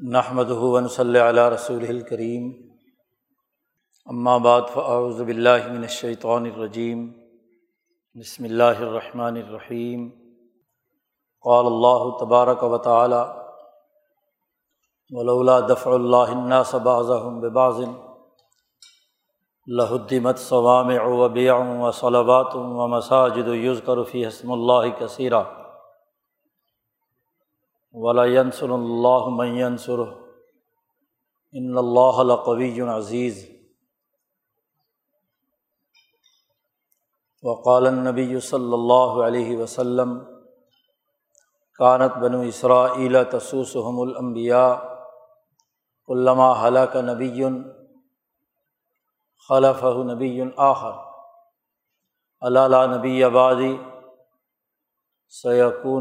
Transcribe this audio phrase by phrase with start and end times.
[0.00, 2.50] نحمد ہُون صلی علیہ رسول الکریم
[4.42, 7.04] بعد فاعوذ باللہ من الشیطان الرجیم
[8.16, 10.08] بسم اللہ الرحمن الرحیم
[11.44, 13.20] قال اللہ تبارک و تعالی
[15.10, 17.84] ولولا دفع اللہ الناس بعضهم ببعض
[19.66, 25.42] لہدمت صوامع و بیع و صلوات و مساجد یذکر فی حسم اللہ کثیرہ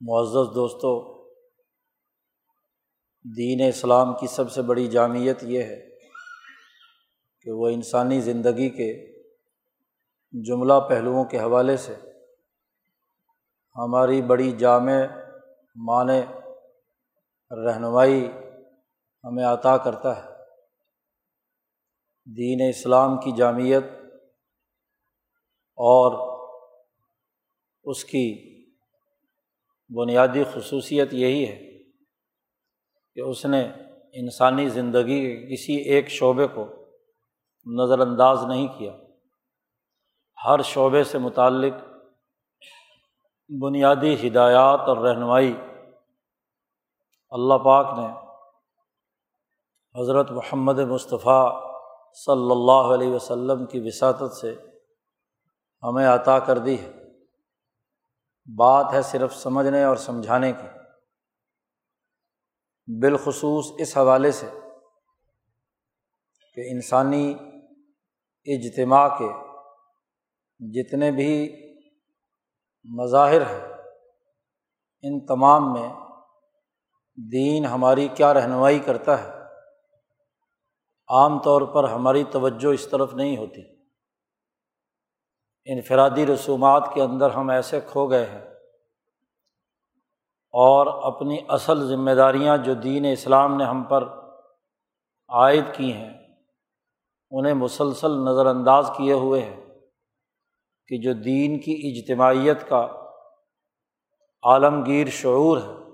[0.00, 1.24] معزز دوستوں
[3.36, 5.98] دین اسلام کی سب سے بڑی جامعت یہ ہے
[7.40, 9.22] کہ وہ انسانی زندگی کے
[10.42, 11.94] جملہ پہلوؤں کے حوالے سے
[13.76, 15.04] ہماری بڑی جامع
[15.74, 16.20] معنی
[17.50, 18.28] رہنمائی
[19.24, 20.30] ہمیں عطا کرتا ہے۔
[22.36, 23.82] دین اسلام کی جامعت
[25.76, 26.38] اور
[27.84, 28.54] اس کی
[29.96, 31.78] بنیادی خصوصیت یہی ہے
[33.14, 33.72] کہ اس نے
[34.12, 36.66] انسانی زندگی کے کسی ایک شعبے کو
[37.66, 38.96] نظر انداز نہیں کیا۔
[40.44, 41.74] ہر شعبے سے متعلق
[43.60, 45.56] بنیادی ہدایات اور رہنمائی
[47.30, 48.27] اللہ پاک نے
[50.00, 51.62] حضرت محمد مصطفیٰ
[52.12, 54.56] صلی اللہ علیہ وسلم کی وساطت سے
[55.82, 56.92] ہمیں عطا کر دی ہے۔
[58.56, 60.78] بات ہے صرف سمجھنے اور سمجھانے کی۔
[63.00, 64.46] بالخصوص اس حوالے سے
[66.54, 67.34] کہ انسانی
[68.44, 69.28] اجتماع کے
[70.58, 71.52] جتنے بھی
[72.84, 73.74] مظاہر ہیں،
[75.02, 75.94] ان تمام میں
[77.32, 79.37] دین ہماری کیا رہنمائی کرتا ہے؟
[81.08, 83.62] عام طور پر ہماری توجہ اس طرف نہیں ہوتی۔
[85.64, 88.44] انفرادی رسومات کے اندر ہم ایسے کھو گئے ہیں۔
[90.52, 94.04] اور اپنی اصل ذمہ داریاں جو دین اسلام نے ہم پر
[95.28, 96.18] عائد کی ہیں،
[97.30, 99.60] انہیں مسلسل نظر انداز کیے ہوئے ہیں
[100.86, 102.86] کہ جو دین کی اجتماعیت کا
[104.42, 105.90] عالمگیر شعور ہے،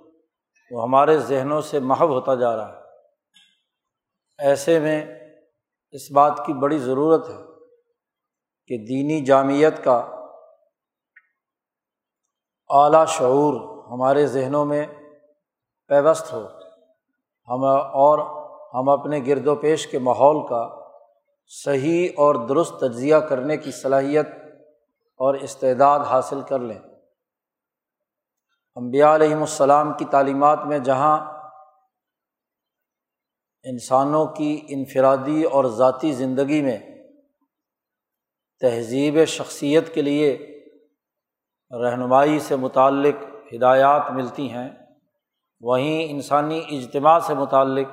[0.71, 2.84] وہ ہمارے ذہنوں سے محو ہوتا جا رہا ہے۔
[4.39, 5.06] ایسے میں
[5.91, 7.37] اس بات کی بڑی ضرورت ہے
[8.67, 9.97] کہ دینی جامعت کا
[12.69, 14.87] اعلیٰ شعور ہمارے ذہنوں میں
[15.89, 16.47] پیوست ہو،
[17.49, 18.19] ہم اور
[18.75, 20.69] ہم اپنے گرد و پیش کے ماحول کا
[21.47, 24.28] صحیح اور درست تجزیہ کرنے کی صلاحیت
[25.17, 26.78] اور استعداد حاصل کر لیں۔
[28.75, 31.34] امبیا علیہم السلام کی تعلیمات میں جہاں
[33.65, 36.79] انسانوں کی انفرادی اور ذاتی زندگی میں
[38.61, 40.37] تہذیب شخصیت کے لیے
[41.71, 43.25] رہنمائی سے متعلق
[43.55, 44.71] ہدایات ملتی ہیں،
[45.61, 47.89] وہیں انسانی اجتماع سے متعلق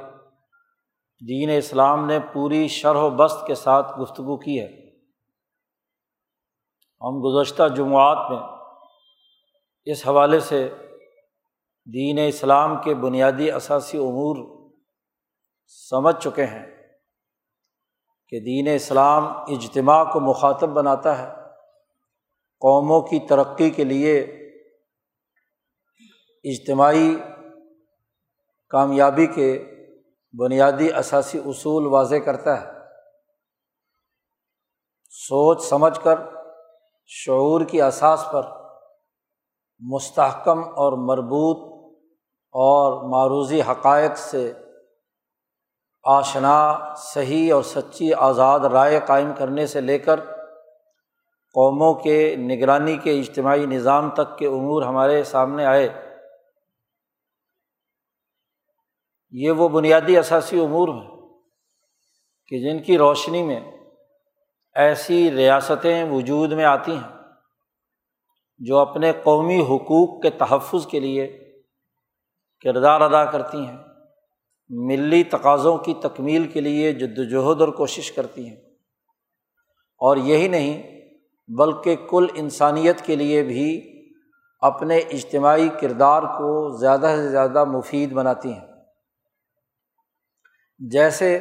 [1.28, 4.68] دین اسلام نے پوری شرح و بست کے ساتھ گفتگو کی ہے۔
[7.02, 8.40] ہم گزشتہ جمعات میں
[9.86, 10.70] اس حوالے سے
[11.94, 14.61] دین اسلام کے بنیادی اثاثی امور
[15.74, 16.66] سمجھ چکے ہیں
[18.28, 21.34] کہ دین اسلام اجتماع کو مخاطب بناتا ہے،
[22.60, 24.20] قوموں کی ترقی کے لیے
[26.44, 27.16] اجتماعی
[28.70, 29.66] کامیابی کے
[30.40, 32.68] بنیادی اثاثی اصول واضح کرتا ہے۔
[35.10, 36.20] سوچ سمجھ کر
[37.06, 38.44] شعور کی اساس پر
[39.80, 41.58] مستحکم اور مربوط
[42.54, 44.54] اور معروضی حقائق سے
[46.04, 50.20] آشنا صحیح اور سچی آزاد رائے قائم کرنے سے لے کر
[51.54, 56.18] قوموں کے نگرانی کے اجتماعی نظام تک کے امور ہمارے سامنے آئے،
[59.30, 61.10] یہ وہ بنیادی اثاثی امور ہیں
[62.48, 63.60] کہ جن کی روشنی میں
[64.76, 67.18] ایسی ریاستیں وجود میں آتی ہیں
[68.58, 71.54] جو اپنے قومی حقوق کے تحفظ کے لیے
[72.60, 73.78] کردار ادا کرتی ہیں۔
[74.74, 78.56] ملی تقاضوں کی تکمیل کے لیے جد وجہد اور کوشش کرتی ہیں۔
[79.98, 81.02] اور یہی نہیں،
[81.48, 83.92] بلکہ کل انسانیت کے لیے بھی
[84.60, 88.68] اپنے اجتماعی کردار کو زیادہ سے زیادہ مفید بناتی ہیں۔
[90.80, 91.40] جیسے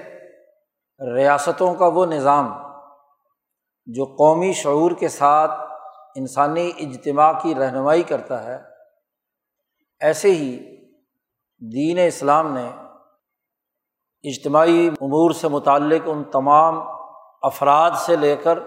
[1.14, 2.52] ریاستوں کا وہ نظام
[3.86, 5.50] جو قومی شعور کے ساتھ
[6.16, 8.58] انسانی اجتماع کی رہنمائی کرتا ہے،
[10.00, 10.76] ایسے ہی
[11.72, 12.70] دین اسلام نے
[14.22, 16.80] اجتماعی امور سے متعلق ان تمام
[17.42, 18.58] افراد سے لے کر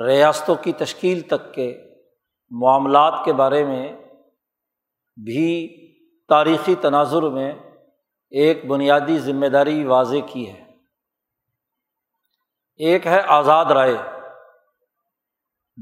[0.00, 1.82] ریاستوں کی تشکیل تک کے
[2.50, 3.92] معاملات کے بارے میں
[5.24, 5.66] بھی
[6.28, 7.52] تاریخی تناظر میں
[8.30, 10.64] ایک بنیادی ذمہ داری واضح کی ہے۔
[12.76, 13.96] ایک ہے آزاد رائے،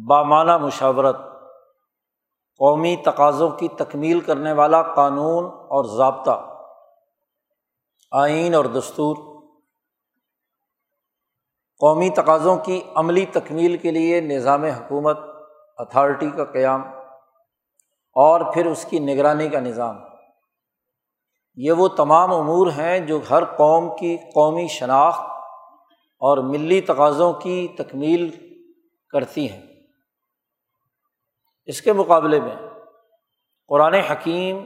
[0.08, 1.16] بامانہ مشاورت،
[2.58, 6.51] قومی تقاضوں کی تکمیل کرنے والا قانون اور ضابطہ۔
[8.14, 9.16] آئین اور دستور۔
[11.78, 15.18] قومی تقاضوں کی عملی تکمیل کے لیے نظام حکومت
[15.76, 16.82] اتھارٹی کا قیام
[18.12, 19.96] اور پھر اس کی نگرانی کا نظام۔
[21.54, 25.20] یہ وہ تمام امور ہیں جو ہر قوم کی قومی شناخت
[26.18, 28.30] اور ملی تقاضوں کی تکمیل
[29.08, 29.62] کرتی ہیں۔
[31.64, 32.56] اس کے مقابلے میں
[33.68, 34.64] قرآن حکیم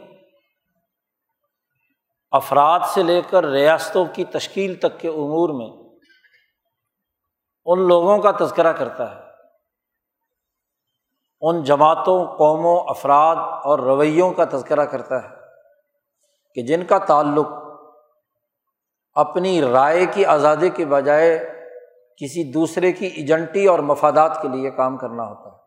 [2.31, 5.87] افراد سے لے کر ریاستوں کی تشکیل تک کے امور میں
[7.65, 9.21] ان لوگوں کا تذکرہ کرتا ہے۔
[11.41, 15.29] ان جماعتوں، قوموں، افراد اور رویوں کا تذکرہ کرتا ہے
[16.55, 17.47] کہ جن کا تعلق
[19.15, 21.39] اپنی رائے کی آزادی کے بجائے
[22.17, 25.63] کسی دوسرے کی ایجنٹی اور مفادات کے لیے کام کرنا ہوتا ہے۔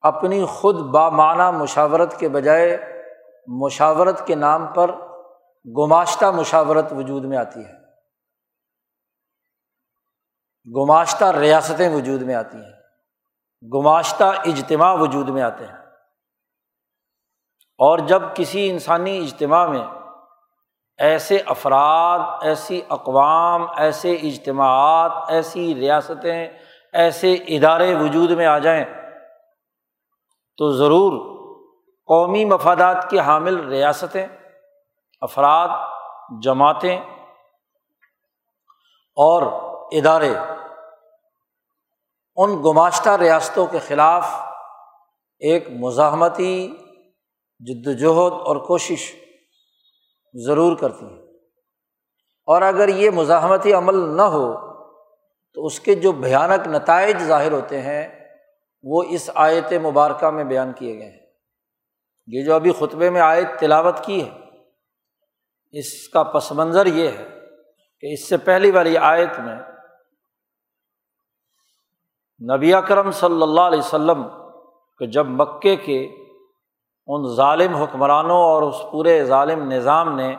[0.00, 2.97] اپنی خود بامانہ مشاورت کے بجائے
[3.48, 4.90] مشاورت کے نام پر
[5.66, 7.72] گماشتہ مشاورت وجود میں آتی ہے۔
[10.76, 12.72] گماشتہ ریاستیں وجود میں آتی ہیں۔
[13.74, 15.76] گماشتہ اجتماع وجود میں آتے ہیں۔
[17.78, 19.86] اور جب کسی انسانی اجتماع میں
[20.98, 26.48] ایسے افراد، ایسی اقوام، ایسے اجتماعات، ایسی ریاستیں،
[26.92, 28.84] ایسے ادارے وجود میں آ جائیں
[30.56, 31.37] تو ضرور
[32.08, 34.26] قومی مفادات کی حامل ریاستیں،
[35.20, 35.68] افراد،
[36.42, 37.00] جماعتیں
[39.16, 39.42] اور
[39.92, 40.34] ادارے۔
[42.36, 44.26] ان گماشتہ ریاستوں کے خلاف
[45.38, 46.76] ایک مزاحمتی
[47.58, 49.14] جد وجہد اور کوشش
[50.34, 51.22] ضرور کرتی ہیں۔
[52.46, 54.54] اور اگر یہ مزاحمتی عمل نہ ہو،
[55.54, 58.28] تو اس کے جو بھیانک نتائج ظاہر ہوتے ہیں،
[58.82, 61.17] وہ اس آیت مبارکہ میں بیان کیے گئے ہیں۔
[62.32, 64.30] یہ جو ابھی خطبے میں آیت تلاوت کی ہے،
[65.72, 67.28] اس کا پس منظر یہ ہے
[68.00, 69.56] کہ اس سے پہلی والی آیت میں
[72.56, 74.22] نبی اکرم صلی اللہ علیہ وسلم
[74.98, 76.08] کہ جب مکے کے
[77.06, 80.36] ان ظالم حکمرانوں اور اس پورے ظالم نظام نے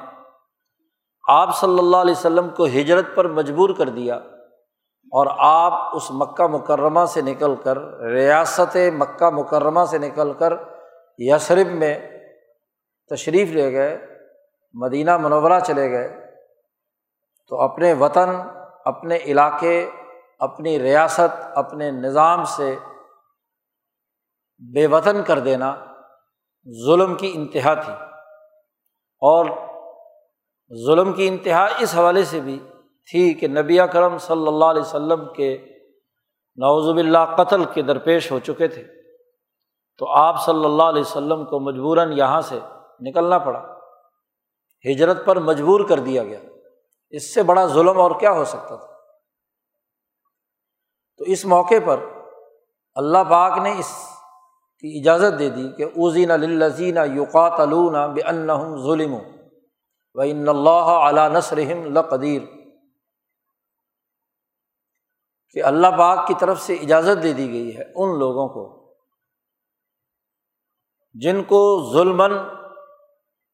[1.28, 4.16] آپ صلی اللہ علیہ وسلم کو ہجرت پر مجبور کر دیا
[5.12, 10.54] اور آپ اس مکہ مکرمہ سے نکل کر ریاست مکہ مکرمہ سے نکل کر
[11.22, 12.00] یسرف میں
[13.10, 13.98] تشریف لے گئے،
[14.74, 16.36] مدینہ منورہ چلے گئے۔
[17.48, 18.30] تو اپنے وطن،
[18.86, 19.90] اپنے علاقے،
[20.40, 22.76] اپنی ریاست، اپنے نظام سے
[24.74, 25.86] بے وطن کر دینا
[26.86, 27.94] ظلم کی انتہا تھی۔
[29.22, 29.46] اور
[30.88, 32.60] ظلم کی انتہا اس حوالے سے بھی
[33.12, 35.58] تھی کہ نبی کرم صلی اللہ علیہ وسلم کے
[36.56, 38.99] نوزب اللہ قتل کے درپیش ہو چکے تھے۔
[40.00, 42.60] تو آپ صلی اللہ علیہ وسلم کو مجبوراً یہاں سے
[43.02, 43.78] نکلنا پڑا۔
[44.92, 46.40] ہجرت پر مجبور کر دیا گیا۔
[47.10, 48.86] اس سے بڑا ظلم اور کیا ہو سکتا تھا؟
[51.18, 52.00] تو اس موقع پر
[52.96, 54.06] اللہ پاک نے اس
[54.80, 57.60] کی اجازت دے دی کہ اوزین الزین یوقات
[58.14, 58.22] بے
[58.84, 59.14] ظلم
[60.14, 62.42] و ان اللہ علیہ نسرحم القدیر
[65.54, 68.79] کہ اللہ پاک کی طرف سے اجازت دے دی گئی ہے ان لوگوں کو
[71.14, 72.24] جن کو ظلم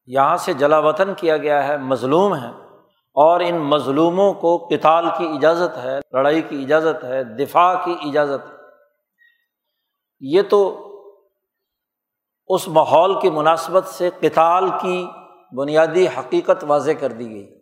[0.06, 2.52] یہاں سے جلا وطن کیا گیا ہے، مظلوم ہیں۔
[3.14, 8.50] اور ان مظلوموں کو کتال کی اجازت ہے، لڑائی کی اجازت ہے، دفاع کی اجازت
[8.50, 8.56] ہے۔
[10.20, 10.82] یہ تو
[12.48, 15.06] اس ماحول کی مناسبت سے کتال کی
[15.56, 17.60] بنیادی حقیقت واضح کر دی گئی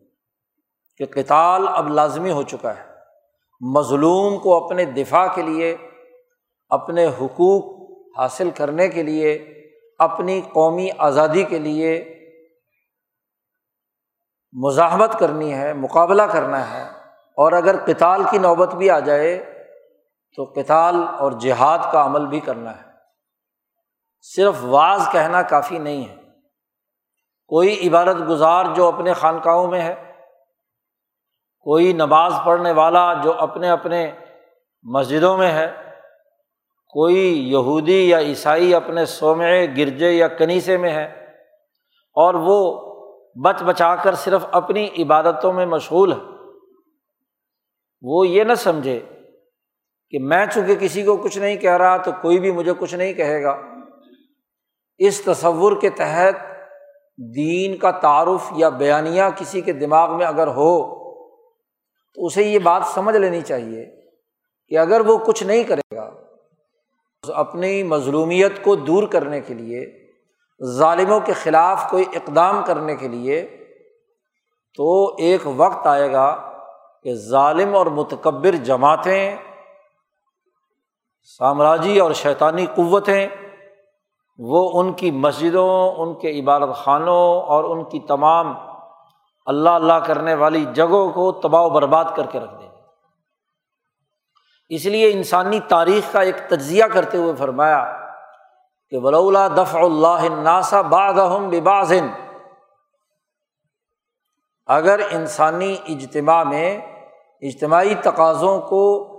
[0.96, 2.82] کہ کتال اب لازمی ہو چکا ہے۔
[3.60, 5.76] مظلوم کو اپنے دفاع کے لیے،
[6.68, 7.64] اپنے حقوق
[8.18, 9.53] حاصل کرنے کے لیے
[9.98, 12.10] اپنی قومی آزادی کے لیے
[14.52, 16.82] مزاحمت کرنی ہے، مقابلہ کرنا ہے۔
[17.36, 19.38] اور اگر کتال کی نوبت بھی آ جائے
[20.36, 22.82] تو کتال اور جہاد کا عمل بھی کرنا ہے۔
[24.20, 26.16] صرف بعض کہنا کافی نہیں ہے۔
[27.46, 30.12] کوئی عبادت گزار جو اپنے خانقاہوں میں ہے،
[31.60, 34.12] کوئی نماز پڑھنے والا جو اپنے اپنے
[34.82, 35.83] مسجدوں میں ہے
[36.94, 41.04] کوئی یہودی یا عیسائی اپنے سومے گرجے یا کنیسے میں ہے
[42.14, 42.80] اور وہ
[43.44, 46.18] بچ بچا کر صرف اپنی عبادتوں میں مشغول ہے۔
[48.02, 49.00] وہ یہ نہ سمجھے
[50.10, 53.12] کہ میں چونکہ کسی کو کچھ نہیں کہہ رہا تو کوئی بھی مجھے کچھ نہیں
[53.12, 53.56] کہے گا۔
[54.98, 56.34] اس تصور کے تحت
[57.36, 60.94] دین کا تعارف یا بیانیہ کسی کے دماغ میں اگر ہو
[62.14, 63.86] تو اسے یہ بات سمجھ لینی چاہیے
[64.68, 66.23] کہ اگر وہ کچھ نہیں کرے گا
[67.30, 70.08] اپنی مظلومیت کو دور کرنے کے لیے،
[70.64, 73.66] ظالموں کے خلاف کوئی اقدام کرنے کے لیے
[74.76, 76.52] تو ایک وقت آئے گا
[77.02, 79.36] کہ ظالم اور متکبر جماعتیں،
[81.38, 83.28] سامراجی اور شیطانی قوتیں،
[84.38, 88.54] وہ ان کی مسجدوں، ان کے عبادت خانوں اور ان کی تمام
[89.46, 92.68] اللہ اللہ کرنے والی جگہوں کو تباہ و برباد کر کے رکھ دیں۔
[94.68, 98.09] اس لیے انسانی تاریخ کا ایک تجزیہ کرتے ہوئے فرمایا
[98.90, 102.09] کہ ولولا دفع اللہ ناسا باغم ببازن
[104.66, 106.80] اگر انسانی اجتماع میں
[107.40, 109.11] اجتماعی تقاضوں کو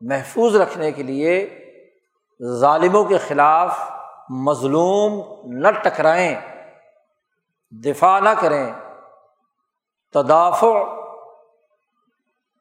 [0.00, 1.60] محفوظ رکھنے کے لیے
[2.60, 3.78] ظالموں کے خلاف
[4.30, 6.34] مظلوم نہ ٹکرائیں،
[7.70, 8.72] دفاع نہ کریں،
[10.12, 10.82] تدافع،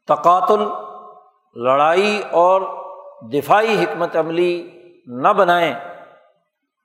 [0.05, 0.84] تقاتل
[1.55, 2.62] لڑائی اور
[3.33, 4.69] دفاعی حکمت عملی
[5.07, 5.74] نہ بنائیں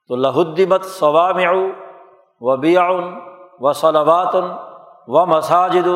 [0.09, 1.39] تو لہدمت ثوام
[2.41, 3.19] و بیاؤن
[3.61, 4.45] و صلاباتن
[5.07, 5.89] و مساجد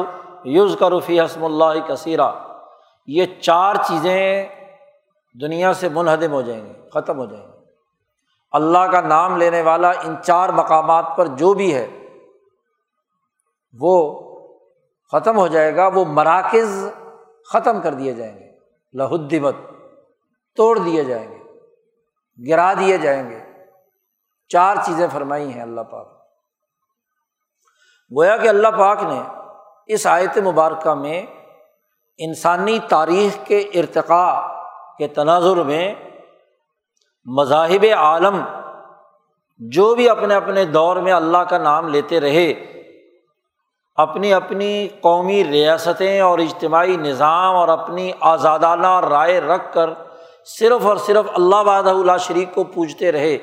[0.44, 2.30] یوز کرفی حسم اللہ کثیرہ
[3.06, 4.46] یہ چار چیزیں
[5.40, 7.54] دنیا سے منہدم ہو جائیں گے ختم ہو جائیں گے
[8.52, 11.86] اللہ کا نام لینے والا ان چار مقامات پر جو بھی ہے،
[13.80, 14.20] وہ
[15.12, 16.90] ختم ہو جائے گا، وہ مراکز
[17.52, 18.43] ختم کر دیے جائیں گے۔
[18.94, 19.54] لہدمت
[20.56, 21.38] توڑ دیے جائیں گے،
[22.50, 23.40] گرا دیے جائیں گے۔
[24.48, 26.08] چار چیزیں فرمائی ہیں اللہ پاک۔
[28.16, 29.22] گویا کہ اللہ پاک نے
[29.86, 31.26] اس آیت مبارکہ میں
[32.18, 34.40] انسانی تاریخ کے ارتقاء
[34.98, 35.94] کے تناظر میں
[37.24, 38.44] مذاہب عالم
[39.58, 42.73] جو بھی اپنے اپنے دور میں اللہ کا نام لیتے رہے
[43.94, 49.90] اپنی اپنی قومی ریاستیں اور اجتماعی نظام اور اپنی آزادانہ رائے رکھ کر
[50.44, 53.38] صرف اور صرف اللہ باد اللہ شریک کو پوجتے رہے۔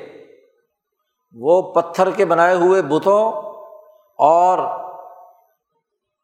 [1.32, 3.32] وہ پتھر کے بنائے ہوئے بتوں
[4.18, 4.58] اور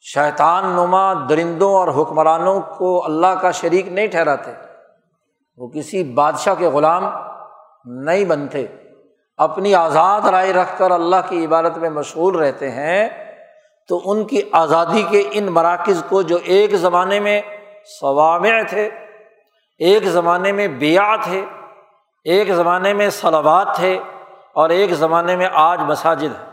[0.01, 4.53] شیطان نما درندوں اور حکمرانوں کو اللہ کا شریک نہیں ٹھہراتے۔
[5.57, 7.09] وہ کسی بادشاہ کے غلام
[7.85, 8.67] نہیں بنتے۔
[9.37, 13.28] اپنی آزاد رائے رکھ کر اللہ کی عبادت میں مشغول رہتے ہیں۔
[13.88, 17.42] تو ان کی آزادی کے ان مراکز کو جو ایک زمانے میں
[18.00, 18.90] ثوامع تھے،
[19.78, 21.47] ایک زمانے میں بیا تھے،
[22.25, 23.99] ایک زمانے میں صلابات تھے
[24.54, 26.45] اور ایک زمانے میں آج مساجد ہے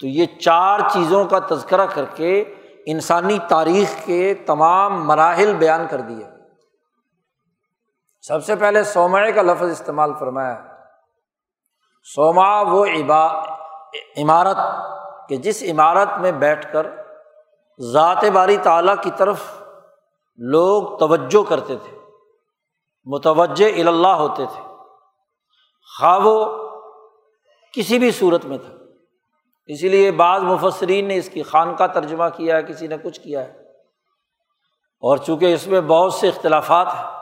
[0.00, 2.54] تو یہ چار چیزوں کا تذکرہ کر کے
[2.86, 6.26] انسانی تاریخ کے تمام مراحل بیان کر دیے۔
[8.20, 10.62] سب سے پہلے سومائے کا لفظ استعمال فرمایا۔
[12.02, 13.42] سوما وہ عبا
[14.16, 14.56] عمارت
[15.28, 16.86] کہ جس عمارت میں بیٹھ کر
[17.80, 19.40] ذات باری تعالیٰ کی طرف
[20.36, 21.98] لوگ توجہ کرتے تھے،
[23.04, 24.62] متوجہ اللہ ہوتے تھے۔
[25.98, 26.68] خواہ وہ
[27.72, 28.74] کسی بھی صورت میں تھا۔
[29.66, 33.20] اسی لیے بعض مفسرین نے اس کی خان کا ترجمہ کیا ہے، کسی نے کچھ
[33.20, 33.50] کیا ہے۔
[35.00, 37.18] اور چونکہ اس میں بہت سے اختلافات ہیں،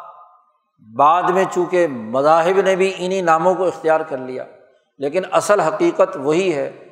[0.96, 4.44] بعد میں چونکہ مذاہب نے بھی انہیں ناموں کو اختیار کر لیا،
[4.98, 6.85] لیکن اصل حقیقت وہی ہے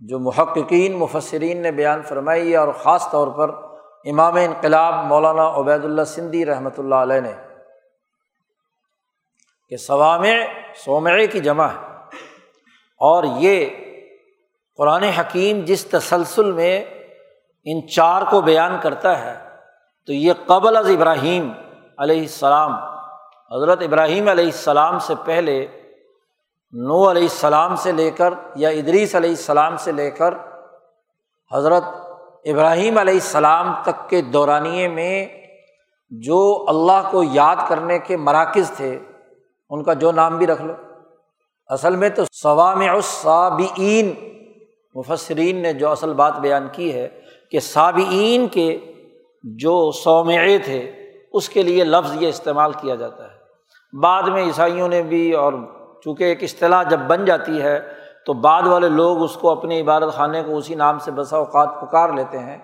[0.00, 3.50] جو محققین، مفسرین نے بیان فرمائی ہے اور خاص طور پر
[4.04, 7.32] امام انقلاب مولانا عبید اللہ سندھی رحمۃ اللہ علیہ نے
[9.68, 10.24] کہ سوام
[10.84, 12.18] سومعے کی جمع ہے
[13.00, 13.68] اور یہ
[14.78, 16.84] قرآن حکیم جس تسلسل میں
[17.66, 19.34] ان چار کو بیان کرتا ہے،
[20.08, 21.50] تو یہ قبل از ابراہیم
[21.98, 22.72] علیہ السلام،
[23.50, 25.66] حضرت ابراہیم علیہ السلام سے پہلے
[26.76, 30.34] نو علیہ السلام سے لے کر یا ادریس علیہ السلام سے لے کر
[31.52, 31.82] حضرت
[32.44, 35.26] ابراہیم علیہ السلام تک کے دورانیے میں
[36.10, 38.98] جو اللہ کو یاد کرنے کے مراکز تھے،
[39.70, 40.72] ان کا جو نام بھی رکھ لو۔
[41.66, 44.14] اصل میں تو ثوام الصابئین،
[44.94, 47.08] مفسرین نے جو اصل بات بیان کی ہے
[47.50, 48.78] کہ سابعین کے
[49.42, 50.92] جو سومعے تھے،
[51.32, 53.34] اس کے لیے لفظ یہ استعمال کیا جاتا ہے۔
[54.00, 55.52] بعد میں عیسائیوں نے بھی اور
[56.04, 57.92] چونکہ ایک اصطلاح جب بن جاتی ہے
[58.26, 61.68] تو بعد والے لوگ اس کو اپنے عبادت خانے کو اسی نام سے بسا اوقات
[61.80, 62.58] پکار لیتے ہیں۔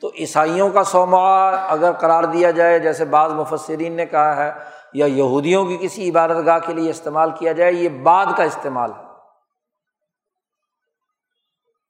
[0.00, 4.52] تو عیسائیوں کا سوما اگر قرار دیا جائے، جیسے بعض مفسرین نے کہا ہے،
[4.92, 8.90] یا یہودیوں کی کسی عبادت گاہ کے لیے استعمال کیا جائے، یہ بعد کا استعمال
[8.90, 9.04] ہے۔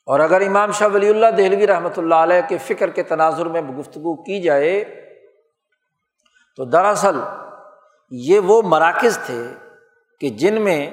[0.06, 3.62] اور اگر امام شاہ ولی اللہ دہلوی رحمۃ اللہ علیہ کے فکر کے تناظر میں
[3.62, 4.84] گفتگو کی جائے،
[6.56, 7.20] تو دراصل
[8.10, 9.46] یہ وہ مراکز تھے
[10.20, 10.90] کہ جن میں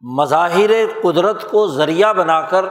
[0.00, 0.70] مظاہر
[1.02, 2.64] قدرت کو ذریعہ بنا کر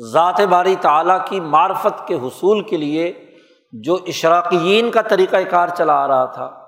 [0.00, 3.36] ذات باری تعلیٰ کی معرفت کے حصول کے لیے
[3.72, 6.66] جو اشراقیین کا طریقۂ کار چلا آ رہا تھا،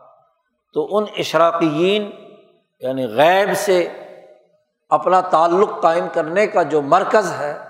[0.74, 2.10] تو ان اشراقیین
[2.80, 3.88] یعنی غیب سے
[4.88, 7.68] اپنا تعلق قائم کرنے کا جو مرکز ہے،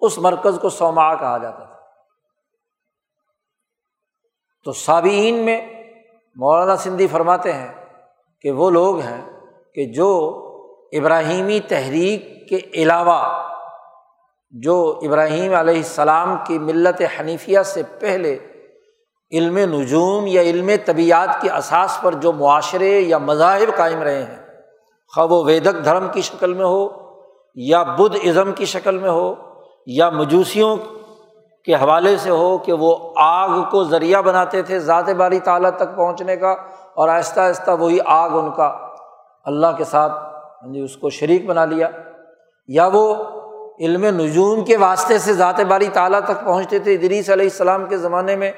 [0.00, 1.76] اس مرکز کو سوما کہا جاتا تھا۔
[4.64, 5.84] تو سابعین میں
[6.36, 7.81] مولانا سندھی فرماتے ہیں
[8.42, 9.30] کہ وہ لوگ ہیں
[9.74, 10.10] کہ جو
[10.92, 13.42] ابراہیمی تحریک کے علاوہ
[14.50, 18.38] جو ابراہیم علیہ السلام کی ملت حنیفیہ سے پہلے
[19.32, 24.38] علم نجوم یا علم طبیعت کے اساس پر جو معاشرے یا مذاہب قائم رہے ہیں،
[25.14, 26.88] خواہ وہ ویدک دھرم کی شکل میں ہو
[27.54, 29.34] یا بدھ ازم کی شکل میں ہو
[29.86, 30.76] یا مجوسیوں
[31.66, 35.96] کے حوالے سے ہو کہ وہ آگ کو ذریعہ بناتے تھے ذات باری تعالیٰ تک
[35.96, 36.54] پہنچنے کا
[36.94, 38.66] اور آہستہ آہستہ وہی آگ ان کا
[39.46, 40.12] اللہ کے ساتھ
[40.72, 41.88] جی اس کو شریک بنا لیا
[42.68, 43.14] یا وہ
[43.80, 47.96] علم نجوم کے واسطے سے ذات باری تعالیٰ تک پہنچتے تھے ادریس علیہ السلام کے
[47.98, 48.50] زمانے میں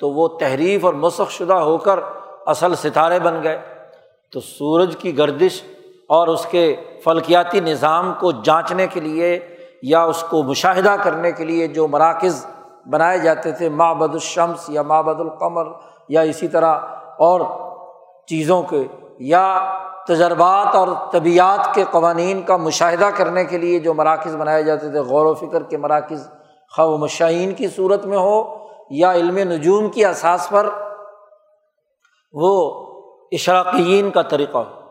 [0.00, 1.98] تو وہ تحریف اور مسخ شدہ ہو کر
[2.46, 3.58] اصل ستارے بن گئے
[4.32, 5.62] تو سورج کی گردش
[6.06, 6.64] اور اس کے
[7.04, 9.38] فلکیاتی نظام کو جانچنے کے لیے
[9.82, 12.46] یا اس کو مشاہدہ کرنے کے لیے جو مراکز
[12.90, 15.66] بنائے جاتے تھے ماں بد الشمس یا ماں بد القمر
[16.08, 16.78] یا اسی طرح
[17.18, 17.40] اور
[18.26, 18.84] چیزوں کے،
[19.18, 19.74] یا
[20.08, 24.98] تجربات اور طبیعت کے قوانین کا مشاہدہ کرنے کے لیے جو مراکز بنائے جاتے تھے،
[24.98, 26.28] غور و فکر کے مراکز
[26.76, 30.68] خواہ مشائین کی صورت میں ہو یا علم نجوم کی اساس پر،
[32.32, 32.86] وہ
[33.32, 34.82] اشراقین کا طریقہ ہو۔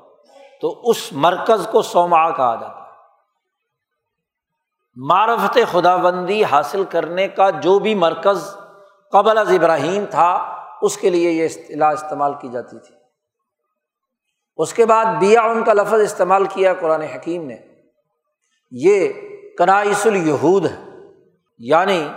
[0.62, 2.81] تو اس مرکز کو سوما کہا جاتا ہے۔
[4.96, 8.56] معرفت خدا بندی حاصل کرنے کا جو بھی مرکز
[9.12, 12.96] قبل از ابراہیم تھا، اس کے لیے یہ اصطلاح استعمال کی جاتی تھی۔
[14.58, 17.56] اس کے بعد بیا ان کا لفظ استعمال کیا قرآن حکیم نے۔
[18.72, 19.10] یہ
[19.58, 20.84] کنائس الہود ہے۔
[21.60, 22.08] یعنی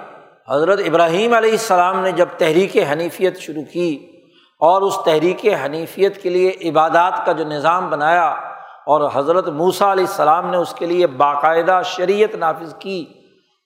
[0.50, 4.12] حضرت ابراہیم علیہ السلام نے جب تحریک حنیفیت شروع کی
[4.60, 8.53] اور اس تحریک حنیفیت کے لیے عبادات کا جو نظام بنایا
[8.86, 13.04] اور حضرت موسا علیہ السلام نے اس کے لیے باقاعدہ شریعت نافذ کی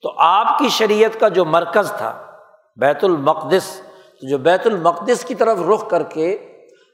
[0.02, 2.12] تو آپ کی شریعت کا جو مرکز تھا،
[2.76, 3.80] بیت المقدس
[4.22, 6.36] جو بیت المقدس کی طرف رخ کر کے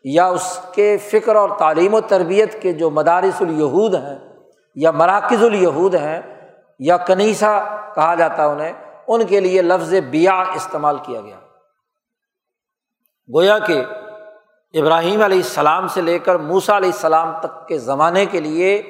[0.05, 4.19] یا اس کے فکر اور تعلیم و تربیت کے جو مدارس الیہود ہیں
[4.75, 6.21] یا مراکز الیہود ہیں
[6.79, 7.59] یا کنیسا
[7.95, 8.73] کہا جاتا انہیں،
[9.09, 11.39] ان کے لیے لفظ بیا استعمال کیا گیا۔
[13.29, 13.85] گویا کہ
[14.81, 18.83] ابراہیم علیہ السلام سے لے کر موسا علیہ السلام تک کے زمانے کے لیے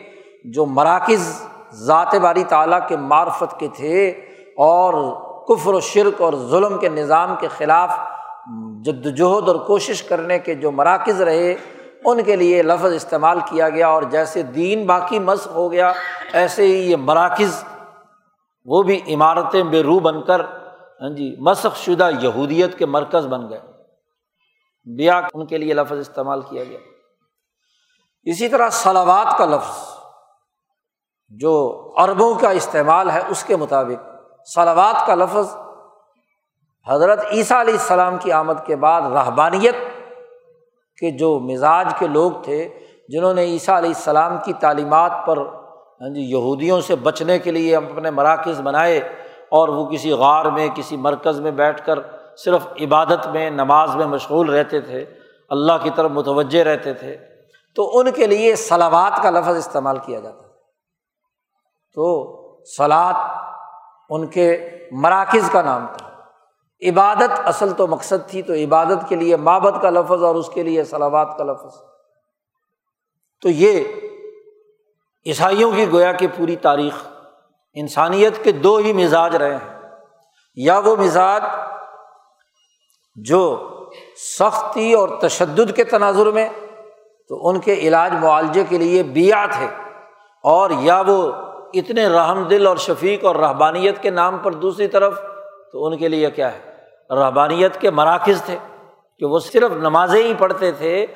[0.44, 1.42] جو مراکز
[1.73, 4.09] ذات باری تعالیٰ کے معرفت کے تھے
[4.66, 4.94] اور
[5.49, 7.90] کفر و شرک اور ظلم کے نظام کے خلاف
[8.85, 11.55] جدوجہد اور کوشش کرنے کے جو مراکز رہے،
[12.05, 15.92] ان کے لیے لفظ استعمال کیا گیا اور جیسے دین باقی مشق ہو گیا،
[16.33, 17.62] ایسے ہی یہ مراکز،
[18.66, 20.40] وہ بھی عمارتیں بے روح بن کر
[21.01, 23.74] ہاں جی مسخ شدہ یہودیت کے مرکز بن گئے۔
[24.87, 26.79] بیا ان کے لیے لفظ استعمال کیا گیا۔
[28.27, 29.77] اسی طرح سلاوات کا لفظ
[31.29, 31.53] جو
[31.97, 34.07] عربوں کا استعمال ہے، اس کے مطابق
[34.55, 35.57] سلاوات کا لفظ
[36.87, 39.75] حضرت عیسیٰ علیہ السلام کی آمد کے بعد رحبانیت
[40.99, 42.68] کے جو مزاج کے لوگ تھے،
[43.09, 45.38] جنہوں نے عیسیٰ علیہ السلام کی تعلیمات پر
[46.01, 48.99] ہاں جی یہودیوں سے بچنے کے لیے اپنے مراکز بنائے
[49.49, 51.99] اور وہ کسی غار میں، کسی مرکز میں بیٹھ کر
[52.37, 55.07] صرف عبادت میں، نماز میں مشغول رہتے تھے،
[55.49, 57.16] اللہ کی طرف متوجہ رہتے تھے،
[57.75, 60.49] تو ان کے لیے سلاوات کا لفظ استعمال کیا جاتا تھا۔
[61.94, 62.35] تو
[62.77, 63.14] سلاد
[64.11, 66.11] ان کے مراکز کا نام تھا۔
[66.88, 70.62] عبادت اصل تو مقصد تھی، تو عبادت کے لیے مابت کا لفظ اور اس کے
[70.62, 71.75] لیے سلاوات کا لفظ۔
[73.42, 73.85] تو یہ
[75.27, 77.07] عیسائیوں کی گویا کہ پوری تاریخ،
[77.75, 79.75] انسانیت کے دو ہی مزاج رہے ہیں۔
[80.55, 81.42] یا وہ مزاج
[83.16, 83.68] جو
[84.38, 86.48] سختی اور تشدد کے تناظر میں،
[87.29, 89.66] تو ان کے علاج معالجے کے لیے بیا تھے
[90.44, 91.33] اور یا وہ
[91.74, 95.20] اتنے رحم دل اور شفیق اور رحبانیت کے نام پر دوسری طرف،
[95.72, 96.61] تو ان کے لیے کیا ہے؟
[97.14, 98.57] رحبانیت کے مراکز تھے
[99.18, 101.07] کہ وہ صرف نمازیں ہی پڑھتے تھے،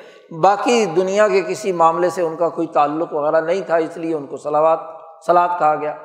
[0.41, 4.15] باقی دنیا کے کسی معاملے سے ان کا کوئی تعلق وغیرہ نہیں تھا، اس لیے
[4.15, 4.79] ان کو سلاوات
[5.25, 5.95] سلاد کہا گیا۔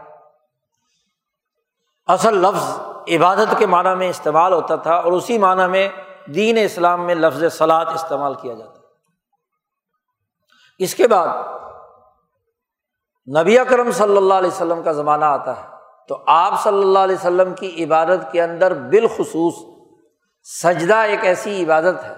[2.07, 5.88] اصل لفظ عبادت کے معنیٰ میں استعمال ہوتا تھا اور اسی معنیٰ میں
[6.27, 8.81] دین اسلام میں لفظ سلاد استعمال کیا جاتا
[10.79, 11.29] اس کے بعد
[13.40, 15.69] نبی اکرم صلی اللہ علیہ وسلم کا زمانہ آتا ہے۔
[16.09, 19.55] تو آپ صلی اللہ علیہ وسلم کی عبادت کے اندر بالخصوص
[20.43, 22.14] سجدہ ایک ایسی عبادت ہے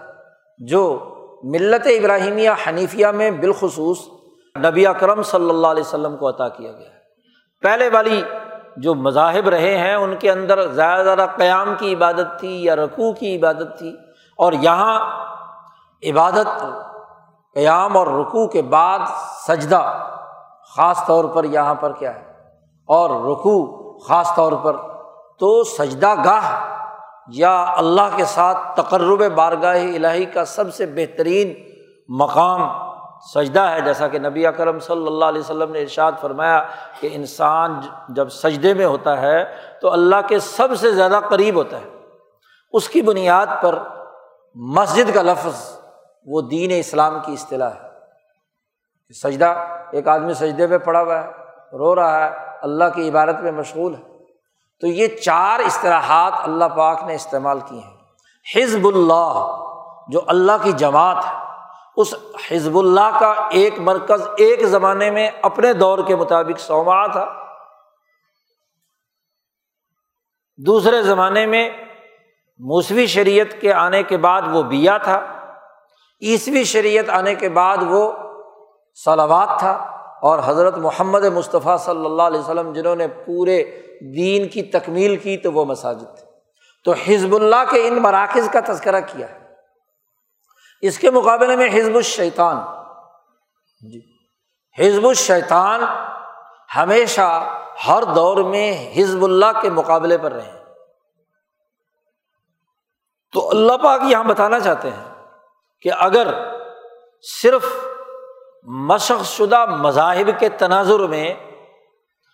[0.59, 3.99] جو ملت ابراہیمیہ حنیفیہ میں بالخصوص
[4.59, 6.99] نبی اکرم صلی اللہ علیہ وسلم کو عطا کیا گیا ہے۔
[7.63, 8.23] پہلے والی
[8.77, 13.13] جو مذاہب رہے ہیں، ان کے اندر زیادہ زیادہ قیام کی عبادت تھی یا رقوع
[13.13, 13.97] کی عبادت تھی۔
[14.37, 15.01] اور یہاں
[16.03, 16.65] عبادت،
[17.55, 18.99] قیام اور رقوع کے بعد
[19.49, 19.93] سجدہ
[20.77, 22.23] خاص طور پر یہاں پر کیا ہے؟
[22.87, 24.77] اور رقوع خاص طور پر
[25.39, 26.77] تو سجدہ گاہ
[27.29, 31.55] یا اللہ کے ساتھ تقرب بارگاہ الہی کا سب سے بہترین
[32.09, 32.61] مقام
[33.35, 36.63] سجدہ ہے، جیسا کہ نبی اکرم صلی اللہ علیہ وسلم نے ارشاد فرمایا
[37.01, 41.77] کہ انسان جب سجدے میں ہوتا ہے تو اللہ کے سب سے زیادہ قریب ہوتا
[41.81, 41.89] ہے۔
[42.73, 43.79] اس کی بنیاد پر
[44.55, 45.79] مسجد کا لفظ،
[46.27, 47.89] وہ دین اسلام کی اصطلاح ہے۔
[49.23, 49.55] سجدہ،
[49.91, 51.31] ایک آدمی سجدے میں پڑا ہوا ہے،
[51.73, 52.31] رو رہا ہے،
[52.63, 54.03] اللہ کی عبادت میں مشغول ہے۔
[54.81, 57.97] تو یہ چار اصطلاحات اللہ پاک نے استعمال کی ہیں۔
[58.57, 59.65] حزب اللہ،
[60.09, 61.46] جو اللہ کی جماعت ہے۔
[61.97, 62.15] اس
[62.51, 67.47] حزب اللہ کا ایک مرکز ایک زمانے میں اپنے دور کے مطابق سوما تھا۔
[70.57, 71.71] دوسرے زمانے میں
[72.59, 75.27] موسوی شریعت کے آنے کے بعد وہ بیا تھا۔
[76.23, 78.13] عیسوی شریعت آنے کے بعد وہ
[79.05, 79.71] سلوات تھا۔
[80.23, 83.65] اور حضرت محمد مصطفیٰ صلی اللہ علیہ وسلم جنہوں نے پورے
[84.01, 86.27] دین کی تکمیل کی تو وہ مساجد تھے۔
[86.85, 89.46] تو حزب اللہ کے ان مراکز کا تذکرہ کیا ہے۔
[90.81, 92.57] اس کے مقابلے میں حزب الشیطان۔
[93.93, 94.01] جی۔
[94.79, 95.81] حزب الشیطان
[96.77, 97.59] ہمیشہ
[97.89, 100.65] ہر دور میں حزب اللہ کے مقابلے پر رہے۔
[103.33, 105.25] تو اللہ پاک یہاں بتانا چاہتے ہیں
[105.81, 106.27] کہ اگر
[107.43, 107.67] صرف
[108.63, 111.35] مشق شدہ مذاہب کے تناظر میں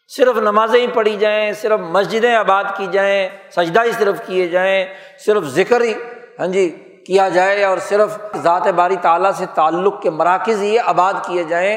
[0.09, 4.87] صرف نمازیں ہی پڑھی جائیں، صرف مسجدیں آباد کی جائیں، سجدہ ہی صرف کیے جائیں،
[5.26, 5.94] صرف ذکر ہی
[6.38, 11.12] ہاں جی کیا جائے اور صرف ذات باری تعالیٰ سے تعلق کے مراکز ہی آباد
[11.27, 11.77] کیے جائیں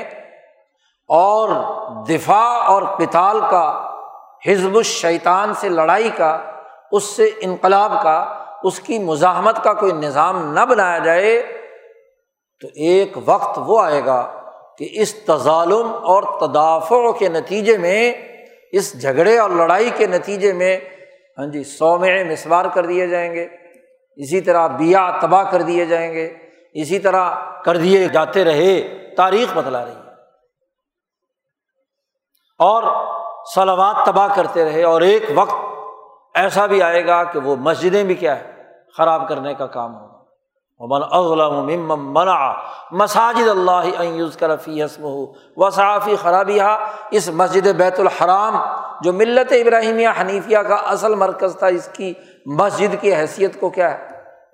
[1.10, 1.50] اور
[2.10, 3.92] دفاع اور کتال کا،
[4.48, 6.38] حزب الشیطان سے لڑائی کا،
[6.92, 8.18] اس سے انقلاب کا،
[8.64, 11.42] اس کی مزاحمت کا کوئی نظام نہ بنایا جائے،
[12.62, 14.22] تو ایک وقت وہ آئے گا
[14.78, 18.14] کہ اس تظالم اور تدافع کے نتیجے میں،
[18.72, 20.78] اس جھگڑے اور لڑائی کے نتیجے میں
[21.38, 23.48] ہاں جی سو میں مسوار کر دیے جائیں گے۔
[24.16, 26.38] اسی طرح بیا تباہ کر دیے جائیں گے،
[26.74, 30.06] اسی طرح کر دیے جاتے رہے، تاریخ بتلا رہی ہے۔
[32.60, 32.84] اور
[33.56, 35.56] سلامات تباہ کرتے رہے، اور ایک وقت
[36.34, 38.64] ایسا بھی آئے گا کہ وہ مسجدیں بھی کیا ہے،
[38.98, 40.15] خراب کرنے کا کام ہوگا۔
[40.80, 42.54] من اغلم منع
[42.92, 45.26] مساجد اللہ کرفی حسم ہو
[45.58, 46.64] وصافی خرابیہ
[47.12, 48.56] اس مسجد بیت الحرام
[49.02, 52.14] جو ملت ابراہیمیہ حنیفیہ کا اصل مرکز تھا، اس کی
[52.46, 54.08] مسجد کی حیثیت کو کیا ہے؟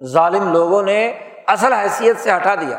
[0.05, 1.07] ظالم لوگوں نے
[1.47, 2.77] اصل حیثیت سے ہٹا دیا۔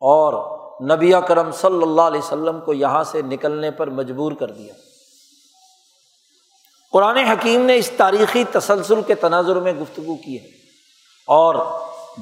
[0.00, 0.58] اور
[0.90, 4.74] نبی کرم صلی اللہ علیہ وسلم کو یہاں سے نکلنے پر مجبور کر دیا۔
[6.92, 10.46] قرآن حکیم نے اس تاریخی تسلسل کے تناظر میں گفتگو کی ہے۔
[11.26, 11.54] اور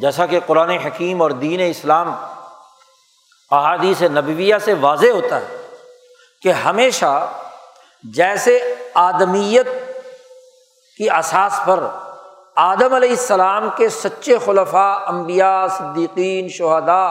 [0.01, 2.15] جیسا کہ قرآن حکیم اور دین اسلام
[3.51, 5.57] احادیث نبویہ سے واضح ہوتا ہے
[6.43, 7.31] کہ ہمیشہ
[8.05, 9.67] جیسے آدمیت
[10.99, 11.87] کی اساس پر
[12.57, 17.07] آدم علیہ السلام کے سچے خلفاء امبیا صدیقین شہدا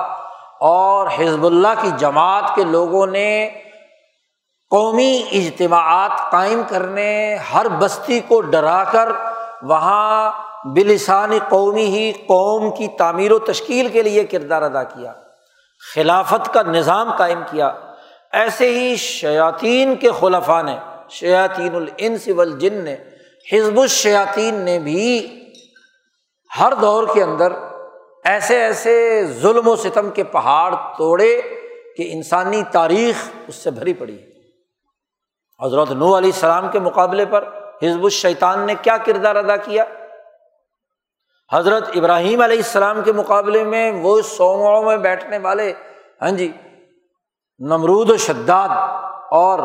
[0.61, 3.49] اور حزب اللہ کی جماعت کے لوگوں نے
[4.69, 9.09] قومی اجتماعات قائم کرنے، ہر بستی کو ڈرا کر
[9.61, 10.31] وہاں
[10.73, 15.13] بلسانی قومی ہی قوم کی تعمیر و تشکیل کے لیے کردار ادا کیا،
[15.95, 17.73] خلافت کا نظام قائم کیا۔
[18.31, 20.77] ایسے ہی شیاطین کے خلفا نے،
[21.09, 22.95] شیاطین الانس والجن نے،
[23.53, 25.27] حزب الشیاطین نے بھی
[26.59, 27.53] ہر دور کے اندر
[28.23, 31.41] ایسے ایسے ظلم و ستم کے پہاڑ توڑے
[31.97, 34.17] کہ انسانی تاریخ اس سے بھری پڑی۔
[35.63, 37.43] حضرت نو علیہ السلام کے مقابلے پر
[37.83, 39.85] حزب الشیطان نے کیا کردار ادا کیا؟
[41.53, 45.73] حضرت ابراہیم علیہ السلام کے مقابلے میں وہ سوموں میں بیٹھنے والے
[46.21, 46.51] ہاں جی
[47.59, 48.69] نمرود و شداد
[49.31, 49.59] اور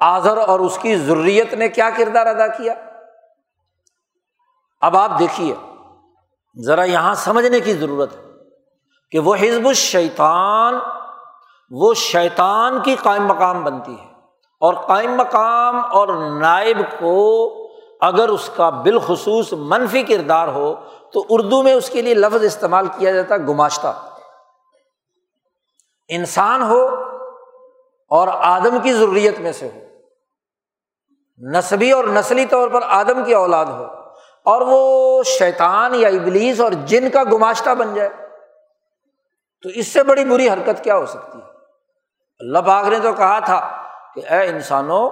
[0.00, 2.74] آزر اور اس کی ضروریت نے کیا کردار ادا کیا؟
[4.80, 5.54] اب آپ دیکھیے،
[6.64, 8.22] ذرا یہاں سمجھنے کی ضرورت ہے
[9.10, 10.74] کہ وہ حزب الشیطان،
[11.70, 14.06] وہ شیطان کی قائم مقام بنتی ہے۔
[14.60, 16.08] اور قائم مقام اور
[16.40, 17.50] نائب کو
[18.00, 20.74] اگر اس کا بالخصوص منفی کردار ہو
[21.14, 24.08] تو اردو میں اس کے لیے لفظ استعمال کیا جاتا ہے، گماشتہ۔
[26.08, 26.88] انسان ہو
[28.08, 29.80] اور آدم کی ضروریت میں سے ہو۔
[31.38, 33.84] نصبی اور نسلی طور پر آدم کی اولاد ہو۔
[34.44, 38.08] اور وہ شیطان یا ابلیس اور جن کا گماشتہ بن جائے۔
[39.62, 41.44] تو اس سے بڑی بری حرکت کیا ہو سکتی ہے؟
[42.40, 43.82] اللہ پاک نے تو کہا تھا
[44.14, 45.10] کہ اے انسانوں،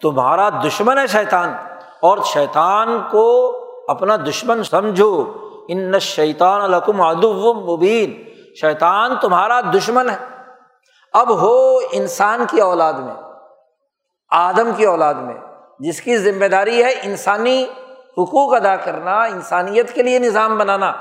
[0.00, 1.54] تمہارا دشمن ہے شیطان
[2.02, 3.52] اور شیطان کو
[3.88, 5.32] اپنا دشمن سمجھو
[5.68, 8.24] ان شیطان الحکم ادب مبین
[8.60, 10.16] شیطان تمہارا دشمن ہے۔
[11.12, 13.14] اب ہو انسان کی اولاد میں،
[14.30, 15.34] آدم کی اولاد میں،
[15.78, 17.66] جس کی ذمہ داری ہے انسانی
[18.18, 20.92] حقوق ادا کرنا، انسانیت کے لیے نظام بنانا۔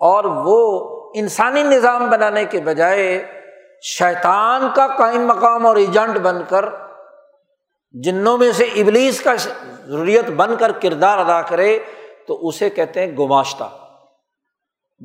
[0.00, 3.24] اور وہ انسانی نظام بنانے کے بجائے
[3.82, 6.64] شیطان کا قائم مقام اور ایجنٹ بن کر
[7.92, 9.34] جنوں میں سے ابلیس کا
[9.86, 11.78] ضروریت بن کر کردار ادا کرے
[12.26, 13.64] تو اسے کہتے ہیں گماشتہ۔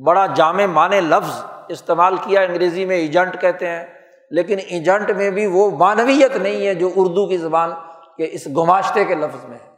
[0.06, 3.86] بڑا جامع معنی لفظ استعمال کیا انگریزی میں، ایجنٹ کہتے ہیں۔
[4.30, 7.70] لیکن ایجنٹ میں بھی وہ مانویت نہیں ہے جو اردو کی زبان
[8.16, 9.70] کے اس گماشتے کے لفظ میں ہے۔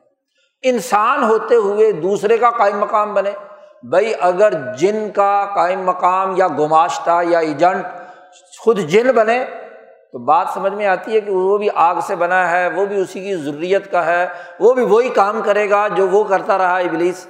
[0.63, 3.31] انسان ہوتے ہوئے دوسرے کا قائم مقام بنے۔
[3.83, 7.87] بھائی اگر جن کا قائم مقام یا گماشتہ یا ایجنٹ
[8.61, 9.45] خود جن بنے
[10.17, 13.01] تو بات سمجھ میں آتی ہے کہ وہ بھی آگ سے بنا ہے، وہ بھی
[13.01, 14.27] اسی کی ضروریت کا ہے،
[14.61, 17.27] وہ بھی وہی کام کرے گا جو وہ کرتا رہا ابلیس۔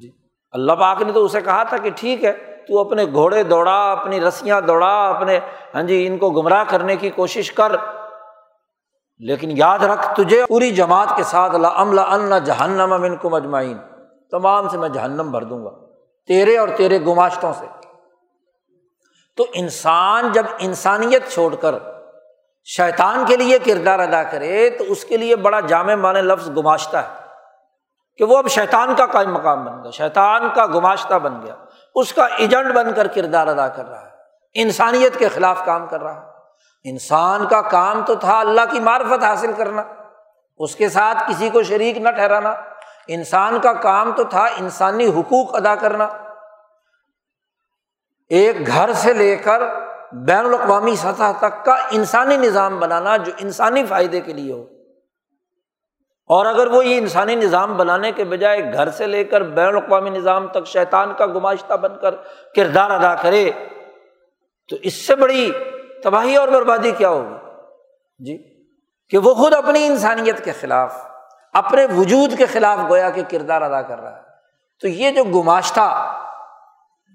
[0.00, 0.10] جی
[0.52, 2.32] اللہ پاک نے تو اسے کہا تھا کہ ٹھیک ہے،
[2.68, 5.38] تو اپنے گھوڑے دوڑا، اپنی رسیاں دوڑا، اپنے
[5.74, 7.76] ہاں جی ان کو گمراہ کرنے کی کوشش کر۔
[9.18, 13.78] لیکن یاد رکھ، تجھے پوری جماعت کے ساتھ اللہ ان جہنم امن کو مجمعین
[14.30, 15.70] تمام سے میں جہنم بھر دوں گا،
[16.26, 17.66] تیرے اور تیرے گماشتوں سے۔
[19.36, 21.74] تو انسان جب انسانیت چھوڑ کر
[22.64, 26.96] شیطان کے لیے کردار ادا کرے تو اس کے لیے بڑا جامع معنی لفظ گماشتہ
[26.96, 27.26] ہے
[28.18, 31.54] کہ وہ اب شیطان کا قائم مقام بن گیا، شیطان کا گماشتہ بن گیا،
[31.94, 34.10] اس کا ایجنٹ بن کر کردار ادا کر رہا ہے،
[34.54, 39.24] انسانیت کے خلاف کام کر رہا ہے۔ انسان کا کام تو تھا اللہ کی معرفت
[39.24, 39.82] حاصل کرنا،
[40.58, 42.54] اس کے ساتھ کسی کو شریک نہ ٹھہرانا۔
[43.08, 46.08] انسان کا کام تو تھا انسانی حقوق ادا کرنا۔
[48.28, 49.62] ایک گھر سے لے کر
[50.12, 54.64] بین الاقوامی سطح تک کا انسانی نظام بنانا جو انسانی فائدے کے لیے ہو۔
[56.26, 60.10] اور اگر وہ یہ انسانی نظام بنانے کے بجائے گھر سے لے کر بین الاقوامی
[60.10, 62.14] نظام تک شیطان کا گماشتہ بن کر
[62.56, 63.50] کردار ادا کرے،
[64.68, 65.52] تو اس سے بڑی
[66.04, 67.34] تباہی اور بربادی کیا ہوگی؟
[68.18, 68.64] جی
[69.08, 71.06] کہ وہ خود اپنی انسانیت کے خلاف،
[71.52, 74.22] اپنے وجود کے خلاف گویا کے کردار ادا کر رہا ہے۔
[74.80, 76.12] تو یہ جو گماشتہ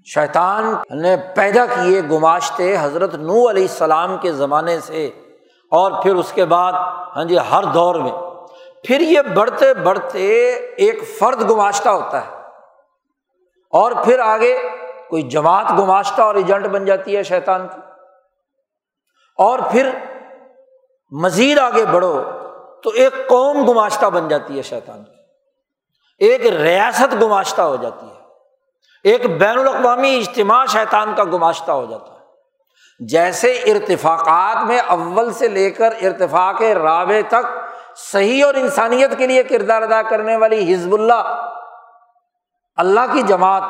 [0.04, 5.06] شیطان نے پیدا کیے گماشتے حضرت نو علیہ السلام کے زمانے سے
[5.70, 6.72] اور پھر اس کے بعد
[7.16, 8.12] ہاں جی ہر دور میں۔
[8.84, 12.30] پھر یہ بڑھتے بڑھتے ایک فرد گماشتہ ہوتا ہے۔
[13.70, 14.58] اور پھر آگے
[15.08, 17.80] کوئی جماعت گماشتہ اور ایجنٹ بن جاتی ہے شیطان کی۔
[19.38, 19.90] اور پھر
[21.10, 22.22] مزید آگے بڑھو
[22.82, 25.22] تو ایک قوم گماشتہ بن جاتی ہے شیطان کی۔
[26.18, 28.11] ایک ریاست گماشتہ ہو جاتی ہے۔
[29.04, 32.18] ایک بین الاقوامی اجتماع شیطان کا گماشتہ ہو جاتا ہے۔
[33.00, 37.46] جیسے ارتفاقات میں اول سے لے کر ارتفاق رابع تک
[37.96, 41.48] صحیح اور انسانیت کے لیے کردار ادا کرنے والی حزب اللہ
[42.76, 43.62] اللہ کی جماعت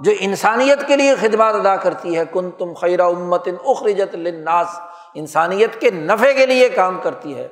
[0.00, 4.80] جو انسانیت کے لیے خدمات ادا کرتی ہے کن تم خیرہ امت اخرجت لناس
[5.14, 7.48] انسانیت کے نفع کے لیے کام کرتی ہے۔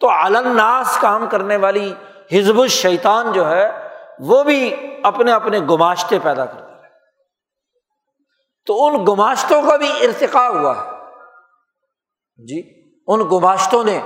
[0.00, 1.94] تو الناس کام کرنے والی
[2.32, 3.70] حزب الشیطان جو ہے،
[4.18, 6.67] وہ بھی اپنے اپنے گماشتے پیدا کرتا ہے۔
[8.68, 10.90] تو ان گماشتوں کا بھی ارتقا ہوا ہے۔
[12.36, 12.62] جی
[13.06, 14.00] ان گماشتوں نے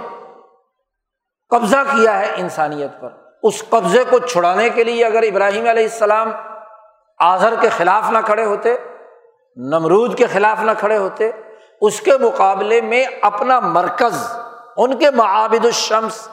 [1.51, 3.11] قبضہ کیا ہے انسانیت پر۔
[3.43, 6.33] اس قبضے کو چھڑانے کے لیے اگر ابراہیم علیہ السلام
[7.19, 8.77] آزر کے خلاف نہ کھڑے ہوتے،
[9.57, 11.31] نمرود کے خلاف نہ کھڑے ہوتے،
[11.81, 14.37] اس کے مقابلے میں اپنا مرکز،
[14.77, 16.29] ان کے معابد الشمس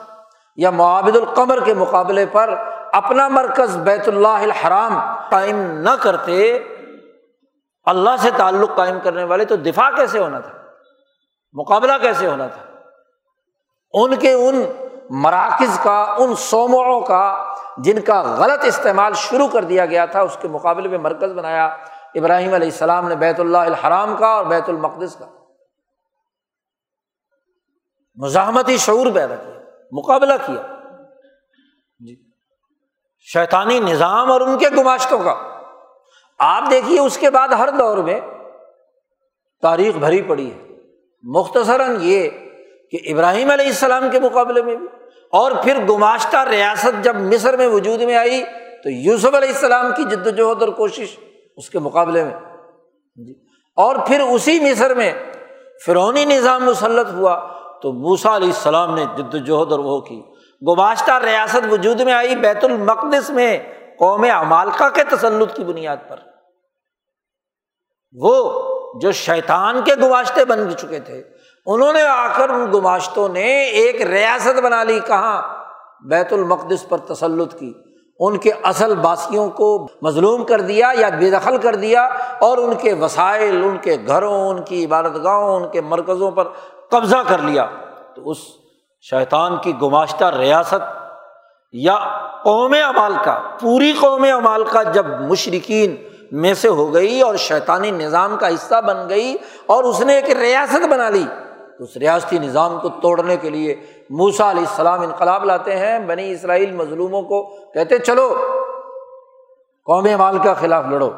[0.56, 2.54] یا معابد القمر کے مقابلے پر
[2.92, 6.58] اپنا مرکز بیت اللہ الحرام قائم نہ کرتے
[7.84, 10.58] اللہ سے تعلق قائم کرنے والے تو دفاع کیسے ہونا تھا؟
[11.52, 12.62] مقابلہ کیسے ہونا تھا؟
[13.92, 14.62] ان کے ان
[15.10, 20.36] مراکز کا، ان سوموں کا جن کا غلط استعمال شروع کر دیا گیا تھا، اس
[20.40, 21.66] کے مقابلے میں مرکز بنایا
[22.14, 25.26] ابراہیم علیہ السلام نے بیت اللہ الحرام کا اور بیت المقدس کا۔
[28.16, 29.60] مزاحمتی شعور پیدا کیا،
[29.92, 30.76] مقابلہ کیا۔
[31.98, 32.16] جی۔
[33.32, 35.59] شیطانی نظام اور ان کے گماشتوں کا۔
[36.40, 38.20] آپ دیکھیے اس کے بعد ہر دور میں
[39.62, 40.58] تاریخ بھری پڑی ہے۔
[41.22, 42.28] مختصراً یہ
[42.90, 44.86] کہ ابراہیم علیہ السلام کے مقابلے میں بھی،
[45.32, 48.44] اور پھر گماشتہ ریاست جب مصر میں وجود میں آئی
[48.82, 51.16] تو یوسف علیہ السلام کی جد وجہد اور کوشش
[51.56, 52.34] اس کے مقابلے میں۔
[53.14, 53.32] جی۔
[53.76, 55.12] اور پھر اسی مصر میں
[55.86, 57.48] فرونی نظام مسلط ہوا
[57.82, 60.22] تو موسا علیہ السلام نے جد وجہد اور وہ کی۔
[60.62, 63.58] گماشتہ ریاست وجود میں آئی بیت المقدس میں
[63.98, 66.29] قوم امالکا کے تسلط کی بنیاد پر۔
[68.12, 68.52] وہ
[69.00, 71.22] جو شیطان کے گماشتے بن چکے تھے،
[71.66, 75.42] انہوں نے آ کر ان گماشتوں نے ایک ریاست بنا لی، کہاں؟
[76.08, 77.72] بیت المقدس پر تسلط کی۔
[78.18, 82.08] ان کے اصل باسیوں کو مظلوم کر دیا یا بے دخل کر دیا،
[82.40, 86.48] اور ان کے وسائل، ان کے گھروں، ان کی عبادت گاہوں ان کے مرکزوں پر
[86.90, 87.66] قبضہ کر لیا۔
[88.16, 88.38] تو اس
[89.00, 90.82] شیطان کی گماشتہ ریاست
[91.72, 91.98] یا
[92.44, 95.96] قوم امال کا، پوری قوم امال کا جب مشرقین
[96.30, 100.36] میں سے ہو گئی اور شیطانی نظام کا حصہ بن گئی اور اس نے ایک
[100.36, 101.24] ریاست بنا لی۔
[101.78, 103.74] اس ریاستی نظام کو توڑنے کے لیے
[104.10, 107.42] موسا علیہ السلام انقلاب لاتے ہیں۔ بنی اسرائیل مظلوموں کو
[107.74, 108.34] کہتے چلو،
[109.84, 111.10] قوم مال کا خلاف لڑو۔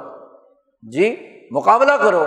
[0.82, 1.16] جی
[1.50, 2.24] مقابلہ کرو۔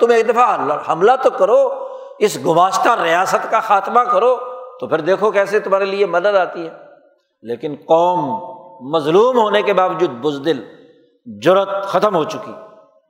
[0.00, 4.36] تم ایک دفعہ حملہ تو کرو، اس گماشتہ ریاست کا خاتمہ کرو،
[4.80, 6.70] تو پھر دیکھو کیسے تمہارے لیے مدد آتی ہے۔
[7.42, 8.52] لیکن قوم
[8.90, 10.60] مظلوم ہونے کے باوجود بزدل
[11.26, 12.52] جرت ختم ہو چکی۔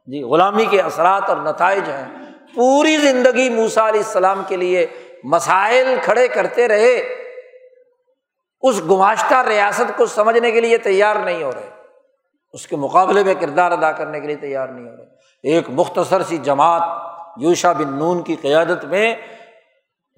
[0.07, 2.19] جی غلامی کے اثرات اور نتائج ہیں۔
[2.55, 4.87] پوری زندگی موسا علیہ السلام کے لیے
[5.25, 7.15] مسائل کھڑے کرتے رہے۔
[8.61, 11.69] اس گماشتہ ریاست کو سمجھنے کے لیے تیار نہیں ہو رہے۔
[12.53, 15.05] اس کے مقابلے میں کردار ادا کرنے کے لیے تیار نہیں ہو رہے۔
[15.43, 16.83] ایک مختصر سی جماعت
[17.37, 19.15] یوشا بن نون کی قیادت میں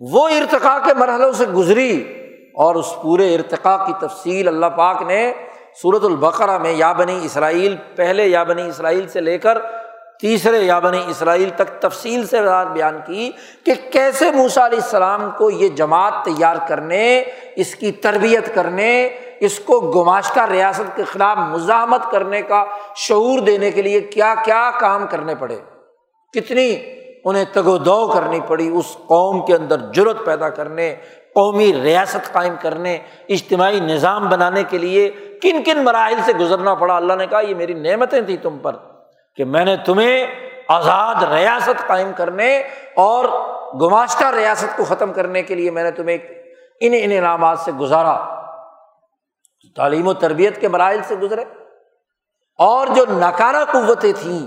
[0.01, 2.15] وہ ارتقا کے مرحلوں سے گزری
[2.55, 5.33] اور اس پورے ارتقا کی تفصیل اللہ پاک نے
[5.83, 9.59] صورت البقرا میں یا بنی اسرائیل، پہلے یا بنی اسرائیل سے لے کر
[10.21, 13.31] تیسرے یا بنی اسرائیل تک تفصیل سے بات بیان کی
[13.65, 17.25] کہ کیسے موسا علیہ السلام کو یہ جماعت تیار کرنے،
[17.57, 19.09] اس کی تربیت کرنے،
[19.41, 22.65] اس کو گماشتہ ریاست کے خلاف مزاحمت کرنے کا
[22.97, 25.57] شعور دینے کے لیے کیا کیا کام کرنے پڑے۔
[26.35, 26.77] کتنی
[27.25, 30.97] انہیں تگ و دو کرنی پڑی، اس قوم کے اندر جرت پیدا کرنے،
[31.35, 35.11] قومی ریاست قائم کرنے، اجتماعی نظام بنانے کے لیے
[35.43, 38.77] کن کن مراحل سے گزرنا پڑا؟ اللہ نے کہا، یہ میری نعمتیں تھیں تم پر
[39.37, 40.27] کہ میں نے تمہیں
[40.69, 42.63] آزاد ریاست قائم کرنے
[42.97, 43.25] اور
[43.81, 46.19] گماشتہ ریاست کو ختم کرنے کے لیے میں نے تمہیں
[46.81, 48.45] ان ان انعامات سے گزارا۔
[49.77, 51.45] تعلیم و تربیت کے مراحل سے گزرے۔
[52.59, 54.47] اور جو ناکارہ قوتیں تھیں،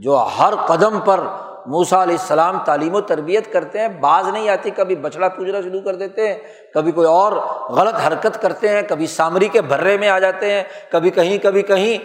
[0.00, 1.20] جو ہر قدم پر
[1.66, 5.80] موسا علیہ السلام تعلیم و تربیت کرتے ہیں، بعض نہیں آتی، کبھی بچڑا پوجنا شروع
[5.80, 6.38] کر دیتے ہیں،
[6.74, 7.32] کبھی کوئی اور
[7.70, 11.62] غلط حرکت کرتے ہیں، کبھی سامری کے بھرے میں آ جاتے ہیں، کبھی کہیں کبھی
[11.62, 11.98] کہیں۔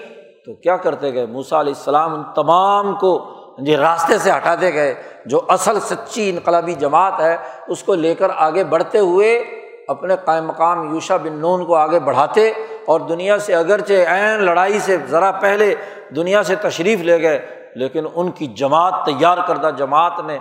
[0.45, 4.93] تو کیا کرتے گئے؟ موسا علیہ السلام ان تمام کو جی راستے سے ہٹاتے گئے،
[5.25, 9.43] جو اصل سچی انقلابی جماعت ہے، اس کو لے کر آگے بڑھتے ہوئے
[9.87, 12.51] اپنے قائم مقام یوشا بن نون کو آگے بڑھاتے۔
[12.85, 15.75] اور دنیا سے اگرچہ عین لڑائی سے ذرا پہلے
[16.15, 20.39] دنیا سے تشریف لے گئے لیکن ان کی جماعت تیار کردہ جماعت نے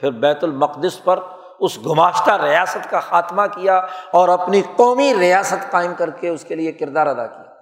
[0.00, 1.18] پھر بیت المقدس پر
[1.60, 6.54] اس گماشتہ ریاست کا خاتمہ کیا اور اپنی قومی ریاست قائم کر کے اس کے
[6.54, 7.52] لیے کردار ادا کیا۔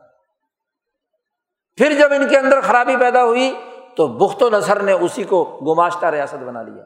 [1.77, 3.55] پھر جب ان کے اندر خرابی پیدا ہوئی
[3.97, 6.85] تو بخت و نثر نے اسی کو گماشتہ ریاست بنا لیا،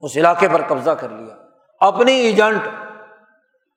[0.00, 1.34] اس علاقے پر قبضہ کر لیا۔
[1.80, 2.62] اپنی ایجنٹ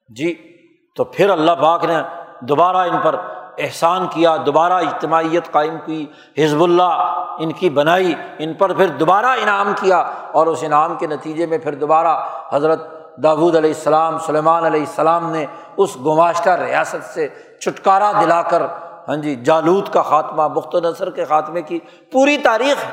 [0.10, 0.58] جی
[0.96, 1.96] تو پھر اللہ پاک نے
[2.40, 3.16] دوبارہ ان پر
[3.58, 6.06] احسان کیا، دوبارہ اجتماعیت قائم کی،
[6.38, 9.98] حزب اللہ ان کی بنائی، ان پر پھر دوبارہ انعام کیا
[10.32, 12.16] اور اس انعام کے نتیجے میں پھر دوبارہ
[12.52, 12.86] حضرت
[13.24, 15.46] داود علیہ السلام، سلیمان علیہ السلام نے
[15.78, 17.28] اس گماشتہ ریاست سے
[17.60, 18.66] چھٹکارا دلا کر
[19.08, 21.80] ہاں جی جالود کا خاتمہ، بخت و نثر کے خاتمے کی
[22.12, 22.92] پوری تاریخ ہے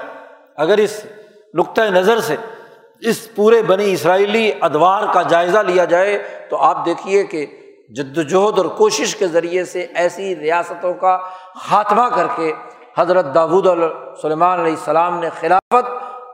[0.56, 1.04] اگر اس
[1.54, 2.36] نقطۂ نظر سے
[3.02, 6.18] اس پورے بنی اسرائیلی ادوار کا جائزہ لیا جائے
[6.50, 7.46] تو آپ دیکھیے کہ
[7.88, 11.18] جد وجہد اور کوشش کے ذریعے سے ایسی ریاستوں کا
[11.54, 12.52] خاتمہ کر کے
[12.98, 13.66] حضرت داود
[14.22, 15.90] سلیمان علیہ السلام نے خلافت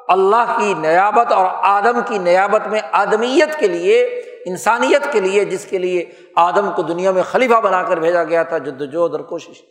[0.09, 4.05] اللہ کی نیابت اور آدم کی نیابت میں آدمیت کے لیے،
[4.47, 8.43] انسانیت کے لیے، جس کے لیے آدم کو دنیا میں خلیفہ بنا کر بھیجا گیا
[8.43, 9.63] تھا، جدوجہد اور کوشش۔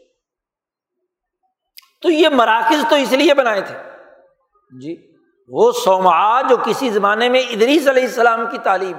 [2.02, 3.76] تو یہ مراکز تو اس لیے بنائے تھے۔
[4.82, 4.96] جی
[5.48, 8.98] وہ سوما جو کسی زمانے میں ادریس علیہ السلام کی تعلیم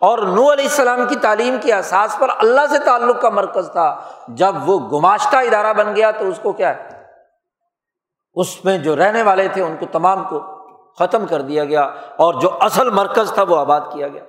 [0.00, 4.00] اور نو علیہ السلام کی تعلیم کے احساس پر اللہ سے تعلق کا مرکز تھا۔
[4.28, 6.88] جب وہ گماشتہ ادارہ بن گیا تو اس کو کیا ہے؟
[8.34, 10.40] اس میں جو رہنے والے تھے ان کو تمام کو
[10.98, 11.82] ختم کر دیا گیا
[12.16, 14.24] اور جو اصل مرکز تھا وہ آباد کیا گیا۔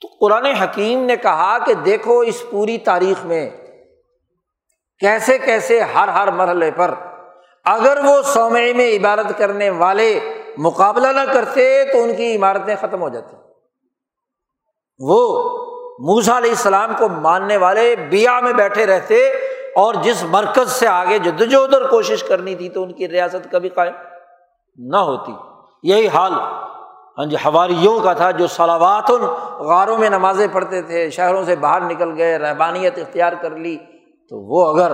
[0.00, 3.50] تو قرآن حکیم نے کہا کہ دیکھو اس پوری تاریخ میں
[5.00, 6.94] کیسے کیسے ہر ہر مرحلے پر
[7.64, 10.20] اگر وہ سومے میں عبادت کرنے والے
[10.58, 13.36] مقابلہ نہ کرتے تو ان کی عمارتیں ختم ہو جاتی۔
[15.08, 15.48] وہ
[15.98, 19.28] موسا علیہ السلام کو ماننے والے بیا میں بیٹھے رہتے
[19.76, 23.68] اور جس مرکز سے آگے جدوجہد اور کوشش کرنی تھی تو ان کی ریاست کبھی
[23.68, 23.92] قائم
[24.76, 25.32] نہ ہوتی۔
[25.82, 26.32] یہی حال
[27.18, 29.10] ہاں جی ہواریوں کا تھا جو سلاوات
[29.60, 33.76] غاروں میں نمازیں پڑھتے تھے، شہروں سے باہر نکل گئے رحبانیت اختیار کر لی۔
[34.28, 34.92] تو وہ اگر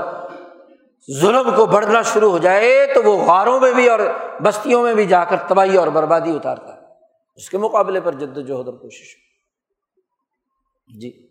[1.21, 3.99] ظلم کو بڑھنا شروع ہو جائے تو وہ غاروں میں بھی اور
[4.43, 6.81] بستیوں میں بھی جا کر تباہی اور بربادی اتارتا ہے۔
[7.35, 9.28] اس کے مقابلے پر جد وجہد اور کوشش۔
[10.97, 11.29] جی۔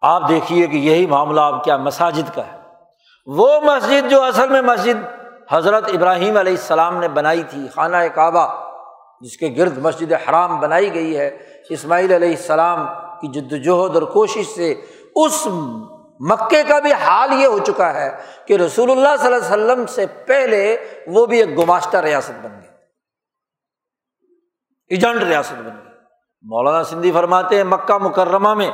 [0.00, 2.58] آپ دیکھیے کہ یہی معاملہ آپ کیا مساجد کا ہے۔
[3.26, 4.96] وہ مسجد جو اصل میں مسجد
[5.50, 8.64] حضرت ابراہیم علیہ السلام نے بنائی تھی، خانہ کعبہ،
[9.20, 11.38] جس کے گرد مسجد حرام بنائی گئی ہے۔
[11.68, 12.86] اسماعیل علیہ السلام
[13.20, 14.74] کی جد وجہد اور کوشش سے
[15.14, 15.46] اس
[16.20, 18.10] مکے کا بھی حال یہ ہو چکا ہے
[18.46, 20.76] کہ رسول اللہ صلی اللہ علیہ وسلم سے پہلے
[21.06, 22.68] وہ بھی ایک گماشتہ ریاست بن گئی
[24.88, 25.90] ایجنٹ ریاست بن گئی
[26.42, 28.70] مولانا سندھی فرماتے ہیں، مکہ مکرمہ میں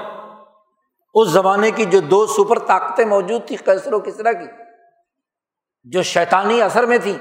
[1.16, 4.46] اس زمانے کی جو دو سپر طاقتیں موجود تھیں کیسر و کسرا کی،
[5.84, 7.18] جو شیطانی اثر میں تھی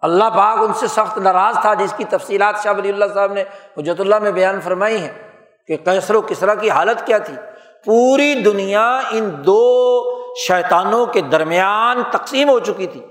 [0.00, 3.44] اللہ پاک ان سے سخت ناراض تھا، جس کی تفصیلات شاہ ولی اللہ صاحب نے
[3.78, 5.12] حجرت اللہ میں بیان فرمائی ہیں
[5.66, 7.34] کہ کیسر و کسرا کی حالت کیا تھی۔
[7.84, 9.64] پوری دنیا ان دو
[10.34, 13.06] شیطانوں کے درمیان تقسیم ہو چکی تھی۔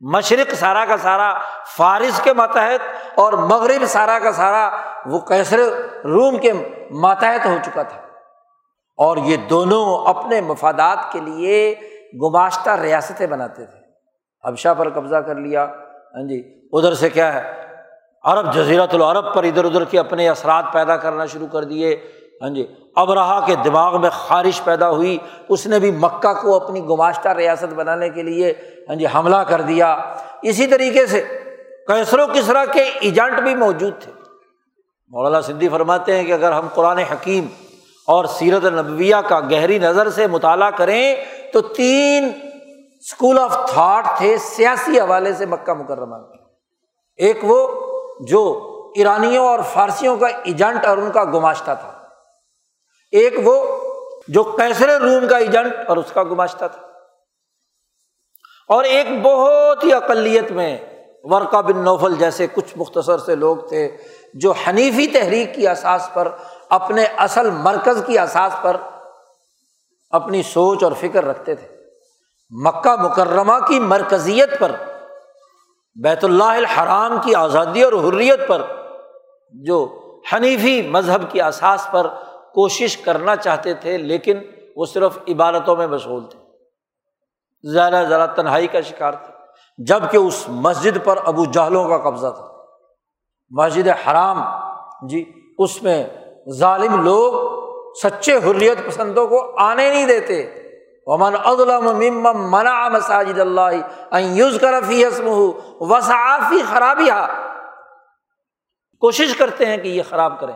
[0.00, 1.38] مشرق سارا کا سارا،
[1.76, 2.80] فارس کے ماتحت
[3.14, 4.70] اور مغرب سارا کا سارا،
[5.06, 5.58] وہ کیسر
[6.04, 6.52] روم کے
[6.90, 8.11] ماتحت ہو چکا تھا۔
[9.02, 11.74] اور یہ دونوں اپنے مفادات کے لیے
[12.14, 13.78] گماشتہ ریاستیں بناتے تھے۔
[14.48, 15.64] حبشہ پر قبضہ کر لیا۔
[16.14, 17.52] ہاں جی ادھر سے کیا ہے؟
[18.24, 21.96] عرب جزیرت العرب پر ادھر ادھر کے اپنے اثرات پیدا کرنا شروع کر دیے۔
[22.42, 26.56] ہاں جی اب رہا کے دماغ میں خارش پیدا ہوئی۔ اس نے بھی مکہ کو
[26.56, 28.54] اپنی گماشتہ ریاست بنانے کے لیے
[28.88, 31.38] ہاں جی حملہ کر دیا۔ اسی طریقے سے
[31.86, 34.12] کیسر و کسرا کے ایجنٹ بھی موجود تھے۔
[35.08, 37.46] مولانا سندھی فرماتے ہیں کہ اگر ہم قرآن حکیم
[38.06, 41.16] اور سیرت نبویہ کا گہری نظر سے مطالعہ کریں
[41.52, 42.30] تو تین
[43.00, 46.16] اسکول آف تھاٹ تھے سیاسی حوالے سے مکہ مکرمہ
[47.16, 47.88] ایک وہ
[48.20, 48.62] جو
[48.96, 52.04] ایرانیوں اور فارسیوں کا ایجنٹ اور ان کا گماشتہ تھا۔
[53.10, 53.66] ایک وہ
[54.28, 56.86] جو کیسر روم کا ایجنٹ اور اس کا گماشتہ تھا۔
[58.68, 60.78] اور ایک بہت ہی اقلیت میں
[61.22, 63.96] ورقہ بن نوفل جیسے کچھ مختصر سے لوگ تھے
[64.34, 66.28] جو حنیفی تحریک کی اساس پر
[66.72, 68.76] اپنے اصل مرکز کی اساس پر
[70.10, 71.68] اپنی سوچ اور فکر رکھتے تھے۔
[72.50, 74.72] مکہ مکرمہ کی مرکزیت پر،
[76.02, 78.62] بیت اللہ الحرام کی آزادی اور حریت پر،
[79.52, 80.00] جو
[80.32, 82.06] حنیفی مذہب کی اساس پر
[82.54, 84.38] کوشش کرنا چاہتے تھے، لیکن
[84.76, 86.38] وہ صرف عبادتوں میں مشغول تھے۔
[87.72, 89.32] زیادہ زیادہ تنہائی کا شکار تھے۔
[89.78, 92.48] جبکہ اس مسجد پر ابو جہلوں کا قبضہ تھا۔
[93.50, 94.42] مسجد حرام
[95.06, 96.04] جی اس میں
[96.50, 97.62] ظالم لوگ
[97.94, 100.40] سچے حریت پسندوں کو آنے نہیں دیتے۔
[101.06, 101.84] امن ادلم
[102.50, 105.28] منا مساجد اللہ یوز کر فی حسم
[105.80, 107.10] وسافی خرابی
[109.00, 110.54] کوشش کرتے ہیں کہ یہ خراب کریں۔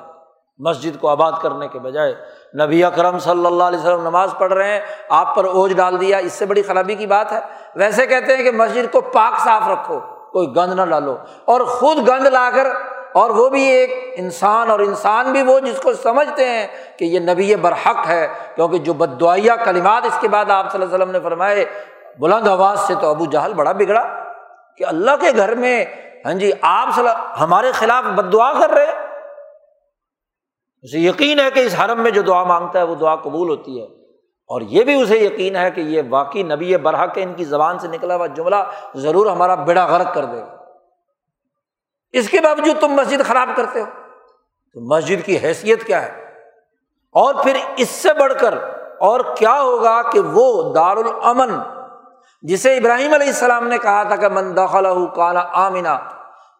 [0.58, 2.14] مسجد کو آباد کرنے کے بجائے
[2.62, 6.18] نبی اکرم صلی اللہ علیہ وسلم نماز پڑھ رہے ہیں، آپ پر اوج ڈال دیا،
[6.18, 7.40] اس سے بڑی خرابی کی بات ہے۔
[7.76, 10.00] ویسے کہتے ہیں کہ مسجد کو پاک صاف رکھو،
[10.32, 14.80] کوئی گند نہ ڈالو۔ اور خود گند لا کر اور وہ بھی ایک انسان اور
[14.80, 16.66] انسان بھی وہ جس کو سمجھتے ہیں
[16.98, 20.82] کہ یہ نبی برحق ہے، کیونکہ جو بد دعائیہ کلمات اس کے بعد آپ صلی
[20.82, 21.64] اللہ علیہ وسلم نے فرمائے،
[22.18, 24.02] بلند آواز سے تو ابو جہل بڑا بگڑا
[24.76, 25.84] کہ اللہ کے گھر میں
[26.26, 27.08] ہاں جی آپ صلی
[27.40, 28.92] ہمارے خلاف بد دعا کر رہے
[30.82, 33.80] اسے یقین ہے کہ اس حرم میں جو دعا مانگتا ہے وہ دعا قبول ہوتی
[33.80, 33.86] ہے۔
[34.50, 37.88] اور یہ بھی اسے یقین ہے کہ یہ واقعی نبی برحق ان کی زبان سے
[37.88, 38.56] نکلا ہوا جملہ
[38.94, 40.55] ضرور ہمارا بیڑا غرق کر دے گا۔
[42.12, 43.86] اس کے باوجود تم مسجد خراب کرتے ہو۔
[44.74, 46.22] تو مسجد کی حیثیت کیا ہے؟
[47.12, 48.54] اور پھر اس سے بڑھ کر
[49.00, 51.58] اور کیا ہوگا کہ وہ دار الامن
[52.42, 55.98] جسے ابراہیم علیہ السلام نے کہا تھا کہ من دخل کانا آمنا،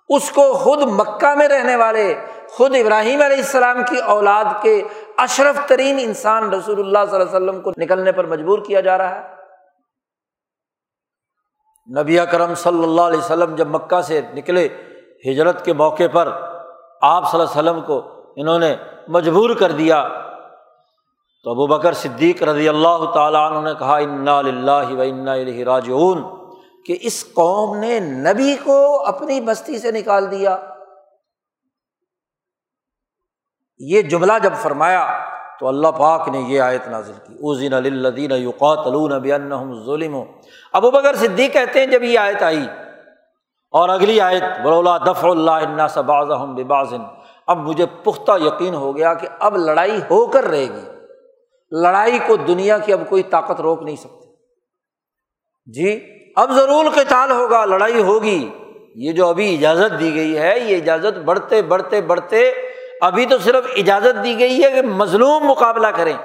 [0.08, 2.14] اس کو خود مکہ میں رہنے والے،
[2.48, 4.82] خود ابراہیم علیہ السلام کی اولاد کے
[5.16, 8.98] اشرف ترین انسان رسول اللہ صلی اللہ علیہ وسلم کو نکلنے پر مجبور کیا جا
[8.98, 9.22] رہا ہے۔
[12.00, 14.68] نبی کرم صلی اللہ علیہ وسلم جب مکہ سے نکلے
[15.24, 16.28] ہجرت کے موقع پر
[17.02, 18.02] آپ صلی اللہ علیہ وسلم کو
[18.36, 18.76] انہوں نے
[19.08, 20.08] مجبور کر دیا۔
[21.44, 25.34] تو ابو بکر صدیق رضی اللہ تعالیٰ عنہ نے کہا، انا اللہ و انا
[25.66, 26.22] راجعون
[26.86, 30.56] کہ اس قوم نے نبی کو اپنی بستی سے نکال دیا۔
[33.78, 35.06] یہ جملہ جب فرمایا
[35.60, 38.84] تو اللہ پاک نے یہ آیت نازل کی۔ اوزین الدین یوقات
[39.86, 40.16] ظلم
[40.72, 42.66] ابو بکر صدیق کہتے ہیں، جب یہ آیت آئی
[43.70, 47.02] اور اگلی آیت برولا دف اللہ ببازن
[47.46, 50.86] اب مجھے پختہ یقین ہو گیا کہ اب لڑائی ہو کر رہے گی۔
[51.70, 54.26] لڑائی کو دنیا کی اب کوئی طاقت روک نہیں سکتی۔
[55.72, 58.50] جی اب ضرور قتال ہوگا، لڑائی ہوگی۔
[58.94, 62.52] یہ جو ابھی اجازت دی گئی ہے، یہ اجازت بڑھتے بڑھتے بڑھتے
[63.00, 66.16] ابھی تو صرف اجازت دی گئی ہے کہ مظلوم مقابلہ کریں۔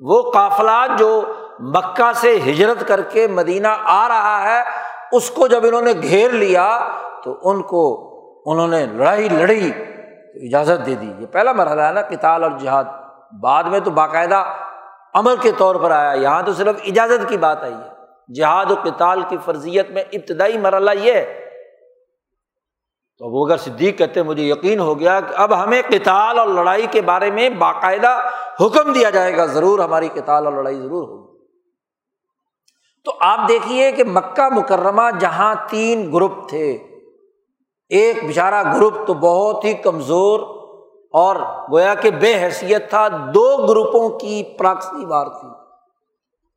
[0.00, 1.22] وہ قافلہ جو
[1.60, 6.30] مکہ سے ہجرت کر کے مدینہ آ رہا ہے اس کو جب انہوں نے گھیر
[6.30, 6.88] لیا
[7.24, 8.04] تو ان کو
[8.46, 12.50] انہوں نے لڑائی لڑی، تو اجازت دے دی۔ یہ پہلا مرحلہ ہے نا کتال اور
[12.58, 12.84] جہاد۔
[13.42, 14.44] بعد میں تو باقاعدہ
[15.14, 17.98] عمل کے طور پر آیا۔ یہاں تو صرف اجازت کی بات آئی ہے۔
[18.34, 21.44] جہاد و کتال کی فرضیت میں ابتدائی مرحلہ یہ ہے۔
[23.18, 26.86] تو وہ اگر صدیق کہتے مجھے یقین ہو گیا کہ اب ہمیں کتال اور لڑائی
[26.90, 28.20] کے بارے میں باقاعدہ
[28.60, 31.27] حکم دیا جائے گا۔ ضرور ہماری کتال اور لڑائی ضرور ہوگی۔
[33.08, 36.78] تو آپ دیکھیے کہ مکہ مکرمہ جہاں تین گروپ تھے۔
[37.88, 40.40] ایک بچارا گروپ تو بہت ہی کمزور
[41.12, 41.36] اور
[41.72, 45.48] گویا کہ بے حیثیت تھا، دو گروپوں کی پراکسی وار تھی،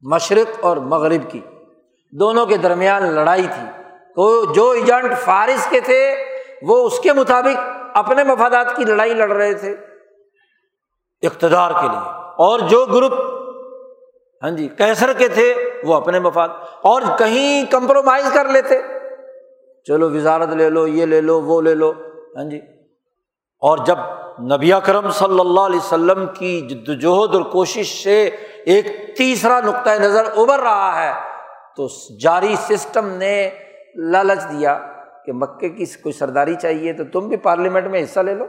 [0.02, 1.40] مشرق اور مغرب کی۔
[2.12, 3.82] دونوں کے درمیان لڑائی تھی۔
[4.16, 6.16] تو جو ایجنٹ فارس کے تھے،
[6.62, 7.60] وہ اس کے مطابق
[7.94, 9.72] اپنے مفادات کی لڑائی لڑ رہے تھے،
[11.22, 13.14] اقتدار کے لیے۔ اور جو گروپ
[14.44, 16.50] ہاں جی کیسر کے تھے وہ اپنے مفاد
[16.82, 18.82] اور کہیں کمپرومائز کر لیتے۔
[19.88, 21.92] چلو وزارت لے لو، یہ لے لو، وہ لے لو۔
[22.36, 22.58] ہاں جی۔
[23.62, 23.98] اور جب
[24.56, 28.30] نبی کرم صلی اللہ علیہ وسلم کی جد وجہد اور کوشش سے
[28.66, 31.12] ایک تیسرا نقطۂ نظر ابھر رہا ہے،
[31.78, 31.88] تو
[32.20, 33.50] جاری سسٹم نے
[33.96, 34.80] لالچ دیا
[35.26, 38.46] کہ مکے کی کوئی سرداری چاہیے تو تم بھی پارلیمنٹ میں حصہ لے لو۔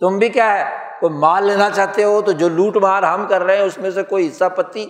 [0.00, 3.42] تم بھی کیا ہے، کوئی مال لینا چاہتے ہو تو جو لوٹ مار ہم کر
[3.42, 4.86] رہے ہیں، اس میں سے کوئی حصہ پتی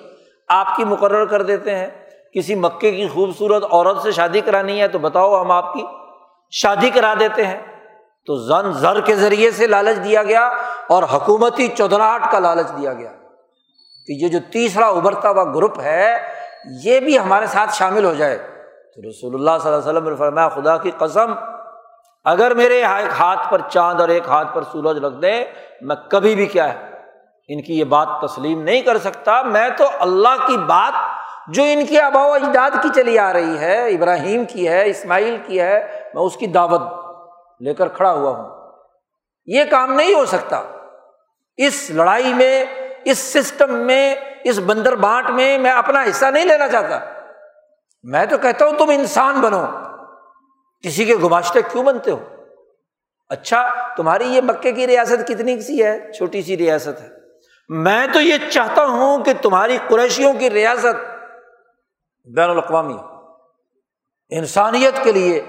[0.48, 1.88] آپ کی مقرر کر دیتے ہیں
[2.34, 5.82] کسی مکے کی خوبصورت عورت سے شادی کرانی ہے تو بتاؤ ہم آپ کی
[6.50, 7.60] شادی کرا دیتے ہیں۔
[8.26, 10.46] تو زن زر کے ذریعے سے لالچ دیا گیا
[10.86, 13.12] اور حکومتی چودراہٹ کا لالچ دیا گیا۔
[14.06, 16.16] کہ یہ جو تیسرا ابھرتا ہوا گروپ ہے،
[16.82, 18.38] یہ بھی ہمارے ساتھ شامل ہو جائے۔
[18.94, 21.34] تو رسول اللہ صلی اللہ علیہ وسلم نے فرمایا، خدا کی قسم،
[22.24, 25.44] اگر میرے ہاں ایک ہاتھ پر چاند اور ایک ہاتھ پر سورج رکھ دیں،
[25.80, 26.91] میں کبھی بھی کیا ہے؟
[27.52, 30.92] ان کی یہ بات تسلیم نہیں کر سکتا، میں تو اللہ کی بات
[31.48, 35.36] جو ان کے آبا و اجداد کی چلی آ رہی ہے، ابراہیم کی ہے، اسماعیل
[35.46, 36.80] کی ہے، میں اس کی دعوت
[37.60, 38.72] لے کر کھڑا ہوا ہوں۔
[39.46, 40.62] یہ کام نہیں ہو سکتا۔
[41.56, 42.64] اس لڑائی میں،
[43.04, 46.98] اس سسٹم میں، اس بندر بانٹ میں میں اپنا حصہ نہیں لینا چاہتا۔
[48.02, 49.66] میں تو کہتا ہوں تم انسان بنو۔
[50.82, 52.18] کسی کے گماشتے کیوں بنتے ہو؟
[53.28, 57.21] اچھا تمہاری یہ مکے کی ریاست کتنی سی ہے؟ چھوٹی سی ریاست ہے۔
[57.72, 60.94] میں تو یہ چاہتا ہوں کہ تمہاری قریشیوں کی ریاست
[62.36, 62.96] بین الاقوامی
[64.30, 65.42] انسانیت کے لیے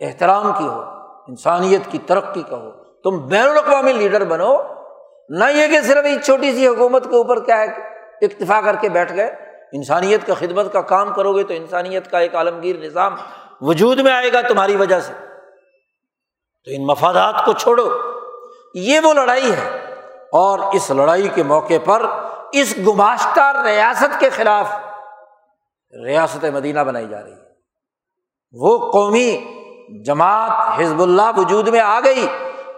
[0.00, 0.82] احترام کی ہو،
[1.28, 4.56] انسانیت کی ترقی کا ہو۔ تم بین الاقوامی لیڈر بنو،
[5.28, 7.66] نہ یہ کہ صرف ایک چھوٹی سی حکومت کے اوپر کیا ہے،
[8.22, 9.36] اکتفا کر کے بیٹھ گئے۔
[9.72, 13.14] انسانیت کا خدمت کا کام کرو گے تو انسانیت کا ایک عالمگیر نظام
[13.60, 15.12] وجود میں آئے گا تمہاری وجہ سے۔
[16.64, 17.88] تو ان مفادات کو چھوڑو۔
[18.74, 19.73] یہ وہ لڑائی ہے
[20.34, 22.06] اور اس لڑائی کے موقع پر
[22.52, 24.66] اس گماشتہ ریاست کے خلاف
[26.04, 27.52] ریاست مدینہ بنائی جا رہی ہے۔
[28.52, 29.28] وہ قومی
[30.04, 32.26] جماعت حزب اللہ وجود میں آ گئی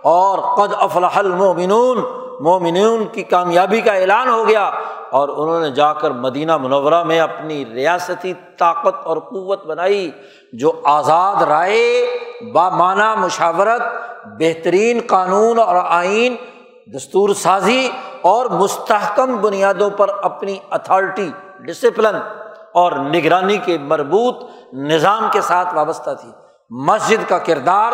[0.03, 1.99] اور قد افلاح المومنون
[2.41, 4.71] مومنون کی کامیابی کا اعلان ہو گیا
[5.11, 10.11] اور انہوں نے جا کر مدینہ منورہ میں اپنی ریاستی طاقت اور قوت بنائی
[10.53, 12.07] جو آزاد رائے
[12.53, 13.83] با معنی مشاورت،
[14.39, 16.37] بہترین قانون اور آئین
[16.95, 17.89] دستور سازی
[18.23, 22.17] اور مستحکم بنیادوں پر اپنی اتھارٹی، ڈسپلن
[22.75, 26.29] اور نگرانی کے مربوط نظام کے ساتھ وابستہ تھی۔
[26.71, 27.93] مسجد کا کردار،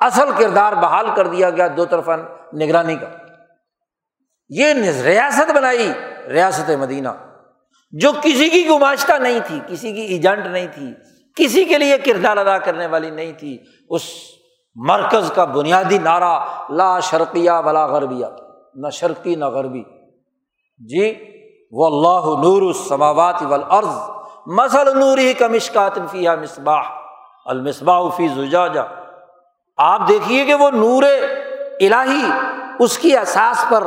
[0.00, 2.10] اصل کردار بحال کر دیا گیا دو طرفہ
[2.54, 3.06] نگرانی کا۔
[4.48, 4.74] یہ
[5.04, 5.92] ریاست بنائی
[6.28, 7.08] ریاست مدینہ،
[7.92, 10.94] جو کسی کی گماشتہ نہیں تھی، کسی کی ایجنٹ نہیں تھی،
[11.36, 13.58] کسی کے لیے کردار ادا کرنے والی نہیں تھی،
[13.90, 14.02] اس
[14.86, 18.26] مرکز کا بنیادی نعرہ لا شرقیہ ولا غربیہ،
[18.74, 19.82] نہ شرقی نہ غربی۔
[20.78, 21.14] جی
[21.72, 24.10] وہ اللہ نور السماوات والارض
[24.46, 26.82] مسل نور ہی کا مشکات فیہ مصباح۔
[27.46, 28.80] المصباح فی زجاجہ۔
[29.76, 31.02] آپ دیکھیے کہ وہ نور
[31.80, 32.30] الہی،
[32.78, 33.84] اس کی احساس پر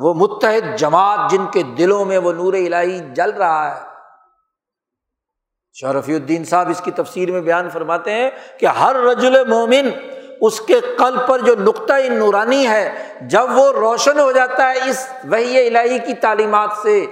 [0.00, 3.80] وہ متحد جماعت جن کے دلوں میں وہ نور الہی جل رہا ہے۔
[5.72, 8.30] شرفی الدین صاحب اس کی تفسیر میں بیان فرماتے ہیں
[8.60, 9.90] کہ ہر رجل مومن
[10.40, 15.08] اس کے قلب پر جو نقطۂ نورانی ہے، جب وہ روشن ہو جاتا ہے اس
[15.24, 17.06] وہی الہی کی تعلیمات سے،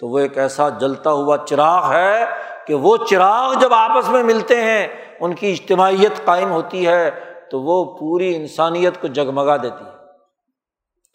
[0.00, 2.24] تو وہ ایک ایسا جلتا ہوا چراغ ہے
[2.66, 4.88] کہ وہ چراغ جب آپس میں ملتے ہیں،
[5.20, 7.10] ان کی اجتماعیت قائم ہوتی ہے،
[7.50, 9.98] تو وہ پوری انسانیت کو جگمگا دیتی ہے۔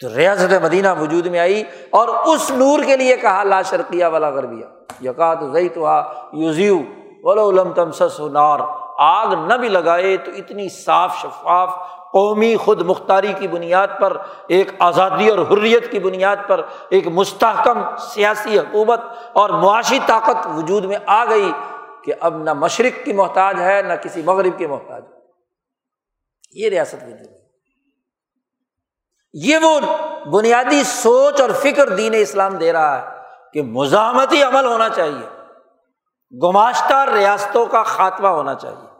[0.01, 4.29] تو ریاست مدینہ وجود میں آئی اور اس نور کے لیے کہا، لا شرقیہ والا
[4.29, 4.65] غربیہ۔
[5.01, 5.87] یقات زئی تو
[6.33, 6.79] یوزیو
[7.23, 8.59] ولو لم تم سس نار۔
[9.03, 11.73] آگ نہ بھی لگائے تو اتنی صاف شفاف
[12.13, 17.81] قومی خود مختاری کی بنیاد پر، ایک آزادی اور حریت کی بنیاد پر ایک مستحکم
[17.97, 19.01] سیاسی حکومت
[19.33, 21.51] اور معاشی طاقت وجود میں آ گئی
[22.05, 25.03] کہ اب نہ مشرق کی محتاج ہے، نہ کسی مغرب کی محتاج
[26.55, 27.41] یہ ریاست وجود ہے
[29.33, 29.79] یہ وہ
[30.31, 33.05] بنیادی سوچ اور فکر دین اسلام دے رہا ہے
[33.53, 35.27] کہ مزاحمتی عمل ہونا چاہیے،
[36.33, 38.92] گماشتہ ریاستوں کا خاتمہ ہونا چاہیے۔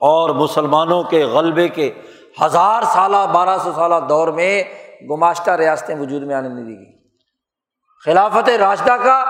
[0.00, 1.90] اور مسلمانوں کے غلبے کے
[2.42, 4.64] ہزار سالہ، بارہ سو سالہ دور میں
[5.10, 6.96] گماشتہ ریاستیں وجود میں آنے نہیں دی گئی۔
[8.04, 9.24] خلافت راشدہ کا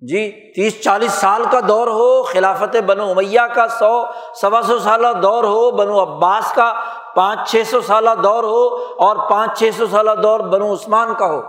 [0.00, 4.04] جی تیس، چالیس سال کا دور ہو، خلافت بنو امیہ کا سو،
[4.40, 6.72] سوا سو سالہ دور ہو، بنو عباس کا
[7.14, 8.66] پانچ، چھ سو سالہ دور ہو
[8.98, 11.42] اور پانچ، چھ سو سالہ دور بنو عثمان کا ہو۔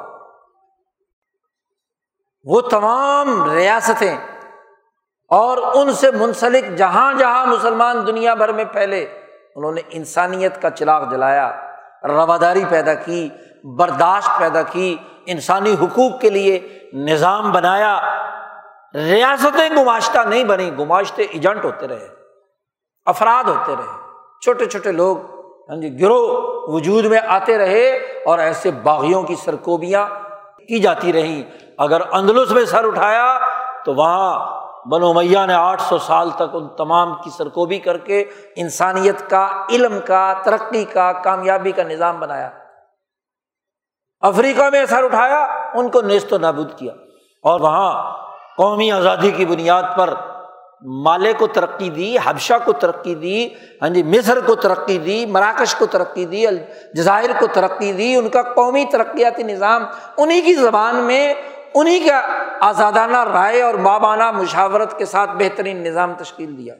[2.43, 4.17] وہ تمام ریاستیں
[5.32, 9.05] اور ان سے منسلک جہاں جہاں مسلمان دنیا بھر میں پھیلے،
[9.55, 11.51] انہوں نے انسانیت کا چراغ جلایا،
[12.03, 13.29] رواداری پیدا کی،
[13.63, 18.01] برداشت پیدا کی، انسانی حقوق کے لیے نظام بنایا۔
[18.93, 22.07] ریاستیں گماشتہ نہیں بنی گماشتے ایجنٹ ہوتے رہے،
[23.05, 23.99] افراد ہوتے رہے۔
[24.41, 25.17] چھوٹے چھوٹے لوگ
[25.69, 27.89] ہاں جی گروہ وجود میں آتے رہے
[28.25, 30.05] اور ایسے باغیوں کی سرکوبیاں
[30.67, 31.43] کی جاتی رہیں۔
[31.77, 33.39] اگر اندلس میں سر اٹھایا
[33.86, 38.23] تو وہاں بنو میاں نے آٹھ سو سال تک ان تمام کی سرکوبی کر کے
[38.55, 42.49] انسانیت کا، علم کا، ترقی کا، کامیابی کا نظام بنایا۔
[44.19, 46.93] افریقہ میں سر اٹھایا، ان کو نیست و نابود کیا۔
[47.43, 48.17] اور وہاں
[48.57, 50.13] قومی آزادی کی بنیاد پر
[50.86, 53.49] مالے کو ترقی دی، حبشہ کو ترقی دی
[53.82, 58.29] ہاں جی مصر کو ترقی دی، مراکش کو ترقی دی، الجزائر کو ترقی دی، ان
[58.29, 59.84] کا قومی ترقیاتی نظام
[60.17, 61.34] انہیں کی زبان میں
[61.76, 62.22] انہیں کا
[62.61, 66.76] آزادانہ رائے اور مابانہ مشاورت کے ساتھ بہترین نظام تشکیل دیا۔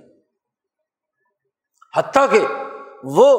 [1.97, 2.39] حتیٰ کہ
[3.03, 3.29] وہ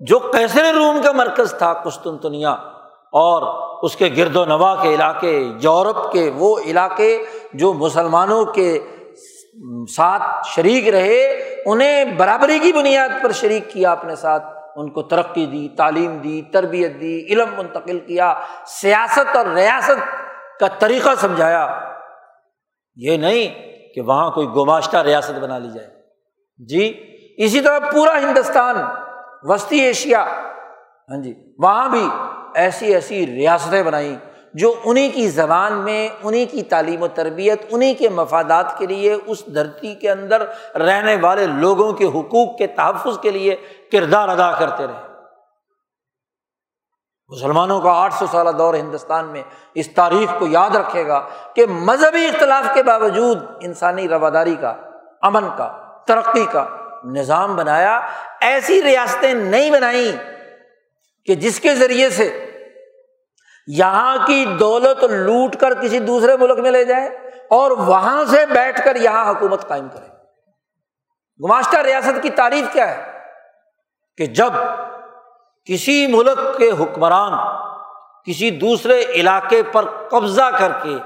[0.00, 2.48] جو کیسر روم کا مرکز تھا، قسطنطنیہ،
[3.12, 3.42] اور
[3.82, 8.78] اس کے گرد و نواح کے علاقے یورپ کے وہ علاقے جو مسلمانوں کے
[9.96, 11.22] ساتھ شریک رہے،
[11.66, 14.44] انہیں برابری کی بنیاد پر شریک کیا، اپنے ساتھ
[14.76, 18.34] ان کو ترقی دی، تعلیم دی، تربیت دی، علم منتقل کیا،
[18.66, 20.25] سیاست اور ریاست
[20.60, 21.66] کا طریقہ سمجھایا،
[22.96, 23.48] یہ نہیں
[23.94, 25.88] کہ وہاں کوئی گماشتہ ریاست بنا لی جائے۔
[26.68, 26.92] جی
[27.38, 28.76] اسی طرح پورا ہندوستان،
[29.42, 30.22] وسطی ایشیا
[31.10, 32.06] ہاں جی وہاں بھی
[32.54, 34.16] ایسی ایسی ریاستیں بنائیں
[34.54, 39.16] جو انہیں کی زبان میں انہیں کی تعلیم و تربیت انہیں کے مفادات کے لیے،
[39.26, 40.46] اس دھرتی کے اندر
[40.78, 43.56] رہنے والے لوگوں کے حقوق کے تحفظ کے لیے
[43.92, 45.05] کردار ادا کرتے رہے۔
[47.28, 49.42] مسلمانوں کا آٹھ سو سالہ دور ہندوستان میں
[49.74, 54.74] اس تاریخ کو یاد رکھے گا کہ مذہبی اختلاف کے باوجود انسانی رواداری کا،
[55.22, 56.66] امن کا، ترقی کا
[57.04, 58.00] نظام بنایا،
[58.40, 60.12] ایسی ریاستیں نہیں بنائیں
[61.24, 62.50] کہ جس کے ذریعے سے
[63.66, 67.06] یہاں کی دولت لوٹ کر کسی دوسرے ملک میں لے جائے
[67.50, 70.06] اور وہاں سے بیٹھ کر یہاں حکومت قائم کرے۔
[71.44, 73.12] گماشتہ ریاست کی تعریف کیا ہے؟
[74.16, 74.52] کہ جب
[75.68, 77.32] کسی ملک کے حکمران
[78.26, 80.96] کسی دوسرے علاقے پر قبضہ کر کے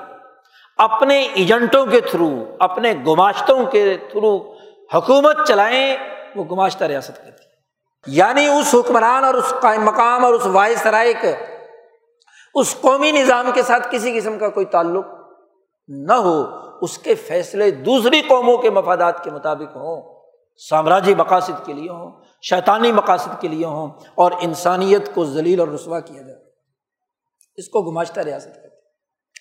[0.79, 4.37] اپنے ایجنٹوں کے تھرو، اپنے گماشتوں کے تھرو
[4.95, 5.97] حکومت چلائیں،
[6.37, 10.87] وہ گماشتہ ریاست کہتی ہے یعنی اس حکمران اور اس قائم مقام اور اس وائس
[10.87, 11.35] رائے کے
[12.55, 15.07] اس قومی نظام کے ساتھ کسی قسم کا کوئی تعلق
[15.89, 16.41] نہ ہو،
[16.83, 20.03] اس کے فیصلے دوسری قوموں کے مفادات کے مطابق ہوں،
[20.61, 22.11] سامراجی مقاصد کے لیے ہوں
[22.43, 26.39] شیطانی مقاصد کے لیے ہوں اور انسانیت کو ذلیل اور رسوا کیا جائے۔
[27.57, 28.69] اس کو گماشتہ ریاست کہتے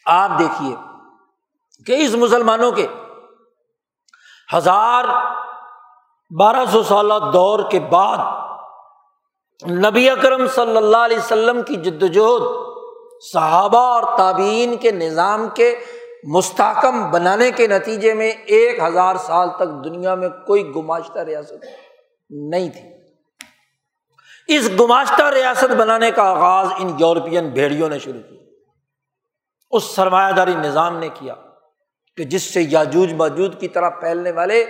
[0.06, 0.76] آپ دیکھیے
[1.86, 2.88] کہ اس مسلمانوں کے
[4.58, 5.06] ہزار
[6.40, 8.18] بارہ سو سالہ دور کے بعد
[9.72, 12.42] نبی اکرم صلی اللہ علیہ وسلم کی جد وجہد
[13.34, 15.80] صحابہ اور تعبین کے نظام کے
[16.24, 21.89] مستحکم بنانے کے نتیجے میں ایک ہزار سال تک دنیا میں کوئی گماشتہ ریاست نہیں۔
[22.30, 22.90] نہیں تھی۔
[24.48, 28.40] اس گماشتہ ریاست بنانے کا آغاز ان یورپین بھیڑیوں نے شروع کیا۔
[29.72, 31.34] اس سرمایہ داری نظام نے کیا
[32.18, 34.66] کہ جس سے یاجوج باجود کی طرح پھیلنے والے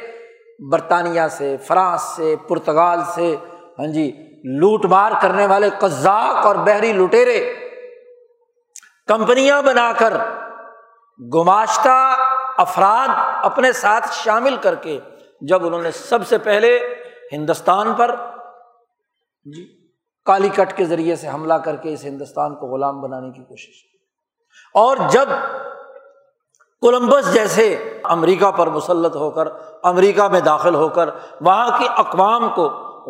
[0.72, 3.36] برطانیہ سے، فرانس سے پرتگال سے
[3.80, 4.12] ہاں جی
[4.44, 7.54] لوٹ مار کرنے والے قزاق اور بحری لٹیرے
[9.08, 10.14] کمپنیاں بنا کر
[11.34, 12.16] گماشتہ
[12.58, 13.08] افراد
[13.46, 15.00] اپنے ساتھ شامل کر کے
[15.42, 16.80] جب انہوں نے سب سے پہلے
[17.32, 18.16] ہندوستان پر
[19.44, 19.90] جی
[20.26, 23.92] کالی کٹ کے ذریعے سے حملہ کر کے اس ہندوستان کو غلام بنانے کی کوشش
[23.92, 23.98] کی۔
[24.74, 25.30] اور جب
[26.82, 29.48] کولمبس جیسے امریکہ پر مسلط ہو کر،
[29.84, 31.10] امریکہ میں داخل ہو کر،
[31.42, 32.70] وہاں کی اقوام کو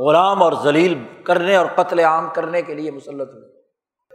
[0.10, 3.62] غلام اور ذلیل کرنے اور قتل عام کرنے کے لیے مسلط ہوئے۔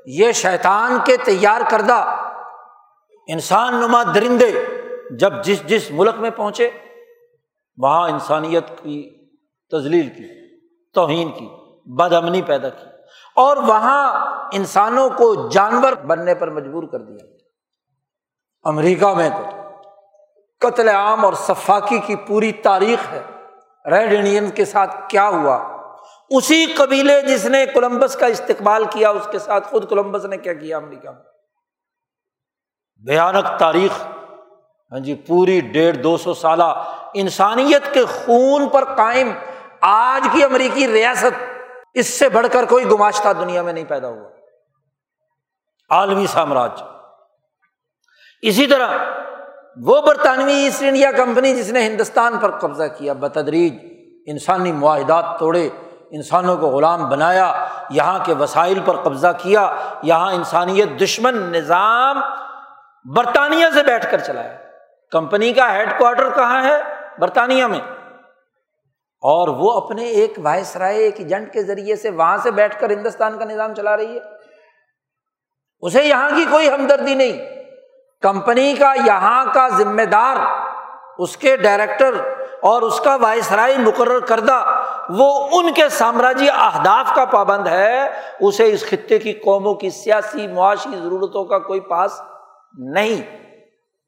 [0.07, 2.31] یہ شیطان کے تیار کردہ
[3.29, 4.53] انسان نما درندے
[5.11, 6.71] جب جس جس ملک میں پہنچے،
[7.79, 9.24] وہاں انسانیت کی
[9.79, 10.57] تزلیل کی،
[10.93, 11.49] توہین کی
[11.91, 12.87] بد امنی پیدا کی۔
[13.37, 17.27] اور وہاں انسانوں کو جانور بننے پر مجبور کر دیا
[18.65, 19.71] امریکہ میں تو
[20.61, 23.23] قتل عام اور صفاقی کی پوری تاریخ ہے۔
[23.91, 25.57] ریڈ انڈین کے ساتھ کیا ہوا؟
[26.31, 30.55] اسی قبیلے جس نے کولمبس کا استقبال کیا، اس کے ساتھ خود کولمبس نے کیا
[30.55, 31.23] کیا امریکہ میں؟
[33.07, 34.07] بھیانک تاریخ۔
[34.93, 39.33] ہاں جی پوری ڈیڑھ دو سو سالہ انسانیت کے خون پر قائم
[39.87, 41.45] آج کی امریکی ریاست
[41.95, 44.31] اس سے بڑھ کر کوئی گماشتہ دنیا میں نہیں پیدا ہوا۔
[45.91, 46.71] عالمی سامراج۔
[48.43, 48.99] اسی طرح
[49.83, 53.75] وہ برطانوی ایسٹ انڈیا کمپنی جس نے ہندوستان پر قبضہ کیا، بتدریج۔
[54.27, 55.69] انسانی معاہدات توڑے،
[56.11, 62.21] انسانوں کو غلام بنایا، یہاں کے وسائل پر قبضہ کیا، یہاں انسانیت دشمن نظام
[63.05, 64.59] برطانیہ سے بیٹھ کر چلایا۔
[65.11, 66.83] کمپنی کا ہیڈ کوارٹر کہاں ہے؟
[67.19, 67.81] برطانیہ میں۔
[69.25, 72.91] اور وہ اپنے ایک وائس رائے ایک ایجنٹ کے ذریعے سے وہاں سے بیٹھ کر
[72.91, 74.21] ہندوستان کا نظام چلا رہی ہے۔
[75.81, 77.55] اسے یہاں کی کوئی ہمدردی نہیں۔
[78.23, 80.37] کمپنی کا یہاں کا ذمہ دار،
[81.19, 82.15] اس کے ڈائریکٹر
[82.61, 88.21] اور اس کا وائس رائے مقرر کردہ، وہ ان کے سامراجی اہداف کا پابند ہے۔
[88.41, 92.23] اسے اس خطے کی قوموں کی سیاسی، معاشی ضرورتوں کا کوئی پاس
[92.79, 93.37] نہیں۔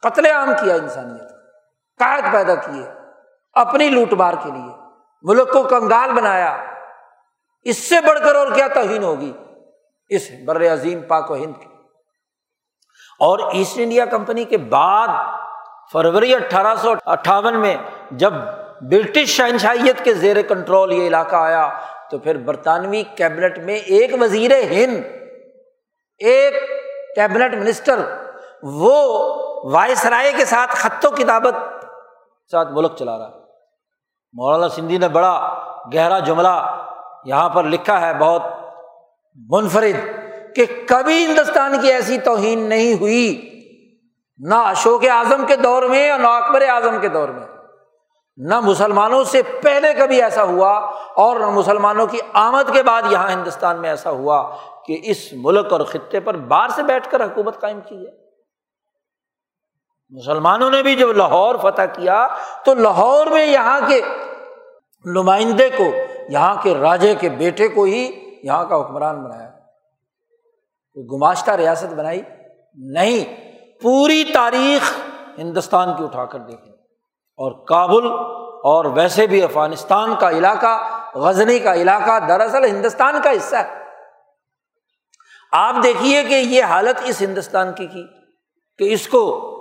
[0.02, 1.28] قتل عام کیا انسانیت،
[1.98, 2.86] قائد پیدا کیے
[3.54, 4.85] اپنی لوٹ مار کے لیے۔
[5.26, 6.64] ملک کو کنگال بنایا۔
[7.62, 9.32] اس سے بڑھ کر اور کیا توہین ہوگی؟
[10.08, 11.66] اس بر عظیم پاک و ہند کی۔
[13.20, 15.08] اور ایسٹ انڈیا کمپنی کے بعد
[15.92, 17.76] فروری اٹھارہ سو اٹھاون میں
[18.10, 18.32] جب
[18.80, 21.70] برٹش شہنشاہیت کے زیر کنٹرول یہ علاقہ آیا،
[22.10, 25.04] تو پھر برطانوی کیبنٹ میں ایک وزیر ہند،
[26.18, 26.54] ایک
[27.14, 27.98] کیبنٹ منسٹر،
[28.62, 28.94] وہ
[29.72, 31.54] وائس رائے کے ساتھ خط و کتابت
[32.50, 33.45] ساتھ ملک چلا رہا۔
[34.36, 35.64] مولانا سندھی نے بڑا
[35.94, 36.82] گہرا جملہ
[37.24, 38.42] یہاں پر لکھا ہے بہت
[39.50, 39.96] منفرد
[40.56, 43.50] کہ کبھی ہندوستان کی ایسی توہین نہیں ہوئی،
[44.38, 47.46] نہ اشوک اعظم کے دور میں اور نہ اکبر اعظم کے دور میں۔
[48.36, 50.78] نہ مسلمانوں سے پہلے کبھی ایسا ہوا
[51.16, 54.56] اور نہ مسلمانوں کی آمد کے بعد یہاں ہندوستان میں ایسا ہوا
[54.86, 58.25] کہ اس ملک اور خطے پر باہر سے بیٹھ کر حکومت قائم کی ہے
[60.10, 62.28] مسلمانوں نے بھی جب لاہور فتح کیا
[62.64, 64.00] تو لاہور میں یہاں کے
[65.04, 65.84] نمائندے کو،
[66.28, 69.50] یہاں کے راجے کے بیٹے کو ہی یہاں کا حکمران بنایا۔
[71.12, 72.22] گماشتہ ریاست بنائی
[72.74, 73.24] نہیں،
[73.82, 74.92] پوری تاریخ
[75.38, 76.72] ہندوستان کی اٹھا کر دیکھیں
[77.38, 78.06] اور کابل
[78.64, 83.84] اور ویسے بھی افغانستان کا علاقہ، غزنی کا علاقہ دراصل ہندوستان کا حصہ ہے۔
[85.52, 88.06] آپ دیکھیے کہ یہ حالت اس ہندوستان کی کی
[88.78, 89.52] کہ اس کو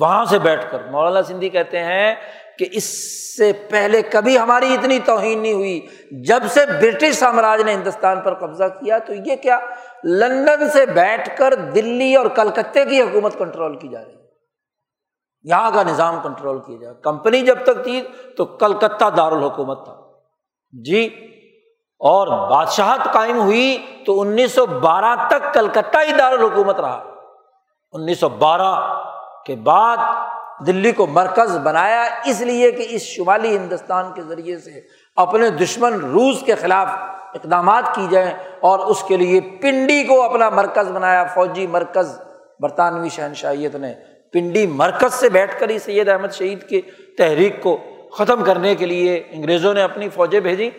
[0.00, 2.14] وہاں سے بیٹھ کر۔ مولانا سندھی کہتے ہیں
[2.58, 2.84] کہ اس
[3.36, 8.34] سے پہلے کبھی ہماری اتنی توہین نہیں ہوئی۔ جب سے برٹش سامراج نے ہندوستان پر
[8.34, 9.58] قبضہ کیا تو یہ کیا؟
[10.04, 14.22] لندن سے بیٹھ کر دلی اور کلکتے کی حکومت کنٹرول کی جا رہی ہے۔
[15.42, 18.02] یہاں کا نظام کنٹرول کیا جائے۔ کمپنی جب تک تھی
[18.36, 19.96] تو کلکتہ دارالحکومت تھا۔
[20.84, 21.06] جی
[21.98, 27.14] اور بادشاہت قائم ہوئی تو انیس سو بارہ تک کلکتہ ہی دارالحکومت رہا۔
[27.92, 29.01] انیس سو بارہ
[29.46, 29.96] کے بعد
[30.66, 34.80] دلی کو مرکز بنایا، اس لیے کہ اس شمالی ہندوستان کے ذریعے سے
[35.16, 36.88] اپنے دشمن روس کے خلاف
[37.34, 38.30] اقدامات کی جائیں
[38.60, 42.20] اور اس کے لیے پنڈی کو اپنا مرکز بنایا، فوجی مرکز،
[42.60, 43.94] برطانوی شہنشاہیت نے
[44.32, 46.80] پنڈی مرکز سے بیٹھ کر ہی سید احمد شہید کی
[47.18, 47.78] تحریک کو
[48.18, 50.70] ختم کرنے کے لیے انگریزوں نے اپنی فوجیں بھیجی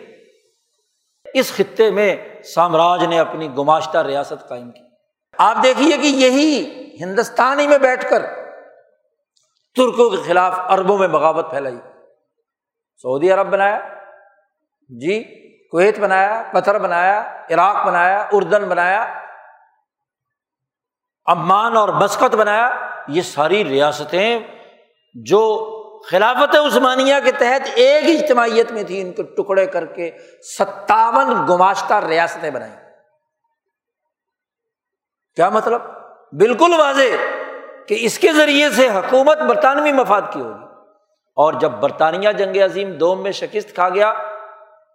[1.34, 4.82] اس خطے میں سامراج نے اپنی گماشتہ ریاست قائم کی۔
[5.38, 6.64] آپ دیکھیے کہ یہی
[7.00, 8.22] ہندوستان ہی میں بیٹھ کر
[9.76, 11.76] ترکوں کے خلاف اربوں میں بغاوت پھیلائی۔
[13.02, 13.80] سعودی عرب بنایا
[14.88, 19.20] جی کویت بنایا، قطر بنایا، عراق بنایا، اردن بنایا،
[21.26, 24.40] عمان اور مسقط بنایا۔ یہ ساری ریاستیں
[25.14, 25.70] جو
[26.10, 30.10] خلافت عثمانیہ کے تحت ایک اجتماعیت میں تھی، ان کو ٹکڑے کر کے
[30.58, 32.76] ستاون گماشتہ ریاستیں بنائیں۔
[35.34, 35.82] کیا مطلب؟
[36.32, 37.43] بالکل واضح۔
[37.88, 40.64] کہ اس کے ذریعے سے حکومت برطانوی مفاد کی ہوگی۔
[41.36, 44.12] اور جب برطانیہ جنگ عظیم دوم میں شکست کھا گیا،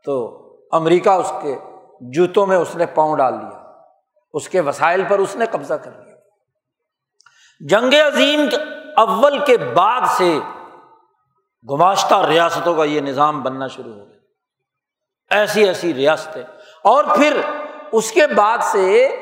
[0.06, 1.56] تو امریکہ اس کے
[2.02, 3.60] جوتوں میں اس نے پاؤں ڈال دیا
[4.34, 6.16] اس کے وسائل پر اس نے قبضہ کر لیا۔
[7.60, 8.42] جنگ عظیم
[8.98, 10.40] اول کے بعد سے
[11.72, 14.20] گماشتہ ریاستوں کا یہ نظام بننا شروع ہو گیا۔
[15.40, 16.44] ایسی ایسی ریاستیں۔
[16.84, 17.42] اور پھر
[17.92, 19.16] اس کے بعد سے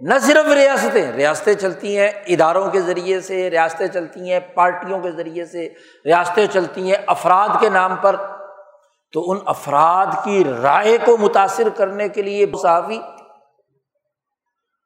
[0.00, 5.10] نہ صرف ریاستیں ریاستیں چلتی ہیں اداروں کے ذریعے سے، ریاستیں چلتی ہیں پارٹیوں کے
[5.10, 5.68] ذریعے سے،
[6.04, 8.16] ریاستیں چلتی ہیں افراد کے نام پر۔
[9.12, 12.98] تو ان افراد کی رائے کو متاثر کرنے کے لیے صحافی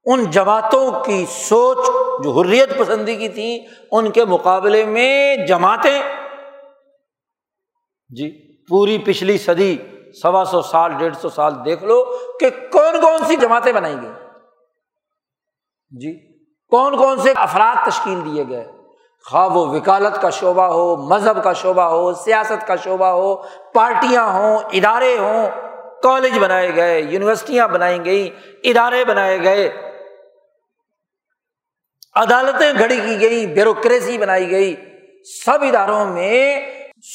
[0.04, 1.78] ان جماعتوں کی سوچ،
[2.24, 6.02] جو حریت پسندی کی تھی، ان کے مقابلے میں جماعتیں۔
[8.08, 9.76] جی پوری پچھلی صدی
[10.22, 12.04] سوا سو سال، ڈیڑھ سو سال دیکھ لو
[12.40, 14.23] کہ کون کون سی جماعتیں بنائی گئی
[16.00, 16.12] جی
[16.72, 18.64] کون کون سے افراد تشکیل دیے گئے؟
[19.26, 23.36] خواہ وہ وکالت کا شعبہ ہو، مذہب کا شعبہ ہو، سیاست کا شعبہ ہو،
[23.74, 25.48] پارٹیاں ہوں، ادارے ہوں،
[26.02, 28.30] کالج بنائے گئے، یونیورسٹیاں بنائی گئی
[28.64, 29.70] ادارے بنائے گئے،
[32.14, 34.74] عدالتیں گھڑی کی گئی بیوروکریسی بنائی گئی،
[35.44, 36.60] سب اداروں میں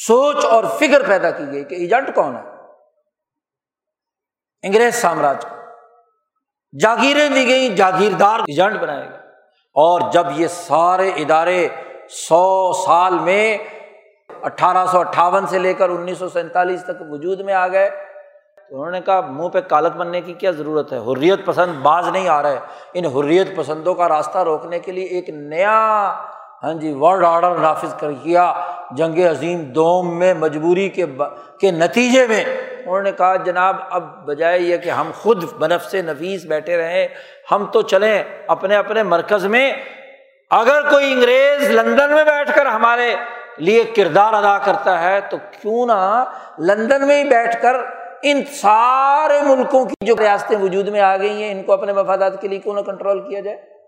[0.06, 2.42] سوچ اور فکر پیدا کی گئی کہ ایجنٹ کون ہے؟
[4.62, 5.59] انگریز سامراج کو
[6.78, 9.18] جاگیریں دی گئیں، جاگیردار ایجنٹ بنائے گئے۔
[9.74, 11.68] اور جب یہ سارے ادارے
[12.08, 13.58] سو سال میں
[14.42, 17.90] اٹھارہ سو اٹھاون سے لے کر انیس سو سینتالیس تک وجود میں آ گئے،
[18.70, 22.08] تو انہوں نے کہا منہ پہ کالت بننے کی کیا ضرورت ہے؟ حریت پسند باز
[22.08, 22.58] نہیں آ رہا ہے۔
[22.94, 26.14] ان حریت پسندوں کا راستہ روکنے کے لیے ایک نیا
[26.62, 28.52] ہاں جی ورلڈ آرڈر نافذ کر کیا،
[28.90, 31.06] جنگ عظیم دوم میں مجبوری کے
[31.60, 36.02] کے نتیجے میں۔ انہوں نے کہا، جناب، اب بجائے یہ کہ ہم خود بنف سے
[36.02, 37.08] نفیس بیٹھے رہیں،
[37.50, 39.72] ہم تو چلیں اپنے اپنے مرکز میں۔
[40.50, 43.14] اگر کوئی انگریز لندن میں بیٹھ کر ہمارے
[43.56, 46.24] لیے کردار ادا کرتا ہے، تو کیوں نہ
[46.58, 47.76] لندن میں ہی بیٹھ کر
[48.22, 52.40] ان سارے ملکوں کی جو ریاستیں وجود میں آ گئی ہیں، ان کو اپنے مفادات
[52.40, 53.79] کے لیے کیوں نہ کنٹرول کیا جائے؟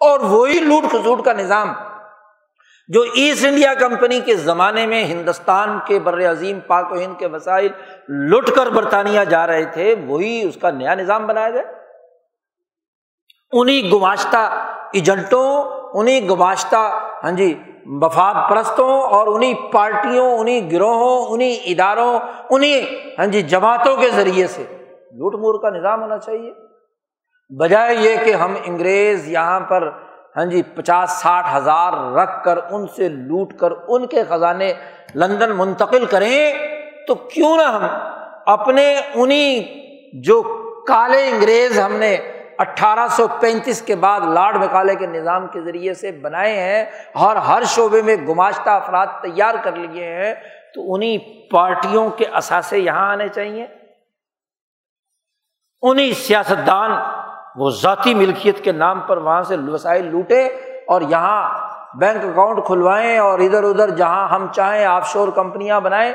[0.00, 1.72] اور وہی لوٹ کھسوٹ کا نظام
[2.88, 7.26] جو ایسٹ انڈیا کمپنی کے زمانے میں ہندوستان کے بر عظیم پاک و ہند کے
[7.26, 7.68] وسائل
[8.08, 11.66] لٹ کر برطانیہ جا رہے تھے، وہی اس کا نیا نظام بنایا جائے
[13.52, 14.36] انہیں گماشتہ
[14.92, 17.54] ایجنٹوں انہیں گماشتہ ہاں جی
[17.86, 22.18] وفاد پرستوں اور انہیں پارٹیوں انہیں گروہوں انہیں اداروں
[22.50, 22.82] انہیں
[23.18, 24.64] ہاں جی جماعتوں کے ذریعے سے
[25.12, 26.69] لوٹ مور کا نظام ہونا چاہیے۔
[27.58, 29.90] بجائے یہ کہ ہم انگریز یہاں پر
[30.36, 34.72] ہاں جی پچاس ساٹھ ہزار رکھ کر ان سے لوٹ کر ان کے خزانے
[35.14, 36.52] لندن منتقل کریں
[37.06, 37.86] تو کیوں نہ ہم
[38.46, 39.62] اپنے انہیں
[40.12, 40.42] جو
[40.88, 42.16] کالے انگریز ہم نے
[42.58, 46.84] اٹھارہ سو پینتیس کے بعد لاڈ مکالے کے نظام کے ذریعے سے بنائے ہیں
[47.14, 50.34] اور ہر شعبے میں گماشتہ افراد تیار کر لیے ہیں،
[50.74, 51.18] تو انہیں
[51.50, 53.66] پارٹیوں کے اثاثے یہاں آنے چاہیے
[55.82, 56.90] انہیں سیاستدان
[57.56, 60.46] وہ ذاتی ملکیت کے نام پر وہاں سے وسائل لوٹے
[60.86, 66.12] اور یہاں بینک اکاؤنٹ کھلوائیں اور ادھر ادھر جہاں ہم چاہیں آف شور کمپنیاں بنائیں،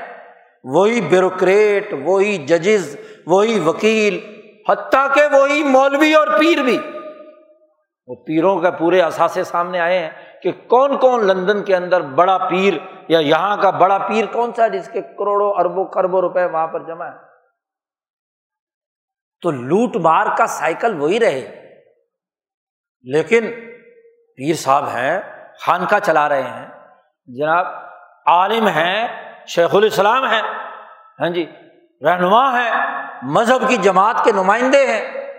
[0.64, 4.20] وہی بیوروکریٹ، وہی ججز، وہی وکیل،
[4.70, 6.78] حتیٰ کہ وہی مولوی اور پیر بھی۔
[8.08, 10.10] وہ پیروں کا پورے اثاثے سامنے آئے ہیں
[10.44, 12.74] کہ کون کون لندن کے اندر بڑا پیر
[13.08, 16.84] یا یہاں کا بڑا پیر کون سا جس کے کروڑوں اربوں خربوں روپے وہاں پر
[16.84, 17.25] جمع ہے
[19.46, 21.72] تو لوٹ مار کا سائیکل وہی رہے۔
[23.04, 23.48] لیکن
[24.38, 25.22] پیر صاحب ہیں،
[25.60, 26.68] خانقاہ چلا رہے ہیں۔
[27.26, 27.66] جناب،
[28.26, 29.08] عالم ہیں،
[29.48, 30.42] شیخ الاسلام ہیں۔
[31.20, 31.46] ہاں جی
[32.02, 32.72] رہنما ہیں،
[33.22, 35.32] مذہب کی جماعت کے نمائندے ہیں۔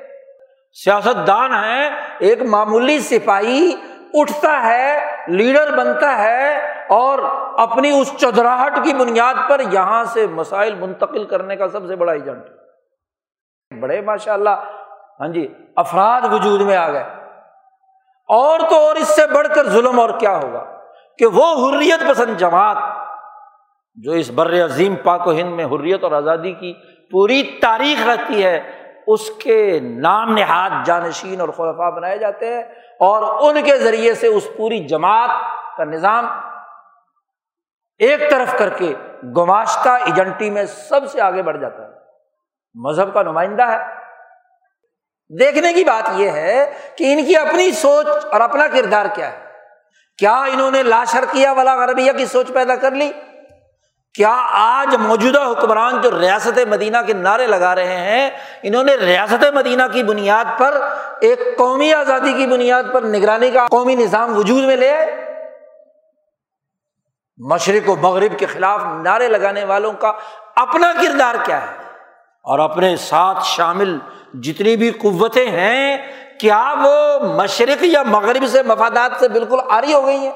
[0.84, 3.72] سیاست دان ہیں، ایک معمولی سپاہی
[4.14, 7.18] اٹھتا ہے، لیڈر بنتا ہے اور
[7.58, 12.12] اپنی اس چودراہٹ کی بنیاد پر یہاں سے مسائل منتقل کرنے کا سب سے بڑا
[12.12, 12.42] ایجنٹ۔
[13.80, 14.50] بڑے ماشاء اللہ
[15.20, 17.04] ہاں جی افراد وجود میں آ گئے۔
[18.28, 20.64] اور تو اور اس سے بڑھ کر ظلم اور کیا ہوگا؟
[21.18, 22.76] کہ وہ حریت پسند جماعت،
[23.94, 26.74] جو اس بر عظیم پاک و ہند میں حریت اور آزادی کی
[27.10, 28.70] پوری تاریخ رہتی ہے،
[29.06, 32.62] اس کے نام نہاد جانشین اور خلفا بنائے جاتے ہیں
[33.00, 35.30] اور ان کے ذریعے سے اس پوری جماعت
[35.76, 36.26] کا نظام
[37.98, 38.94] ایک طرف کر کے
[39.36, 41.85] گماشتہ ایجنٹی میں سب سے آگے بڑھ جاتا ہے۔
[42.84, 43.78] مذہب کا نمائندہ ہے۔
[45.38, 49.46] دیکھنے کی بات یہ ہے کہ ان کی اپنی سوچ اور اپنا کردار کیا ہے۔
[50.18, 51.04] کیا انہوں نے لا
[51.50, 53.12] والا غربیہ کی سوچ پیدا کر لی؟
[54.14, 58.30] کیا آج موجودہ حکمران جو ریاست مدینہ کے نعرے لگا رہے ہیں،
[58.62, 60.80] انہوں نے ریاست مدینہ کی بنیاد پر
[61.20, 65.34] ایک قومی آزادی کی بنیاد پر نگرانی کا قومی نظام وجود میں لے آئے؟
[67.38, 70.12] مشرق و مغرب کے خلاف نعرے لگانے والوں کا
[70.56, 71.85] اپنا کردار کیا ہے؟
[72.46, 73.96] اور اپنے ساتھ شامل
[74.42, 75.96] جتنی بھی قوتیں ہیں،
[76.40, 80.32] کیا وہ مشرق یا مغرب سے مفادات سے بالکل آری ہو گئی ہیں؟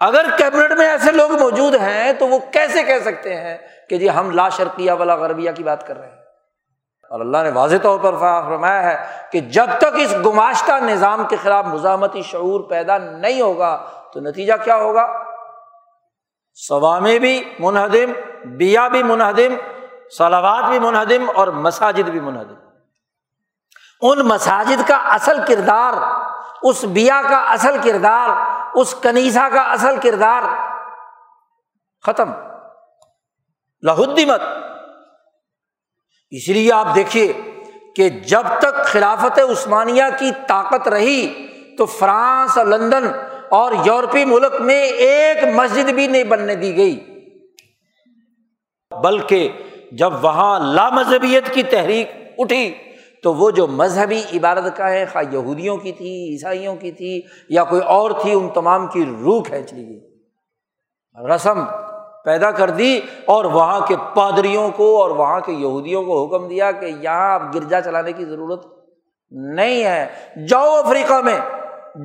[0.00, 3.56] اگر کیبنٹ میں ایسے لوگ موجود ہیں، تو وہ کیسے کہہ سکتے ہیں
[3.88, 6.18] کہ جی ہم لا شرقیہ والا غربیہ کی بات کر رہے ہیں؟
[7.10, 8.96] اور اللہ نے واضح طور پر فرمایا ہے
[9.32, 13.76] کہ جب تک اس گماشتہ نظام کے خلاف مزاحمتی شعور پیدا نہیں ہوگا،
[14.12, 15.06] تو نتیجہ کیا ہوگا؟
[16.58, 18.12] سوامے بھی منہدم
[18.56, 19.54] بیا بھی منہدم
[20.18, 22.54] سلاوات بھی منہدم اور مساجد بھی منہدم۔
[24.02, 25.92] ان مساجد کا اصل کردار،
[26.62, 28.28] اس بیا کا اصل کردار،
[28.74, 30.42] اس کنیسا کا اصل کردار
[32.02, 32.32] ختم۔
[33.82, 34.40] لہدمت۔
[36.30, 37.32] اس لیے آپ دیکھیے
[37.96, 41.46] کہ جب تک خلافت عثمانیہ کی طاقت رہی
[41.76, 43.10] تو فرانس اور لندن
[43.48, 47.06] اور یورپی ملک میں ایک مسجد بھی نہیں بننے دی گئی۔
[49.04, 52.74] بلکہ جب وہاں لامذہبیت کی تحریک اٹھی
[53.22, 57.64] تو وہ جو مذہبی عبادت کا ہے خواہ یہودیوں کی تھی، عیسائیوں کی تھی، یا
[57.64, 60.00] کوئی اور تھی، ان تمام کی روح کھینچ لی گئی۔
[61.34, 61.64] رسم
[62.24, 66.72] پیدا کر دی اور وہاں کے پادریوں کو اور وہاں کے یہودیوں کو حکم دیا
[66.72, 68.66] کہ یہاں اب گرجا چلانے کی ضرورت
[69.30, 70.06] نہیں ہے۔
[70.48, 71.40] جاؤ افریقہ میں،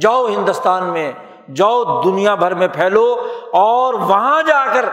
[0.01, 1.11] جاؤ ہندوستان میں،
[1.55, 3.15] جاؤ دنیا بھر میں پھیلو
[3.53, 4.85] اور وہاں جا کر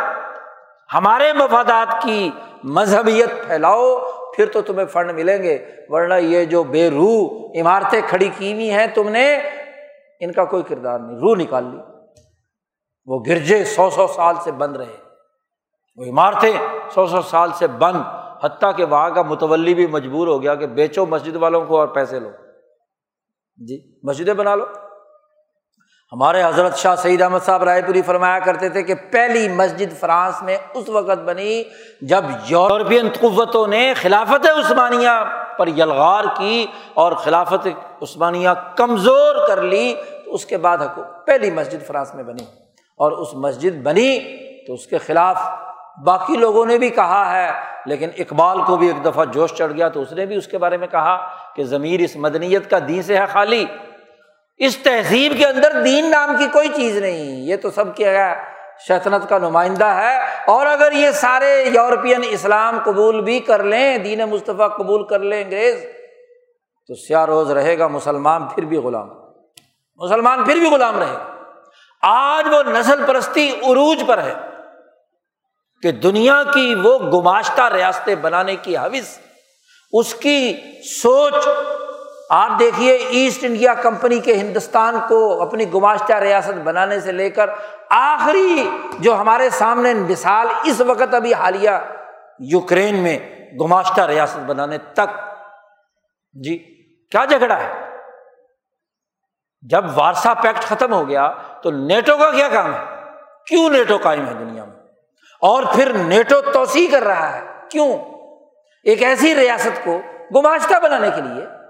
[0.95, 2.30] ہمارے مفادات کی
[2.64, 3.99] مذہبیت پھیلاؤ،
[4.36, 8.70] پھر تو تمہیں فنڈ ملیں گے۔ ورنہ یہ جو بے روح عمارتیں کھڑی کی ہوئی
[8.70, 9.36] ہیں، تم نے
[10.20, 11.76] ان کا کوئی کردار نہیں۔ روح نکال لی۔
[13.07, 14.97] وہ گرجے سو سو سال سے بند رہے۔
[15.97, 16.53] وہ عمارتیں
[16.90, 18.03] سو سو سال سے بند۔
[18.45, 21.88] حتیٰ کہ وہاں کا متولی بھی مجبور ہو گیا کہ بیچو مسجد والوں کو اور
[21.88, 22.30] پیسے لو۔
[23.57, 24.64] جی مسجدیں بنا لو۔
[26.12, 30.42] ہمارے حضرت شاہ سعید احمد صاحب رائے پوری فرمایا کرتے تھے کہ پہلی مسجد فرانس
[30.42, 31.62] میں اس وقت بنی
[32.00, 35.24] جب یورپین قوتوں نے خلافت عثمانیہ
[35.58, 37.68] پر یلغار کی اور خلافت
[38.02, 39.94] عثمانیہ کمزور کر لی،
[40.24, 40.78] تو اس کے بعد
[41.26, 42.44] پہلی مسجد فرانس میں بنی۔
[42.96, 44.18] اور اس مسجد بنی
[44.66, 45.40] تو اس کے خلاف
[46.04, 47.50] باقی لوگوں نے بھی کہا ہے،
[47.86, 50.58] لیکن اقبال کو بھی ایک دفعہ جوش چڑھ گیا تو اس نے بھی اس کے
[50.58, 51.16] بارے میں کہا
[51.56, 53.64] کہ ضمیر اس مدنیت کا دین سے ہے خالی۔
[54.57, 58.34] اس تہذیب کے اندر دین نام کی کوئی چیز نہیں۔ یہ تو سب کیا
[58.88, 64.18] شیطنت کا نمائندہ ہے۔ اور اگر یہ سارے یورپین اسلام قبول بھی کر لیں، دین
[64.18, 65.86] مصطفیٰ قبول کر لیں انگریز،
[66.88, 69.11] تو سیاہ روز رہے گا مسلمان پھر بھی غلام۔
[69.96, 71.34] مسلمان پھر بھی غلام رہے گا۔
[72.03, 74.34] آج وہ نسل پرستی عروج پر ہے
[75.82, 79.18] کہ دنیا کی وہ گماشتہ ریاستیں بنانے کی حوث،
[79.92, 80.57] اس کی
[81.03, 81.48] سوچ
[82.35, 87.51] آپ دیکھیے ایسٹ انڈیا کمپنی کے ہندوستان کو اپنی گماشتہ ریاست بنانے سے لے کر
[87.91, 91.70] آخری جو ہمارے سامنے مثال اس وقت ابھی حالیہ
[92.39, 93.18] یوکرین میں
[93.61, 95.18] گماشتہ ریاست بنانے تک۔
[96.33, 96.59] جی
[97.11, 97.72] کیا جھگڑا ہے؟
[99.61, 102.80] جب وارسا پیکٹ ختم ہو گیا تو نیٹو کا کیا کام ہے؟
[103.47, 104.76] کیوں نیٹو قائم ہے دنیا میں؟
[105.41, 107.99] اور پھر نیٹو توسیع کر رہا ہے، کیوں؟
[108.85, 110.01] ایک ایسی ریاست کو
[110.35, 111.61] گماشتہ بنانے کے لیے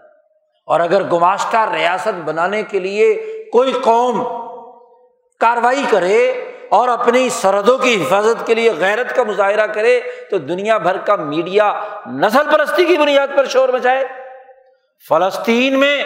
[0.65, 3.15] اور اگر گماشتہ ریاست بنانے کے لیے
[3.53, 4.25] کوئی قوم
[5.41, 10.01] کاروائی کرے اور اپنی سرحدوں کی حفاظت کے لیے غیرت کا مظاہرہ کرے،
[10.31, 14.05] تو دنیا بھر کا میڈیا نسل پرستی کی بنیاد پر شور مچائے۔
[15.09, 16.05] فلسطین میں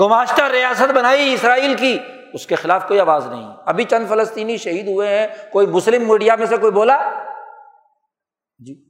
[0.00, 1.98] گماشتہ ریاست بنائی اسرائیل کی،
[2.32, 6.36] اس کے خلاف کوئی آواز نہیں۔ ابھی چند فلسطینی شہید ہوئے ہیں، کوئی مسلم میڈیا
[6.36, 7.10] میں سے کوئی بولا؟
[8.58, 8.84] جی۔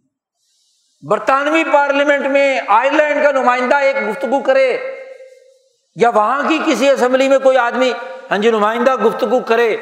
[1.11, 4.79] برطانوی پارلیمنٹ میں آئرلینڈ کا نمائندہ ایک گفتگو کرے۔
[5.95, 7.93] یا وہاں کی کسی اسمبلی میں کوئی آدمی
[8.31, 9.77] ہاں جی نمائندہ گفتگو کرے،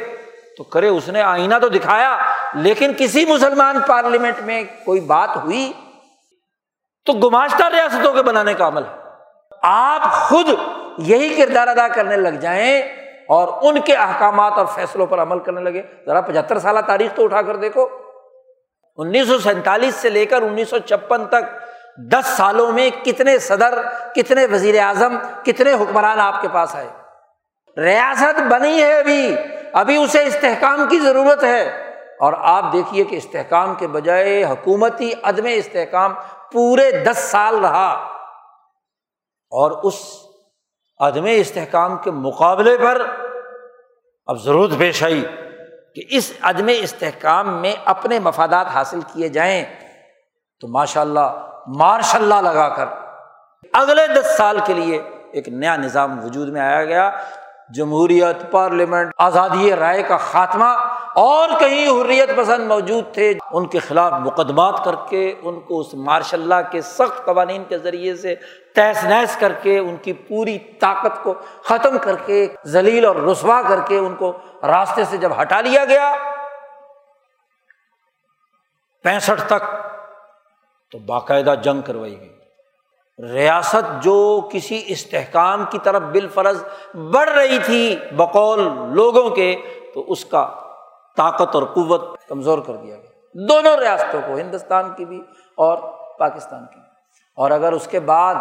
[0.56, 2.16] تو کرے، اس نے آئینہ تو دکھایا،
[2.54, 5.72] لیکن کسی مسلمان پارلیمنٹ میں کوئی بات ہوئی؟
[7.06, 8.96] تو گماشتہ ریاستوں کے بنانے کا عمل ہے۔
[9.62, 10.48] آپ خود
[10.98, 12.82] یہی کردار ادا کرنے لگ جائیں
[13.28, 17.24] اور ان کے احکامات اور فیصلوں پر عمل کرنے لگے۔ ذرا پچہتر سالہ تاریخ تو
[17.24, 17.88] اٹھا کر دیکھو۔
[18.96, 23.78] انیس سو سینتالیس سے لے کر انیس سو چھپن تک دس سالوں میں کتنے صدر،
[24.14, 26.88] کتنے وزیر اعظم، کتنے حکمران آپ کے پاس آئے؟
[27.80, 29.36] ریاست بنی ہے ابھی
[29.72, 31.68] ابھی اسے استحکام کی ضرورت ہے۔
[32.20, 36.14] اور آپ دیکھیے کہ استحکام کے بجائے حکومتی عدم استحکام
[36.52, 37.92] پورے دس سال رہا۔
[39.50, 39.94] اور اس
[41.00, 43.02] عدم استحکام کے مقابلے پر
[44.26, 45.24] اب ضرورت پیش آئی
[45.94, 49.64] کہ اس عدم استحکام میں اپنے مفادات حاصل کیے جائیں۔
[50.60, 52.84] تو ماشاء اللہ مارش اللہ لگا کر۔
[53.72, 55.02] اگلے دس سال کے لیے
[55.32, 57.10] ایک نیا نظام وجود میں آیا گیا۔
[57.74, 60.64] جمہوریت، پارلیمنٹ، آزادی رائے کا خاتمہ
[61.14, 65.94] اور کہیں حریت پسند موجود تھے۔ ان کے خلاف مقدمات کر کے، ان کو اس
[65.94, 68.34] مارش اللہ کے سخت قوانین کے ذریعے سے
[68.74, 71.34] تیس نیس کر کے، ان کی پوری طاقت کو
[71.64, 74.32] ختم کر کے، ذلیل اور رسوا کر کے ان کو
[74.62, 76.14] راستے سے جب ہٹا لیا گیا،
[79.02, 79.89] پینسٹھ تک
[80.92, 82.36] تو باقاعدہ جنگ کروائی گئی۔
[83.32, 86.64] ریاست جو کسی استحکام کی طرف بال فرض
[86.94, 88.60] بڑھ رہی تھی بقول
[88.94, 89.56] لوگوں کے،
[89.94, 90.54] تو اس کا
[91.16, 93.10] طاقت اور قوت کمزور کر دیا گیا۔
[93.48, 95.22] دونوں ریاستوں کو، ہندوستان کی بھی
[95.54, 95.78] اور
[96.18, 96.80] پاکستان کی
[97.36, 98.34] اور اگر اس کے بعد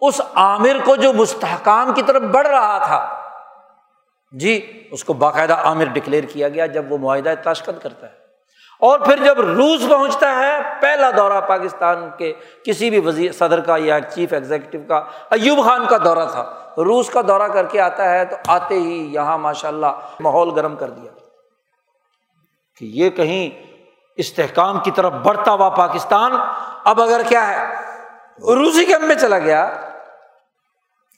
[0.00, 3.20] اس عامر کو جو مستحکام کی طرف بڑھ رہا تھا
[4.32, 8.23] جی اس کو باقاعدہ عامر ڈکلیئر کیا گیا جب وہ معاہدہ تاشکت کرتا ہے۔
[8.84, 12.32] اور پھر جب روس پہنچتا ہے، پہلا دورہ پاکستان کے
[12.64, 17.10] کسی بھی وزیر، صدر کا یا چیف ایگزیکٹو کا، ایوب خان کا دورہ تھا۔ روس
[17.10, 19.86] کا دورہ کر کے آتا ہے تو آتے ہی یہاں ماشاء اللہ
[20.20, 21.10] ماحول گرم کر دیا۔
[22.78, 23.72] کہ یہ کہیں
[24.16, 26.32] استحکام کی طرف بڑھتا ہوا پاکستان،
[26.84, 27.74] اب اگر کیا ہے،
[28.40, 29.83] روسی کیمپ میں چلا گیا۔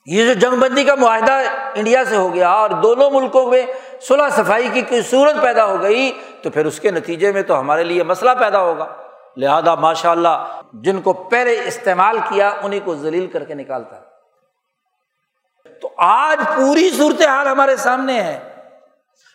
[0.07, 1.43] یہ جو جنگ بندی کا معاہدہ
[1.75, 3.67] انڈیا سے ہو گیا اور دونوں ملکوں میں
[4.01, 7.61] صلاح صفائی کی کوئی صورت پیدا ہو گئی، تو پھر اس کے نتیجے میں تو
[7.61, 8.87] ہمارے لیے مسئلہ پیدا ہوگا۔
[9.37, 13.97] لہٰذا ماشاء اللہ جن کو پہلے استعمال کیا انہیں کو ذلیل کر کے نکالتا۔
[15.83, 18.41] تو آج پوری صورت حال ہمارے سامنے ہے۔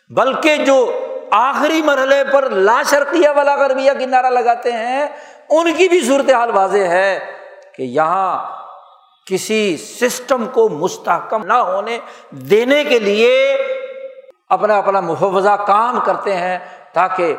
[0.09, 0.99] بلکہ جو
[1.31, 5.07] آخری مرحلے پر لا شرقیہ والا غربیہ کی نعرہ لگاتے ہیں،
[5.49, 7.19] ان کی بھی صورت حال واضح ہے
[7.75, 8.60] کہ یہاں
[9.25, 11.97] کسی سسٹم کو مستحکم نہ ہونے
[12.29, 13.57] دینے کے لیے
[14.49, 16.59] اپنا اپنا محفظہ کام کرتے ہیں
[16.93, 17.35] تاکہ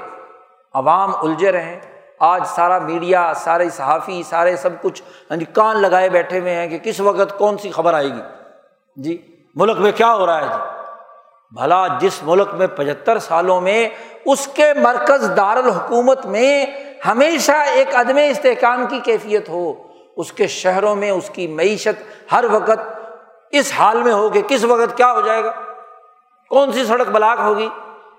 [0.75, 1.81] عوام الجھے رہیں۔
[2.21, 6.69] آج سارا میڈیا، سارے صحافی، سارے سب کچھ ہاں جی، کان لگائے بیٹھے ہوئے ہیں
[6.69, 8.21] کہ کس وقت کون سی خبر آئے گی۔
[8.97, 9.17] جی
[9.55, 10.61] ملک میں کیا ہو رہا ہے جی؟
[11.53, 13.89] بھلا جس ملک میں پچہتر سالوں میں
[14.25, 16.67] اس کے مرکز دارالحکومت میں
[17.07, 22.45] ہمیشہ ایک عدم استحکام کی کیفیت ہو۔ اس کے شہروں میں اس کی معیشت ہر
[22.51, 22.81] وقت
[23.51, 25.53] اس حال میں ہو کہ کس وقت کیا ہو جائے گا؟
[26.49, 27.69] کون سی سڑک بلاک ہوگی؟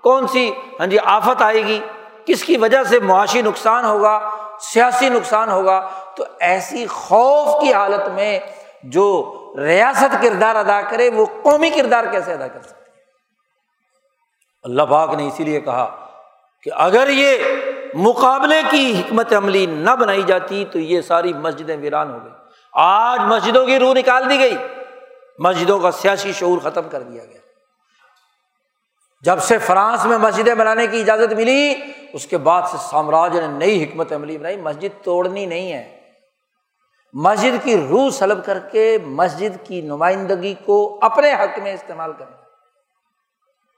[0.02, 1.80] کون سی ہاں جی آفت آئے گی؟
[2.24, 4.30] کس کی وجہ سے معاشی نقصان ہوگا؟
[4.60, 8.40] سیاسی نقصان ہوگا؟ تو ایسی خوف کی حالت میں
[8.82, 12.84] جو ریاست کردار ادا کرے، وہ قومی کردار کیسے ادا کر سکتے
[14.62, 16.06] اللہ پاک نے اسی لیے کہا
[16.62, 17.38] کہ اگر یہ
[17.94, 22.32] مقابلے کی حکمت عملی نہ بنائی جاتی تو یہ ساری مسجدیں ویران ہو گئی
[22.72, 24.56] آج مسجدوں کی روح نکال دی گئی۔
[25.38, 27.40] مسجدوں کا سیاسی شعور ختم کر دیا گیا۔
[29.20, 31.74] جب سے فرانس میں مسجدیں بنانے کی اجازت ملی،
[32.12, 36.00] اس کے بعد سے سامراج نے نئی حکمت عملی بنائی۔ مسجد توڑنی نہیں ہے۔
[37.12, 42.36] مسجد کی روح سلب کر کے مسجد کی نمائندگی کو اپنے حق میں استعمال کرنا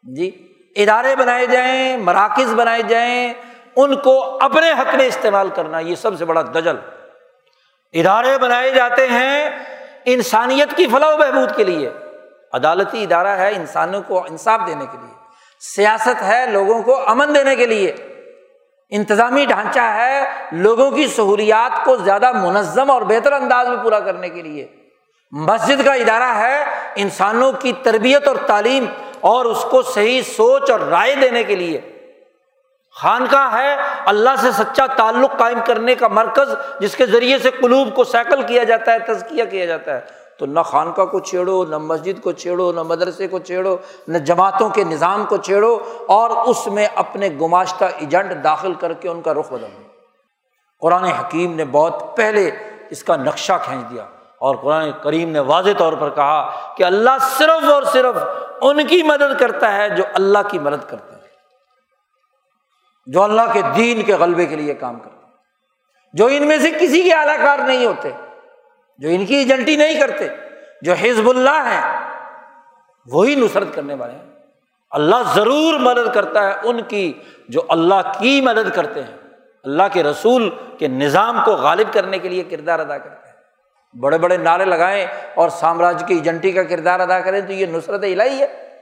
[0.02, 3.34] جی ادارے بنائے جائیں، مراکز بنائے جائیں
[3.76, 6.76] ان کو اپنے حق میں استعمال کرنا، یہ سب سے بڑا دجل۔
[7.92, 9.50] ادارے بنائے جاتے ہیں
[10.04, 11.90] انسانیت کی فلاح و بہبود کے لیے۔
[12.52, 15.14] عدالتی ادارہ ہے انسانوں کو انصاف دینے کے لیے۔
[15.60, 17.94] سیاست ہے لوگوں کو امن دینے کے لیے۔
[18.90, 24.28] انتظامی ڈھانچہ ہے لوگوں کی سہولیات کو زیادہ منظم اور بہتر انداز میں پورا کرنے
[24.28, 24.66] کے لیے۔
[25.32, 26.64] مسجد کا ادارہ ہے
[26.96, 28.84] انسانوں کی تربیت اور تعلیم
[29.20, 31.95] اور اس کو صحیح سوچ اور رائے دینے کے لیے۔
[32.96, 37.94] خانقاہ ہے، اللہ سے سچا تعلق قائم کرنے کا مرکز، جس کے ذریعے سے قلوب
[37.94, 40.00] کو سیکل کیا جاتا ہے، تزکیہ کیا جاتا ہے۔
[40.38, 43.76] تو نہ خانقاہ کو چھیڑو، نہ مسجد کو چھیڑو، نہ مدرسے کو چھیڑو،
[44.08, 45.78] نہ جماعتوں کے نظام کو چھیڑو،
[46.08, 49.82] اور اس میں اپنے گماشتہ ایجنٹ داخل کر کے ان کا رخ بدل دو۔
[50.82, 52.50] قرآن حکیم نے بہت پہلے
[52.90, 54.04] اس کا نقشہ کھینچ دیا،
[54.38, 58.16] اور قرآن کریم نے واضح طور پر کہا کہ اللہ صرف اور صرف
[58.60, 61.15] ان کی مدد کرتا ہے جو اللہ کی مدد کرتے ہیں
[63.06, 65.32] جو اللہ کے دین کے غلبے کے لیے کام کرتے ہیں۔
[66.12, 68.10] جو ان میں سے کسی کے اعلی کار نہیں ہوتے،
[68.98, 70.28] جو ان کی ایجنٹی نہیں کرتے،
[70.82, 72.10] جو حزب اللہ ہیں،
[73.06, 74.24] وہی نصرت کرنے والے ہیں۔
[74.90, 77.12] اللہ ضرور مدد کرتا ہے ان کی
[77.48, 79.16] جو اللہ کی مدد کرتے ہیں۔
[79.64, 83.36] اللہ کے رسول کے نظام کو غالب کرنے کے لیے کردار ادا کرتے ہیں۔
[84.00, 88.04] بڑے بڑے نعرے لگائیں اور سامراج کی ایجنٹی کا کردار ادا کریں تو یہ نصرت
[88.04, 88.78] الہی ہے۔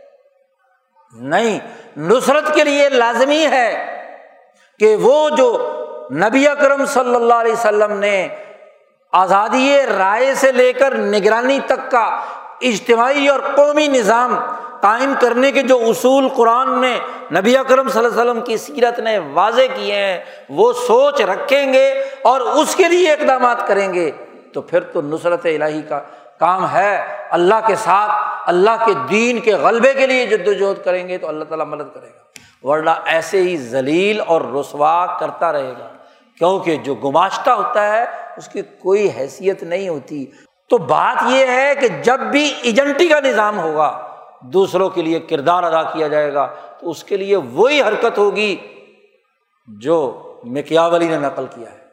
[1.14, 1.58] نہیں،
[1.96, 3.90] نصرت کے لیے لازمی ہے۔
[4.80, 5.70] کہ وہ جو
[6.12, 8.28] نبی اکرم صلی اللہ علیہ وسلم نے
[9.12, 12.04] آزادی رائے سے لے کر نگرانی تک کا
[12.60, 14.38] اجتماعی اور قومی نظام
[14.80, 16.98] قائم کرنے کے جو اصول قرآن نے
[17.32, 20.18] نبی اکرم صلی اللہ علیہ وسلم کی سیرت نے واضح کیے ہیں،
[20.48, 24.10] وہ سوچ رکھیں گے اور اس کے لیے اقدامات کریں گے،
[24.52, 26.00] تو پھر تو نصرت الہی کا
[26.38, 28.12] کام ہے۔ اللہ کے ساتھ،
[28.46, 31.94] اللہ کے دین کے غلبے کے لیے جد وجہد کریں گے تو اللہ تعالیٰ مدد
[31.94, 32.23] کرے گا۔
[32.64, 35.88] ورنہ ایسے ہی ذلیل اور رسوا کرتا رہے گا۔
[36.38, 38.04] کیونکہ جو گماشتہ ہوتا ہے،
[38.36, 40.26] اس کی کوئی حیثیت نہیں ہوتی۔
[40.70, 45.62] تو بات یہ ہے کہ جب بھی ایجنٹی کا نظام ہوگا، دوسروں کے لیے کردار
[45.62, 48.56] ادا کیا جائے گا، تو اس کے لیے وہی حرکت ہوگی
[49.80, 51.84] جو مکیاولی نے نقل کیا ہے۔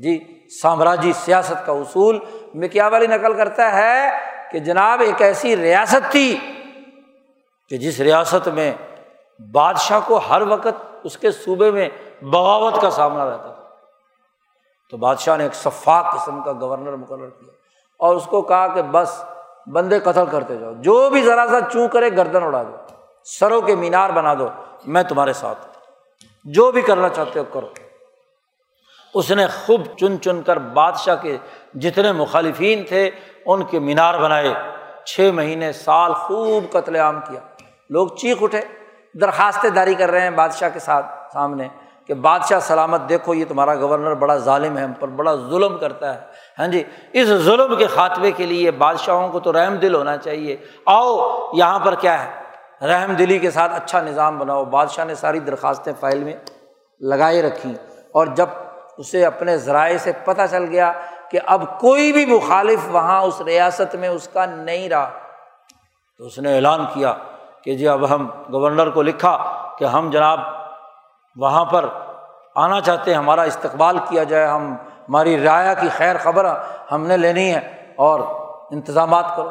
[0.00, 2.18] جی سامراجی سیاست کا اصول
[2.54, 4.10] مکیاولی نقل کرتا ہے
[4.52, 6.38] کہ جناب ایک ایسی ریاست تھی
[7.68, 8.72] کہ جس ریاست میں
[9.52, 10.68] بادشاہ کو ہر وقت
[11.04, 11.88] اس کے صوبے میں
[12.22, 13.62] بغاوت کا سامنا رہتا تھا۔
[14.90, 17.52] تو بادشاہ نے ایک شفاق قسم کا گورنر مقرر کیا
[17.98, 19.24] اور اس کو کہا کہ بس
[19.66, 22.76] بندے قتل کرتے جاؤ، جو بھی ذرا سا چوں کرے گردن اڑا دو،
[23.24, 24.48] سروں کے مینار بنا دو،
[24.86, 25.78] میں تمہارے ساتھ
[26.44, 27.68] جو بھی کرنا چاہتے ہو کرو۔
[29.14, 31.38] اس نے خوب چن چن کر بادشاہ کے
[31.74, 33.10] جتنے مخالفین تھے،
[33.46, 34.54] ان کے مینار بنائے۔
[35.04, 37.40] چھ مہینے، سال خوب قتل عام کیا۔
[37.90, 38.60] لوگ چیخ اٹھے۔
[39.14, 41.68] درخواستیں داری کر رہے ہیں بادشاہ کے ساتھ سامنے
[42.06, 46.14] کہ بادشاہ سلامت دیکھو، یہ تمہارا گورنر بڑا ظالم ہے، ہم پر بڑا ظلم کرتا
[46.14, 46.20] ہے۔
[46.58, 50.56] ہاں جی اس ظلم کے خاتمے کے لیے بادشاہوں کو تو رحم دل ہونا چاہیے۔
[50.86, 52.40] آؤ، یہاں پر کیا ہے؟
[52.86, 56.32] رحم دلی کے ساتھ اچھا نظام بناؤ۔ بادشاہ نے ساری درخواستیں فائل میں
[57.00, 57.74] لگائے رکھیں۔
[58.12, 58.46] اور جب
[58.98, 60.92] اسے اپنے ذرائع سے پتہ چل گیا
[61.30, 65.10] کہ اب کوئی بھی مخالف وہاں اس ریاست میں اس کا نہیں رہا،
[66.18, 67.14] تو اس نے اعلان کیا۔
[67.64, 69.38] کہ جی اب ہم گورنر کو لکھا
[69.78, 70.40] کہ ہم جناب
[71.36, 71.84] وہاں پر
[72.54, 74.72] آنا چاہتے ہیں، ہمارا استقبال کیا جائے، ہم،
[75.08, 76.44] ہماری رعایا کی خیر خبر
[76.92, 78.20] ہم نے لینی ہے اور
[78.70, 79.48] انتظامات کرو۔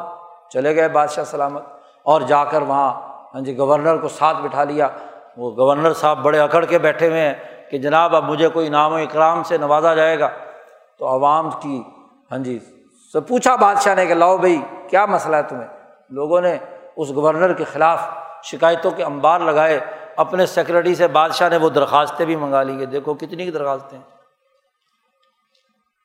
[0.50, 1.62] چلے گئے بادشاہ سلامت۔
[2.02, 2.92] اور جا کر وہاں
[3.34, 4.88] ہاں جی گورنر کو ساتھ بٹھا لیا۔
[5.36, 7.34] وہ گورنر صاحب بڑے اکڑ کے بیٹھے ہوئے ہیں
[7.70, 10.28] کہ جناب اب مجھے کوئی نام و اکرام سے نوازا جائے گا۔
[10.98, 11.82] تو عوام کی
[12.30, 12.58] ہاں جی
[13.12, 15.68] سے پوچھا بادشاہ نے کہ لاؤ بھائی، کیا مسئلہ ہے تمہیں؟
[16.10, 16.58] لوگوں نے
[16.96, 18.08] اس گورنر کے خلاف
[18.42, 19.80] شکایتوں کے انبار لگائے،
[20.16, 23.98] اپنے سیکرٹری سے بادشاہ نے وہ درخواستیں بھی منگا لی دیکھو کتنی کی درخواستیں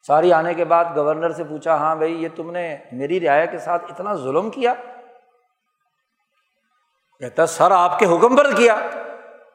[0.08, 3.58] ساری آنے کے بعد گورنر سے پوچھا ہاں بھائی، یہ تم نے میری رعایا کے
[3.58, 4.74] ساتھ اتنا ظلم کیا؟
[7.20, 8.76] کہتا، سر، آپ کے حکم پر کیا؟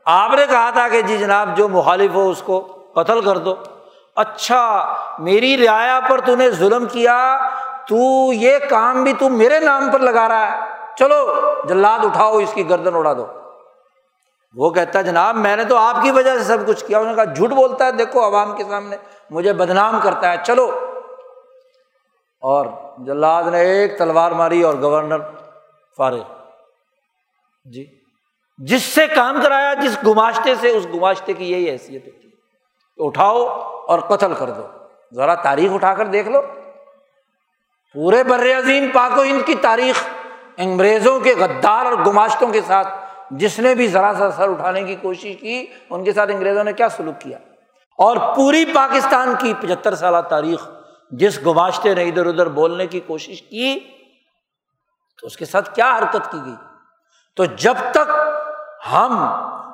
[0.04, 2.60] آپ نے کہا تھا کہ جی جناب، جو مخالف ہو اس کو
[2.94, 3.54] قتل کر دو۔
[4.16, 7.38] اچھا میری رعایا پر تو نے ظلم کیا،
[7.88, 11.34] تو یہ کام بھی تو میرے نام پر لگا رہا ہے۔ چلو
[11.64, 13.26] جلاد اٹھاؤ، اس کی گردن اڑا دو۔
[14.54, 17.16] وہ کہتا ہے، جناب، میں نے تو آپ کی وجہ سے سب کچھ کیا۔ انہوں
[17.16, 18.96] نے کہا، جھوٹ بولتا ہے، دیکھو عوام کے سامنے
[19.30, 20.88] مجھے بدنام کرتا ہے، چلو۔
[22.40, 22.66] اور
[22.98, 25.18] جلاد نے ایک تلوار ماری اور گورنر
[25.96, 26.22] فارغ۔
[27.64, 27.86] جی۔
[28.58, 32.30] جس سے کام کرایا، جس گماشتے سے، اس گماشتے کی یہی حیثیت ہوتی ہے۔
[32.96, 33.46] تو اٹھاؤ
[33.86, 34.66] اور قتل کر دو۔
[35.14, 36.42] ذرا تاریخ اٹھا کر دیکھ لو۔
[37.94, 40.04] پورے بر عظیم پاک و ہند کی تاریخ۔
[40.60, 42.88] انگریزوں کے غدار اور گماشتوں کے ساتھ
[43.30, 46.72] جس نے بھی ذرا سا سر اٹھانے کی کوشش کی، ان کے ساتھ انگریزوں نے
[46.72, 47.38] کیا سلوک کیا؟
[47.98, 50.68] اور پوری پاکستان کی پچہتر سالہ تاریخ
[51.10, 53.78] جس گماشتے نے ادھر ادھر بولنے کی کوشش کی،
[55.20, 56.54] تو اس کے ساتھ کیا حرکت کی گئی؟
[57.36, 58.10] تو جب تک
[58.92, 59.16] ہم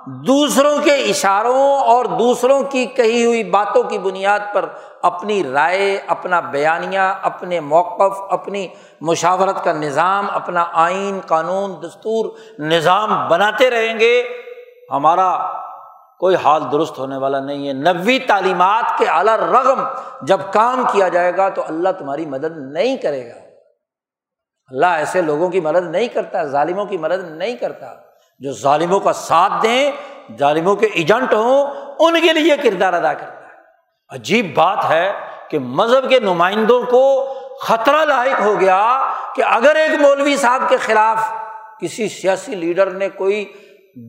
[0.06, 4.64] دوسروں کے اشاروں اور دوسروں کی کہی ہوئی باتوں کی بنیاد پر
[5.02, 8.68] اپنی رائے، اپنا بیانیہ، اپنے موقف، اپنی
[9.00, 14.28] مشاورت کا نظام، اپنا آئین، قانون، دستور، نظام بناتے رہیں گے۔
[14.90, 15.52] ہمارا
[16.18, 19.82] کوئی حال درست ہونے والا نہیں ہے۔ نبی تعلیمات کے اعلیٰ رغم
[20.22, 23.40] جب کام کیا جائے گا تو اللہ تمہاری مدد نہیں کرے گا۔
[24.68, 28.05] اللہ ایسے لوگوں کی مدد نہیں کرتا، ظالموں کی مدد نہیں کرتا۔
[28.38, 29.90] جو ظالموں کا ساتھ دیں،
[30.38, 31.66] ظالموں کے ایجنٹ ہوں،
[31.98, 33.54] ان کے لیے کردار ادا کرتا ہے۔
[34.08, 35.12] عجیب بات ہے
[35.50, 40.76] کہ مذہب کے نمائندوں کو خطرہ لاحق ہو گیا کہ اگر ایک مولوی صاحب کے
[40.76, 41.18] خلاف
[41.80, 43.44] کسی سیاسی لیڈر نے کوئی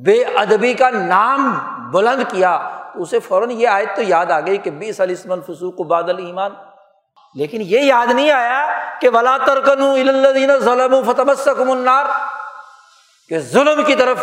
[0.05, 1.51] بے ادبی کا نام
[1.91, 5.81] بلند کیا، تو اسے فوراً یہ آیت تو یاد آ گئی کہ بیس علیسمن فسوق
[5.81, 6.51] بادل ایمان
[7.35, 8.65] لیکن یہ یاد نہیں آیا
[9.01, 9.81] کہ ولا ترکن
[10.59, 12.05] ظلم فتح النار۔
[13.29, 14.17] کہ ظلم کی طرف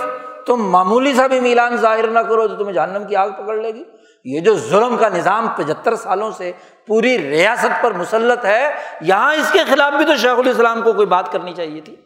[0.46, 3.74] تم معمولی سا بھی میلان ظاہر نہ کرو تو تمہیں جہنم کی آگ پکڑ لے
[3.74, 3.84] گی۔
[4.24, 6.52] یہ جو ظلم کا نظام پچہتر سالوں سے
[6.86, 11.06] پوری ریاست پر مسلط ہے، یہاں اس کے خلاف بھی تو شیخ الاسلام کو کوئی
[11.06, 11.96] بات کرنی چاہیے تھی۔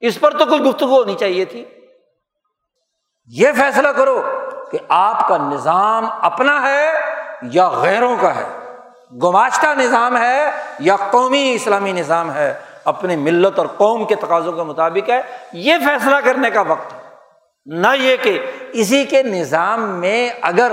[0.00, 1.64] اس پر تو کوئی گفتگو ہونی چاہیے تھی۔
[3.26, 4.22] یہ فیصلہ کرو
[4.70, 6.92] کہ آپ کا نظام اپنا ہے
[7.42, 8.74] یا غیروں کا ہے۔
[9.22, 12.54] گماشتہ نظام ہے یا قومی اسلامی نظام ہے۔
[12.84, 15.20] اپنی ملت اور قوم کے تقاضوں کے مطابق ہے۔
[15.52, 16.98] یہ فیصلہ کرنے کا وقت ہے۔
[17.66, 20.72] نہ یہ کہ اسی کے نظام میں اگر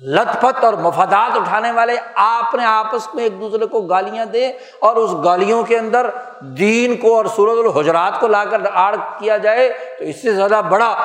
[0.00, 4.96] لت پت اور مفادات اٹھانے والے اپنے آپس میں ایک دوسرے کو گالیاں دیں اور
[4.96, 6.10] اس گالیوں کے اندر
[6.40, 9.68] دین کو اور سورت الحجرات کو لا کر آڑ کیا جائے،
[9.98, 10.96] تو اس سے زیادہ بڑا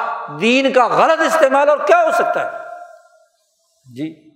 [0.41, 2.57] دین کا غلط استعمال اور کیا ہو سکتا ہے؟
[3.95, 4.31] جی۔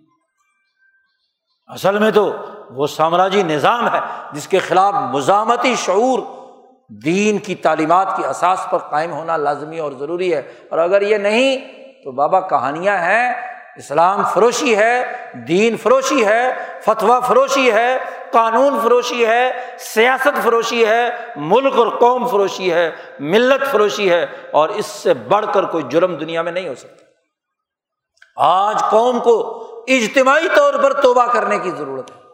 [1.67, 2.35] اصل میں تو
[2.75, 3.99] وہ سامراجی نظام ہے
[4.31, 6.19] جس کے خلاف مزامتی شعور
[7.05, 11.17] دین کی تعلیمات کی اساس پر قائم ہونا لازمی اور ضروری ہے۔ اور اگر یہ
[11.17, 11.57] نہیں،
[12.03, 13.33] تو بابا کہانیاں ہیں،
[13.75, 15.03] اسلام فروشی ہے،
[15.47, 17.97] دین فروشی ہے، فتویٰ فروشی ہے،
[18.31, 24.69] قانون فروشی ہے، سیاست فروشی ہے، ملک اور قوم فروشی ہے، ملت فروشی ہے، اور
[24.69, 27.05] اس سے بڑھ کر کوئی جرم دنیا میں نہیں ہو سکتا۔
[28.37, 32.30] آج قوم کو اجتماعی طور پر توبہ کرنے کی ضرورت ہے۔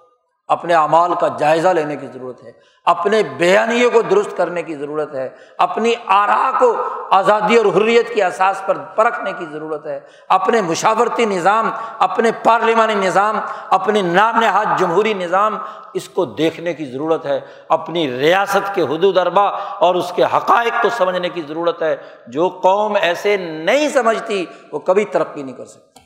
[0.48, 2.52] اپنے اعمال کا جائزہ لینے کی ضرورت ہے،
[2.86, 6.76] اپنے بیانیے کو درست کرنے کی ضرورت ہے، اپنی آرا کو
[7.12, 10.00] آزادی اور حریت کی احساس پر پرکھنے کی ضرورت ہے،
[10.30, 15.58] اپنے مشاورتی نظام، اپنے پارلیمانی نظام اپنے نام نہاد جمہوری نظام
[15.94, 19.48] اس کو دیکھنے کی ضرورت ہے، اپنی ریاست کے حدود اربا
[19.80, 21.96] اور اس کے حقائق کو سمجھنے کی ضرورت ہے۔
[22.28, 26.02] جو قوم ایسے نہیں سمجھتی، وہ کبھی ترقی نہیں کر سکتی۔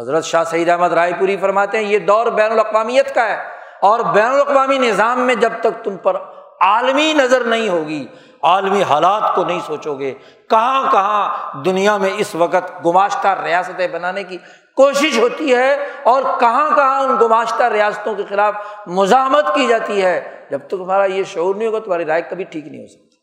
[0.00, 4.00] حضرت شاہ سعید احمد رائے پوری فرماتے ہیں، یہ دور بین الاقوامیت کا ہے۔ اور
[4.00, 6.16] بین الاقوامی نظام میں جب تک تم پر
[6.60, 8.06] عالمی نظر نہیں ہوگی،
[8.42, 10.14] عالمی حالات کو نہیں سوچو گے،
[10.50, 14.38] کہاں کہاں دنیا میں اس وقت گماشتہ ریاستیں بنانے کی
[14.76, 18.54] کوشش ہوتی ہے اور کہاں کہاں ان گماشتہ ریاستوں کے خلاف
[18.86, 22.66] مزاحمت کی جاتی ہے، جب تک تمہارا یہ شعور نہیں ہوگا، تمہاری رائے کبھی ٹھیک
[22.66, 23.16] نہیں ہو سکتی۔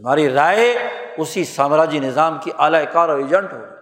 [0.00, 0.76] تمہاری رائے
[1.18, 3.80] اسی سامراجی نظام کی اعلی کار اور ایجنٹ ہوگی۔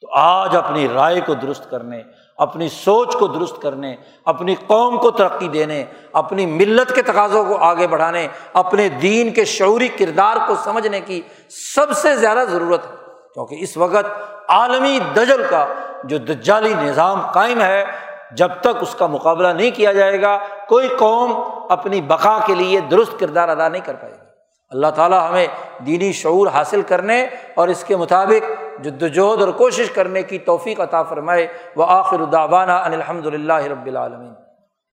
[0.00, 2.02] تو آج اپنی رائے کو درست کرنے
[2.36, 7.56] اپنی سوچ کو درست کرنے، اپنی قوم کو ترقی دینے، اپنی ملت کے تقاضوں کو
[7.56, 11.22] آگے بڑھانے، اپنے دین کے شعوری کردار کو سمجھنے کی
[11.74, 12.96] سب سے زیادہ ضرورت ہے۔
[13.34, 14.06] کیونکہ اس وقت
[14.48, 15.66] عالمی دجل کا
[16.04, 17.84] جو دجالی نظام قائم ہے،
[18.32, 20.38] جب تک اس کا مقابلہ نہیں کیا جائے گا،
[20.68, 21.32] کوئی قوم
[21.68, 24.26] اپنی بقا کے لیے درست کردار ادا نہیں کر پائے گی۔
[24.70, 25.46] اللہ تعالیٰ ہمیں
[25.86, 31.02] دینی شعور حاصل کرنے اور اس کے مطابق جدوجہد اور کوشش کرنے کی توفیق عطا
[31.02, 31.46] فرمائے۔
[31.76, 32.20] وہ آخر
[32.84, 34.32] ان الحمد للہ رب العالمین۔